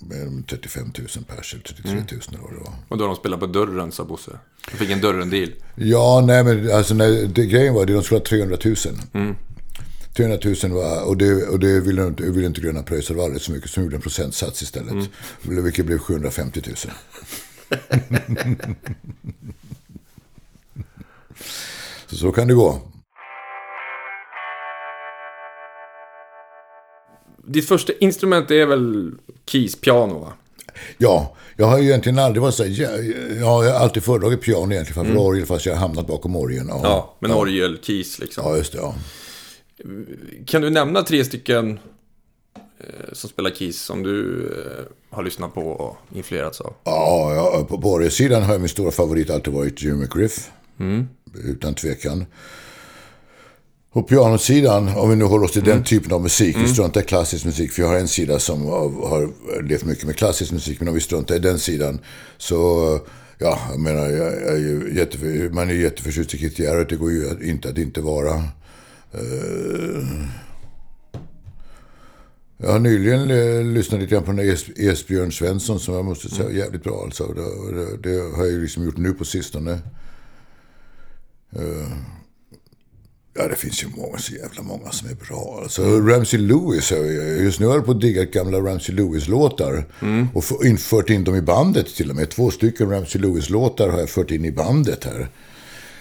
[0.07, 2.73] med 35 000 pers, eller 33 000 eller vad det var.
[2.89, 4.31] Och då de spelade på dörren, sa Bosse.
[4.71, 5.53] De fick en dörren-deal.
[5.75, 8.77] Ja, nej men alltså nej, det, grejen var det de skulle ha 300 000.
[10.17, 13.53] 300 000 var, och det, och det ville inte, ville inte Gröna Pröjsar vara så
[13.53, 15.11] mycket, som gjorde en procentsats istället.
[15.43, 16.77] Vilket blev 750 000.
[22.07, 22.92] så så kan det gå.
[27.47, 29.13] Ditt första instrument är väl
[29.47, 30.33] keys, piano va?
[30.99, 32.91] Ja, jag har ju egentligen aldrig varit så här, ja,
[33.41, 36.67] ja, jag har alltid föredragit piano egentligen framför orgel, fast jag har hamnat bakom orgeln.
[36.69, 38.45] Ja, Ja, men orgel, keys liksom.
[38.47, 38.79] ja, just det.
[38.79, 38.95] Ja.
[40.47, 41.79] Kan du nämna tre stycken
[42.55, 46.75] eh, som spelar keys som du eh, har lyssnat på och influerats av?
[46.85, 50.51] Ja, ja på, orgelsidan har min stora favorit alltid varit Jimmy McGriff.
[51.45, 52.27] Utan tvekan.
[53.93, 57.05] På pianosidan, om vi nu håller oss till den typen av musik, vi struntar i
[57.05, 59.33] klassisk musik, för jag har en sida som har,
[59.63, 62.01] levt mycket med klassisk musik, men om vi struntar i den sidan
[62.39, 62.99] så,
[63.39, 66.89] ja, jag menar, jag, jag är ju jätteför, man är ju jätteförtjust i Keith Jarrett,
[66.89, 68.35] det går ju inte att inte vara.
[69.13, 70.05] Eh,
[72.57, 76.05] jag har nyligen eh, lyssnat lite grann på den där Es- Esbjörn Svensson som jag
[76.05, 77.03] måste säga är jävligt bra.
[77.05, 77.27] Alltså.
[77.27, 79.79] Det, det, det har jag ju liksom gjort nu på sistone.
[83.35, 85.61] Ja, det finns ju många, så jävla många som är bra.
[85.63, 86.93] Alltså, Ramsey Lewis,
[87.41, 89.85] just nu håller jag på att digga gamla Ramsey Lewis-låtar.
[90.35, 92.31] Och få- infört in dem i bandet till och med.
[92.31, 95.29] Två stycken Ramsey Lewis-låtar har jag fört in i bandet här.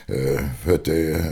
[0.08, 1.26] Eh, för att, eh,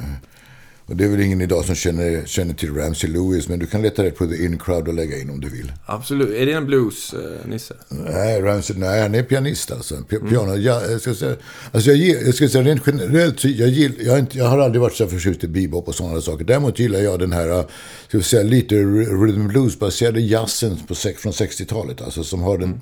[0.90, 3.82] och det är väl ingen idag som känner, känner till Ramsey Lewis, men du kan
[3.82, 5.72] leta rätt på The In Crowd och lägga in om du vill.
[5.86, 6.30] Absolut.
[6.30, 7.74] Är det en blues-nisse?
[7.90, 9.96] Nej, Ramsey, nej, han är pianist alltså.
[9.96, 11.36] Pi- Piano, ja, jag, ska säga,
[11.72, 14.82] alltså jag, jag ska säga rent generellt, jag, gill, jag, har inte, jag har aldrig
[14.82, 16.46] varit så förtjust i bebop och sådana saker.
[16.46, 17.64] Däremot gillar jag den här,
[18.08, 22.02] ska vi säga, lite rhythm blues-baserade jazzen på, från 60-talet.
[22.02, 22.82] Alltså som har den,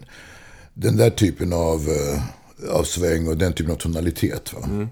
[0.73, 4.53] den där typen av, eh, av sväng och den typen av tonalitet.
[4.53, 4.88] Va?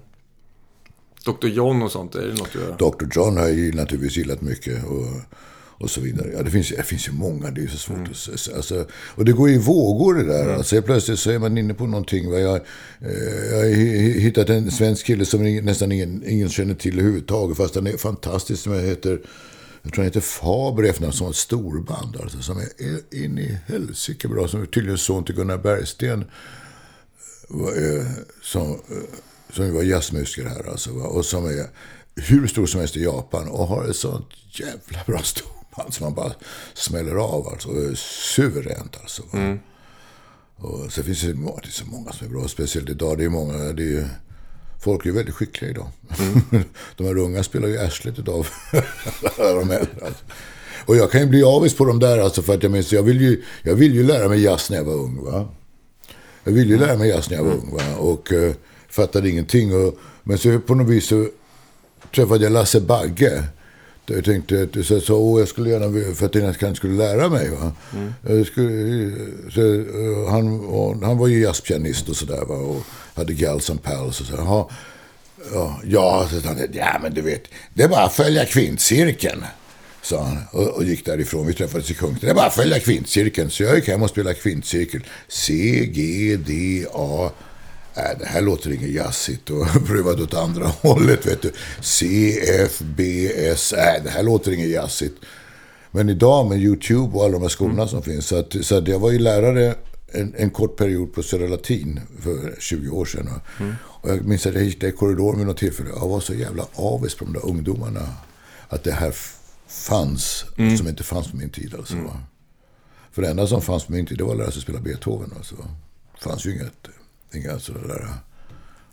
[1.26, 1.46] Dr.
[1.48, 2.76] John och sånt, är det något du gör?
[2.78, 3.06] Dr.
[3.18, 4.84] John har jag ju naturligtvis gillat mycket.
[4.84, 5.06] Och,
[5.78, 6.30] och så vidare.
[6.36, 8.54] Ja, det, finns, det finns ju många, det är ju så svårt att se.
[8.54, 10.54] Alltså, och det går i vågor det där.
[10.54, 12.30] Alltså, helt plötsligt så är man inne på någonting.
[12.30, 12.38] Va?
[12.38, 12.54] Jag,
[13.00, 17.56] eh, jag har hi- hittat en svensk kille som nästan ingen, ingen känner till överhuvudtaget.
[17.56, 18.62] Fast han är fantastisk.
[18.62, 19.20] Som heter,
[19.82, 22.16] jag tror han heter Faber efternamn, som har ett storband.
[22.22, 24.48] Alltså, som är in i helsike bra.
[24.48, 26.24] Som är tydligen son till Gunnar Bergsten.
[27.50, 28.06] Eh,
[28.42, 28.76] Som, eh,
[29.52, 30.90] som var jazzmusiker här alltså.
[30.90, 31.66] Och som är
[32.16, 33.48] hur stor som helst i Japan.
[33.48, 36.32] Och har ett sånt jävla bra storband som man bara
[36.74, 37.48] smäller av.
[37.48, 37.68] Alltså.
[38.34, 39.22] Suveränt alltså.
[39.30, 39.58] Va?
[40.56, 42.48] Och så finns det, det så många som är bra.
[42.48, 43.18] Speciellt idag.
[43.18, 43.52] Det är många.
[43.58, 44.08] Det är, ju-
[44.84, 45.88] folk är väldigt skickliga idag.
[46.96, 48.46] de här unga spelar ju arslet idag.
[49.36, 49.88] De äldre.
[50.06, 50.24] Alltså.
[50.86, 52.18] Och jag kan ju bli avis på dem där.
[52.18, 54.76] Alltså, för att jag, minns, jag, vill ju, jag vill ju lära mig jazz när
[54.76, 55.24] jag var ung.
[55.24, 55.48] Va?
[56.44, 57.70] Jag ville ju lära mig jazz när jag var ung.
[57.72, 57.96] Va?
[57.98, 58.52] Och uh,
[58.96, 59.74] fattade ingenting.
[59.74, 61.28] Och, men så på något vis så
[62.14, 63.44] träffade jag Lasse Bagge.
[64.06, 67.50] Jag tänkte att så, så, åh, jag skulle gärna för att kanske skulle lära mig.
[67.50, 67.72] Va?
[68.22, 69.12] Jag skulle,
[69.50, 72.50] så, eh, han, och, han var ju jazzpianist och sådär.
[72.50, 72.82] Och
[73.14, 74.34] hade Gals and Pals och så.
[74.36, 74.70] Ja,
[75.84, 77.42] ja, så han, ja, men du vet,
[77.74, 79.44] det är bara att följa kvintcirkeln.
[80.02, 81.46] Sa han och, och gick därifrån.
[81.46, 82.20] Vi träffades i Kungälv.
[82.20, 83.50] Det är bara att följa kvintcirkeln.
[83.50, 85.04] Så jag gick hem och spelade kvintcirkel.
[85.28, 85.52] C,
[85.92, 87.30] G, D, A.
[87.96, 91.26] Äh, det här låter inget jazzigt och prövade åt andra hållet.
[91.26, 91.52] Vet du.
[91.80, 92.06] C,
[92.64, 93.72] F, B, S.
[93.72, 95.14] Äh, det här låter inget jazzigt.
[95.90, 98.26] Men idag med YouTube och alla de här skolorna som finns.
[98.26, 99.74] Så, att, så att jag var ju lärare
[100.12, 103.30] en, en kort period på Södra Latin för 20 år sedan.
[103.78, 105.90] Och jag minns att jag gick där i korridoren vid något tillfälle.
[105.96, 108.08] Jag var så jävla avis på de där ungdomarna.
[108.68, 109.14] Att det här
[109.68, 110.44] fanns,
[110.78, 111.74] som inte fanns på min tid.
[111.74, 112.20] Alltså, va.
[113.12, 115.32] För det enda som fanns på min tid, det var att lära sig spela Beethoven.
[115.36, 115.54] Alltså.
[116.14, 116.88] Det fanns ju inget,
[117.34, 118.08] inga sådana där...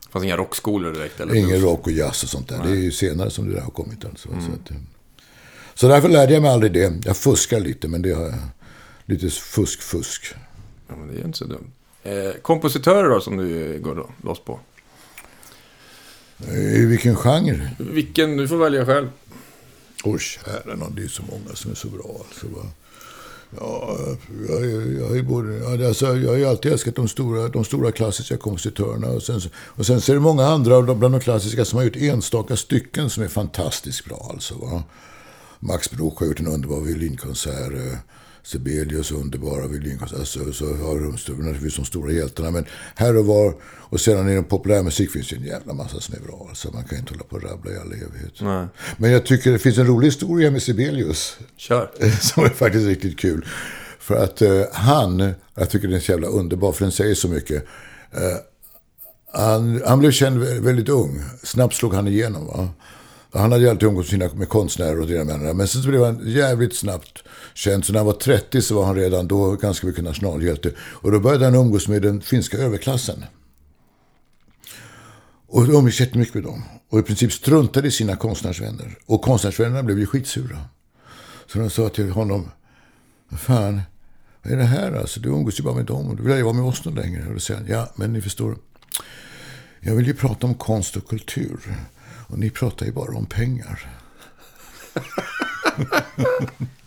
[0.05, 1.19] Det fanns inga rockskolor direkt?
[1.19, 2.63] Eller Ingen rock och jazz och sånt där.
[2.63, 4.05] Det är ju senare som det där har kommit.
[4.05, 4.29] Alltså.
[4.29, 4.77] Så, att, eh,
[5.73, 6.93] så därför lärde jag mig aldrig det.
[7.05, 8.35] Jag fuskar lite, men det har jag.
[9.05, 10.35] Lite fusk-fusk.
[10.87, 11.71] Ja, men det är inte så dumt.
[12.03, 14.59] Eh, kompositörer då, som du går loss på?
[16.51, 17.69] I vilken genre?
[17.79, 18.37] Vilken?
[18.37, 19.09] Du får välja själv.
[20.03, 22.25] Åh, kära nån, det är så många som är så bra.
[22.27, 22.65] Alltså, va?
[23.59, 23.97] Ja,
[24.49, 28.37] jag, jag, jag, både, alltså, jag har ju alltid älskat de stora, de stora klassiska
[28.37, 29.07] kompositörerna.
[29.07, 31.95] Och sen, och sen så är det många andra bland de klassiska som har gjort
[31.95, 34.27] enstaka stycken som är fantastiskt bra.
[34.33, 34.83] Alltså, va?
[35.59, 37.73] Max Broch har gjort en underbar violinkonsert.
[38.43, 40.19] Sibelius underbara violinkonserter.
[40.19, 42.51] Alltså, så har st- naturligtvis de stora hjältarna.
[42.51, 42.65] Men
[42.95, 43.55] här och var.
[43.63, 45.97] Och sedan i den populärmusik finns det en jävla massa
[46.27, 46.45] bra.
[46.49, 48.41] Alltså, man kan inte hålla på och rabbla i all evighet.
[48.41, 48.67] Nej.
[48.97, 51.37] Men jag tycker det finns en rolig historia med Sibelius.
[51.57, 51.91] Kör.
[52.21, 53.45] Som är faktiskt riktigt kul.
[53.99, 57.27] För att eh, han, jag tycker den är så jävla underbar för den säger så
[57.27, 57.65] mycket.
[58.11, 58.37] Eh,
[59.33, 61.21] han, han blev känd vä- väldigt ung.
[61.43, 62.47] Snabbt slog han igenom.
[62.47, 62.69] Va?
[63.33, 65.53] Han hade ju alltid umgåtts med konstnärer och det ena med det andra.
[65.53, 67.23] Men sen så blev han jävligt snabbt
[67.53, 67.85] känd.
[67.85, 70.71] Så när han var 30 så var han redan då ganska mycket nationalhjälte.
[70.79, 73.25] Och då började han umgås med den finska överklassen.
[75.47, 76.63] Och umgicks jättemycket med dem.
[76.89, 78.97] Och i princip struntade i sina konstnärsvänner.
[79.05, 80.57] Och konstnärsvännerna blev ju skitsura.
[81.47, 82.51] Så de sa till honom,
[83.37, 83.81] fan,
[84.43, 85.19] vad är det här alltså?
[85.19, 87.27] Du umgås ju bara med dem och du vill ju vara med oss någon längre.
[87.27, 88.57] Och då säger han, ja men ni förstår,
[89.79, 91.59] jag vill ju prata om konst och kultur.
[92.27, 93.89] Och ni pratar ju bara om pengar.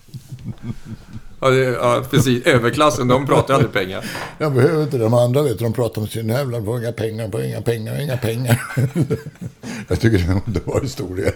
[1.41, 2.47] Ja, det, ja, precis.
[2.47, 4.05] Överklassen, de pratar aldrig pengar.
[4.39, 7.29] Jag behöver inte de andra, vet du, de pratar om sina jävla på inga pengar,
[7.29, 8.63] på inga pengar, inga pengar.
[9.89, 11.31] jag tycker det är en underbar historia.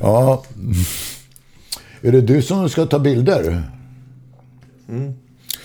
[0.00, 0.44] ja.
[2.00, 3.62] Är det du som ska ta bilder?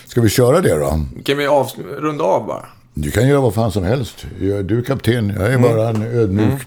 [0.06, 1.04] Ska vi köra det då?
[1.24, 1.66] Kan vi av,
[1.98, 2.66] runda av bara?
[2.94, 4.26] Du kan göra vad fan som helst.
[4.40, 6.60] Jag- Du är kapten, jag är bara en ödmjuk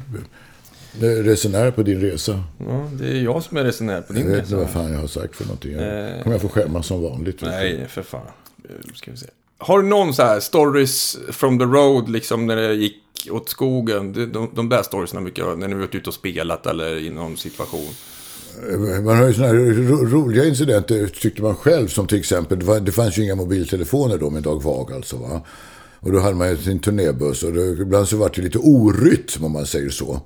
[1.01, 2.43] resenär på din resa.
[2.59, 4.73] Ja, det är jag som är resenär på Jag din vet inte vad resa.
[4.73, 5.71] fan jag har sagt för någonting.
[5.71, 5.81] Jag
[6.17, 6.23] Eh.
[6.23, 7.41] kommer jag få skämmas som vanligt.
[7.41, 8.21] Nej, för fan.
[8.69, 9.25] Eh, Ska vi se.
[9.57, 12.93] Har du någon så här stories from the road, liksom när det gick
[13.23, 14.13] gick åt skogen.
[14.13, 17.37] De, de, de där storiesna mycket när ni varit ute och spelat eller i någon
[17.37, 17.87] situation.
[19.05, 21.87] Man har ju sådana här ro, roliga incidenter tyckte man själv.
[21.87, 25.17] Som till exempel, det, var, det fanns ju inga mobiltelefoner då med Dag Vag alltså.
[25.17, 25.41] Va?
[25.99, 29.43] Och då hade man ju sin turnébuss och då, ibland så var det lite orytm
[29.45, 30.21] om man säger så.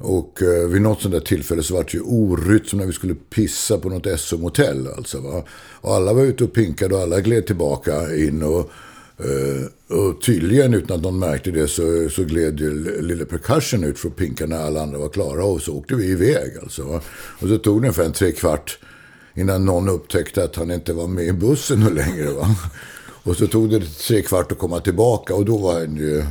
[0.00, 3.14] Och eh, vid något sånt där tillfälle så var det ju orytm när vi skulle
[3.14, 4.88] pissa på något SM-hotell.
[4.96, 5.44] Alltså, va?
[5.80, 8.42] Och alla var ute och pinkade och alla gled tillbaka in.
[8.42, 8.70] Och,
[9.18, 13.98] eh, och tydligen utan att någon märkte det så, så gled ju lille percussion ut
[13.98, 15.44] för att pinka när alla andra var klara.
[15.44, 16.58] Och så åkte vi iväg.
[16.62, 17.00] Alltså, va?
[17.40, 18.78] Och så tog det ungefär en tre kvart
[19.34, 22.30] innan någon upptäckte att han inte var med i bussen nu längre.
[22.30, 22.56] Va?
[23.22, 26.24] Och så tog det tre kvart att komma tillbaka och då var han ju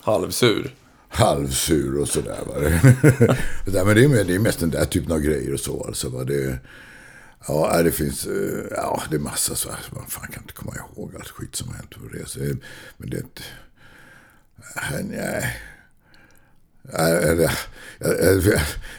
[0.00, 0.74] Halvsur
[1.14, 2.38] halvsur och sådär.
[2.46, 2.54] Va?
[3.64, 5.84] Det där, men det är, det är mest den där typen av grejer och så.
[5.84, 6.24] Alltså, va?
[6.24, 6.58] Det,
[7.48, 9.78] ja, det finns eh, ja, det är massa så här.
[9.90, 12.56] Man fan kan inte komma ihåg allt skit som har hänt på resor.
[12.96, 13.42] Men det är inte...
[15.02, 15.60] Nej.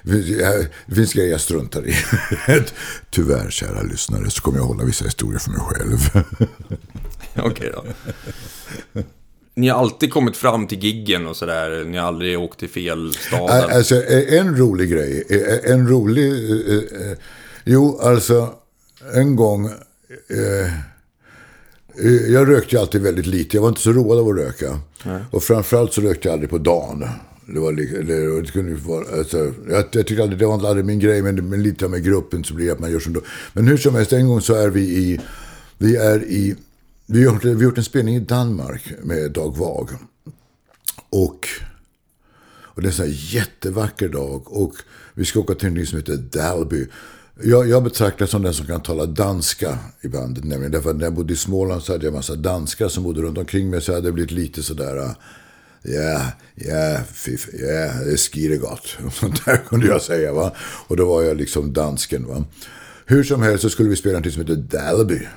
[0.04, 1.96] Det- Det finns grejer jag struntar i.
[3.10, 6.00] Tyvärr, kära lyssnare, så kommer jag hålla vissa historier för mig själv.
[7.36, 7.86] Okej då.
[9.56, 11.84] Ni har alltid kommit fram till giggen och sådär.
[11.86, 13.50] Ni har aldrig åkt till fel stad.
[13.50, 15.24] Alltså, en rolig grej.
[15.64, 16.32] En rolig...
[16.70, 16.76] eh,
[17.12, 17.18] eh,
[17.64, 18.50] Jo, alltså,
[19.14, 19.66] en gång...
[19.66, 20.72] eh,
[22.32, 23.58] Jag rökte alltid väldigt lite.
[23.58, 24.80] Jag var inte så road av att röka.
[25.32, 27.06] Och framförallt så rökte jag aldrig på dagen.
[27.54, 28.02] Det var det,
[28.42, 31.64] det kunde vara, alltså, jag, jag tycker aldrig, det var aldrig min grej, men, men
[31.64, 33.22] lite med gruppen så blir det att man gör som då.
[33.54, 35.20] Men hur som helst, en gång så är vi i...
[35.78, 36.56] Vi är i...
[37.06, 39.90] Vi har, gjort- vi har gjort en spelning i Danmark med Dag Vag.
[41.10, 41.48] Och...
[42.76, 44.52] Och det är en sån här jättevacker dag.
[44.54, 44.74] Och
[45.14, 46.88] vi ska åka till en by som heter Dalby.
[47.44, 50.44] Jag, jag betraktar som den som kan tala danska i bandet.
[50.44, 53.04] Nämligen därför att när jag bodde i Småland så hade jag en massa danskar som
[53.04, 53.82] bodde runt omkring mig.
[53.82, 54.98] Så jag hade blivit lite sådär...
[54.98, 55.16] Ah,
[55.84, 56.22] ja,
[56.56, 57.68] ja, fiff, ja,
[58.06, 58.98] det är skidegott.
[59.14, 60.34] Sånt där kunde jag säga.
[60.34, 60.52] Va?
[60.88, 62.26] Och då var jag liksom dansken.
[62.28, 62.46] Va?
[63.06, 65.28] Hur som helst så skulle vi spela något som heter Dalby.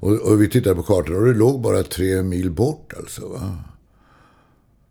[0.00, 3.28] Och, och vi tittade på kartan och det låg bara tre mil bort alltså.
[3.28, 3.58] Va?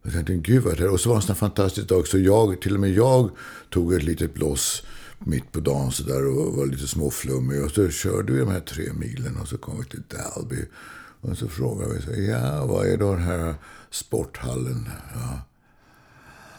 [0.03, 0.89] Jag tänkte, gud vad det.
[0.89, 2.07] Och så var det en sån fantastisk dag.
[2.07, 3.29] Så jag, till och med jag
[3.69, 4.83] tog ett litet blås
[5.19, 7.63] mitt på dagen så där och var lite småflummig.
[7.63, 10.65] Och så körde vi de här tre milen och så kom vi till Dalby.
[11.21, 13.55] Och så frågade vi, så, ja, vad är då den här
[13.89, 14.89] sporthallen?
[15.13, 15.41] Ja.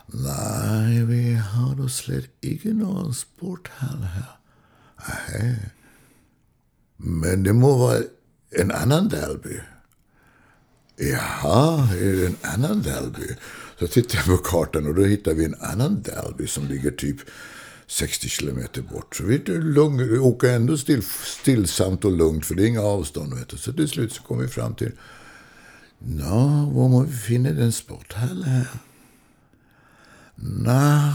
[0.07, 4.39] Nej, vi har då slett inte någon sporthall här.
[5.33, 5.71] Nej.
[6.97, 7.99] Men det må vara
[8.61, 9.61] en annan Dalby.
[10.97, 13.37] Jaha, är det en annan Dalby?
[13.79, 17.17] Så tittar jag på kartan och då hittar vi en annan Dalby som ligger typ
[17.87, 19.17] 60 kilometer bort.
[19.17, 23.35] Så vi, lugn, åker ändå still, stillsamt och lugnt för det är inga avstånd.
[23.35, 23.57] Vet du.
[23.57, 24.93] Så till slut så kommer vi fram till
[25.99, 28.69] Nå, var må vi finna den sporthall här?
[30.35, 31.13] Nå,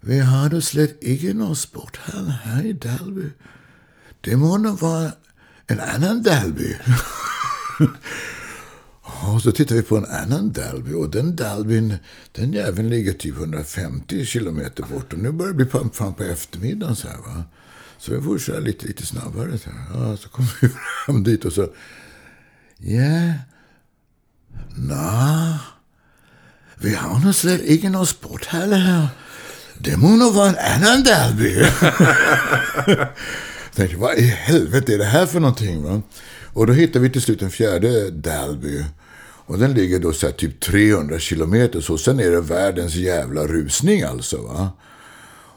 [0.00, 3.30] vi har då slett inte någon sporthall här i Dalby.
[4.20, 5.12] Det må nog vara
[5.66, 6.76] en annan Dalby.
[9.02, 11.96] Och så tittar vi på en annan Dalby och den Dalbyn,
[12.32, 15.12] den jäveln ligger typ 150 kilometer bort.
[15.12, 17.44] Och nu börjar det bli fram, fram på eftermiddagen så här va.
[17.98, 19.58] Så vi får köra lite, lite snabbare.
[19.58, 20.08] Så, här.
[20.08, 20.68] Ja, så kommer vi
[21.06, 21.68] fram dit och så...
[22.76, 23.32] Ja...
[24.76, 25.58] Na...
[26.76, 29.08] Vi har nog slett ingen någon sporthall här.
[29.78, 31.54] Det må nog vara en annan Dalby.
[33.76, 35.82] Jag tänkte, vad i helvete är det här för någonting?
[35.82, 36.02] Va?
[36.52, 38.84] Och då hittade vi till slut en fjärde Dalby.
[39.46, 41.80] Och den ligger då så här typ 300 kilometer.
[41.80, 44.42] Så sen är det världens jävla rusning alltså.
[44.42, 44.70] Va?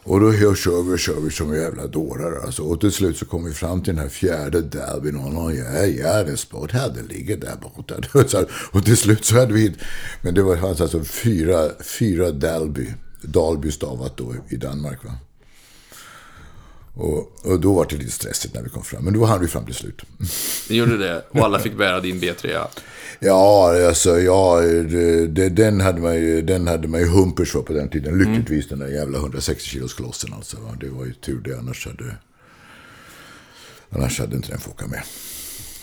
[0.03, 2.63] Och då kör vi och kör vi som jävla dårar alltså.
[2.63, 5.15] Och till slut så kom vi fram till den här fjärde Dalbyn.
[5.15, 7.95] Och någon, ja, ja, det sport här, det ligger där borta.
[8.71, 9.75] Och till slut så hade vi,
[10.21, 12.93] men det var alltså fyra, fyra Dalby.
[13.21, 15.11] Dalby stavat då i Danmark va.
[16.97, 19.03] Och, och då var det lite stressigt när vi kom fram.
[19.03, 20.01] Men då hann vi fram till slut.
[20.69, 22.67] Ni gjorde det och alla fick bära din B3.
[23.19, 27.61] Ja, alltså, ja, det, det, den, hade man ju, den hade man ju humpers för
[27.61, 28.17] på den tiden.
[28.17, 30.57] Lyckligtvis den där jävla 160 kilos klossen alltså.
[30.79, 32.15] Det var ju tur det, annars hade,
[33.89, 35.01] annars hade inte den fått åka med.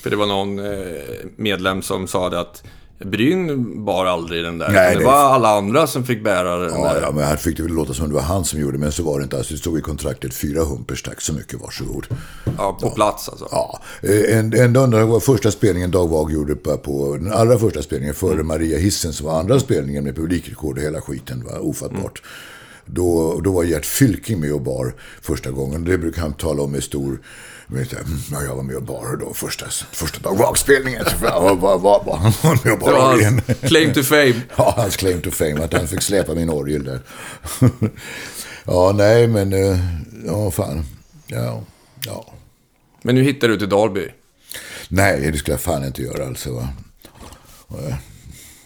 [0.02, 1.02] För det var någon eh,
[1.36, 2.62] medlem som sa det att
[3.04, 4.68] Bryn bar aldrig den där.
[4.72, 7.00] Nej, det det- var alla andra som fick bära den Ja, där.
[7.00, 9.02] ja, men han fick det väl låta som det var han som gjorde men så
[9.02, 9.36] var det inte.
[9.36, 12.06] Alltså, det stod i kontraktet fyra humpers, tack så mycket, varsågod.
[12.58, 13.48] Ja, på plats alltså.
[13.50, 17.58] Ja, eh, en, en det var första spelningen Dag Vag gjorde på, på den allra
[17.58, 21.44] första spelningen före Maria Hissen som var andra spelningen med publikrekord och hela skiten.
[21.44, 22.22] var ofattbart.
[22.86, 25.84] Då, då var Gert Fylking med och bar första gången.
[25.84, 27.18] Det brukar han tala om med stor...
[27.68, 31.04] Så här, "Mm, ja, jag var med och bar då första, första dagvakspelningen.
[31.10, 31.78] Så var, var,
[32.64, 34.40] med och Det var bar hans claim to fame.
[34.56, 37.00] Ja, hans claim to fame, att han fick släpa min orgel där.
[38.64, 39.52] ja, nej, men...
[39.52, 39.78] eh,
[40.26, 40.84] Ja, fan.
[41.26, 41.62] Ja,
[42.06, 42.32] ja.
[43.02, 44.08] Men nu hittar du till Dalby.
[44.88, 46.52] Nej, det skulle jag fan inte göra alltså.
[46.52, 46.68] Va?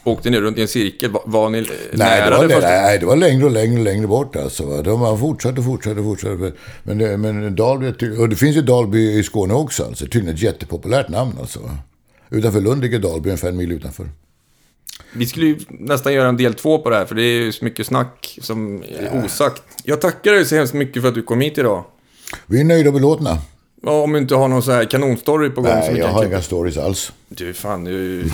[0.09, 1.11] Åkte ni runt i en cirkel?
[1.25, 2.69] Var, ni Nej, nära det var, det första?
[2.69, 4.83] nej, det var längre och längre och längre bort alltså.
[4.83, 6.39] De har fortsatt och fortsatt och fortsatt.
[6.83, 10.05] Men, det, men Dalby, och det finns ju Dalby i Skåne också alltså.
[10.05, 11.61] Tydligen ett jättepopulärt namn alltså.
[12.31, 14.09] Utanför Lund ligger Dalby, ungefär en mil utanför.
[15.13, 17.53] Vi skulle ju nästan göra en del två på det här, för det är ju
[17.53, 19.63] så mycket snack som är osagt.
[19.85, 21.85] Jag tackar dig så hemskt mycket för att du kom hit idag.
[22.47, 23.39] Vi är nöjda och belåtna.
[23.83, 26.43] Ja, Om du inte har någon så här kanonstory på gång Nej, jag har inga
[26.43, 27.13] stories alls.
[27.29, 28.25] Du, fan, du...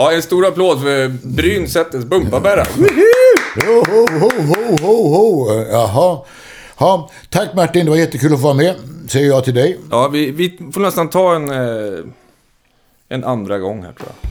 [0.00, 2.64] Ja, en stor applåd för Bryn Sättens Bumpabära.
[2.64, 2.84] Ho,
[3.66, 5.52] ho, ho, ho, ho, ho.
[5.70, 6.20] Jaha.
[6.78, 8.74] Ja, tack Martin, det var jättekul att få vara med.
[9.08, 9.78] Säger jag till dig.
[9.90, 12.04] Ja, vi, vi får nästan ta en, eh,
[13.08, 14.30] en andra gång här tror jag.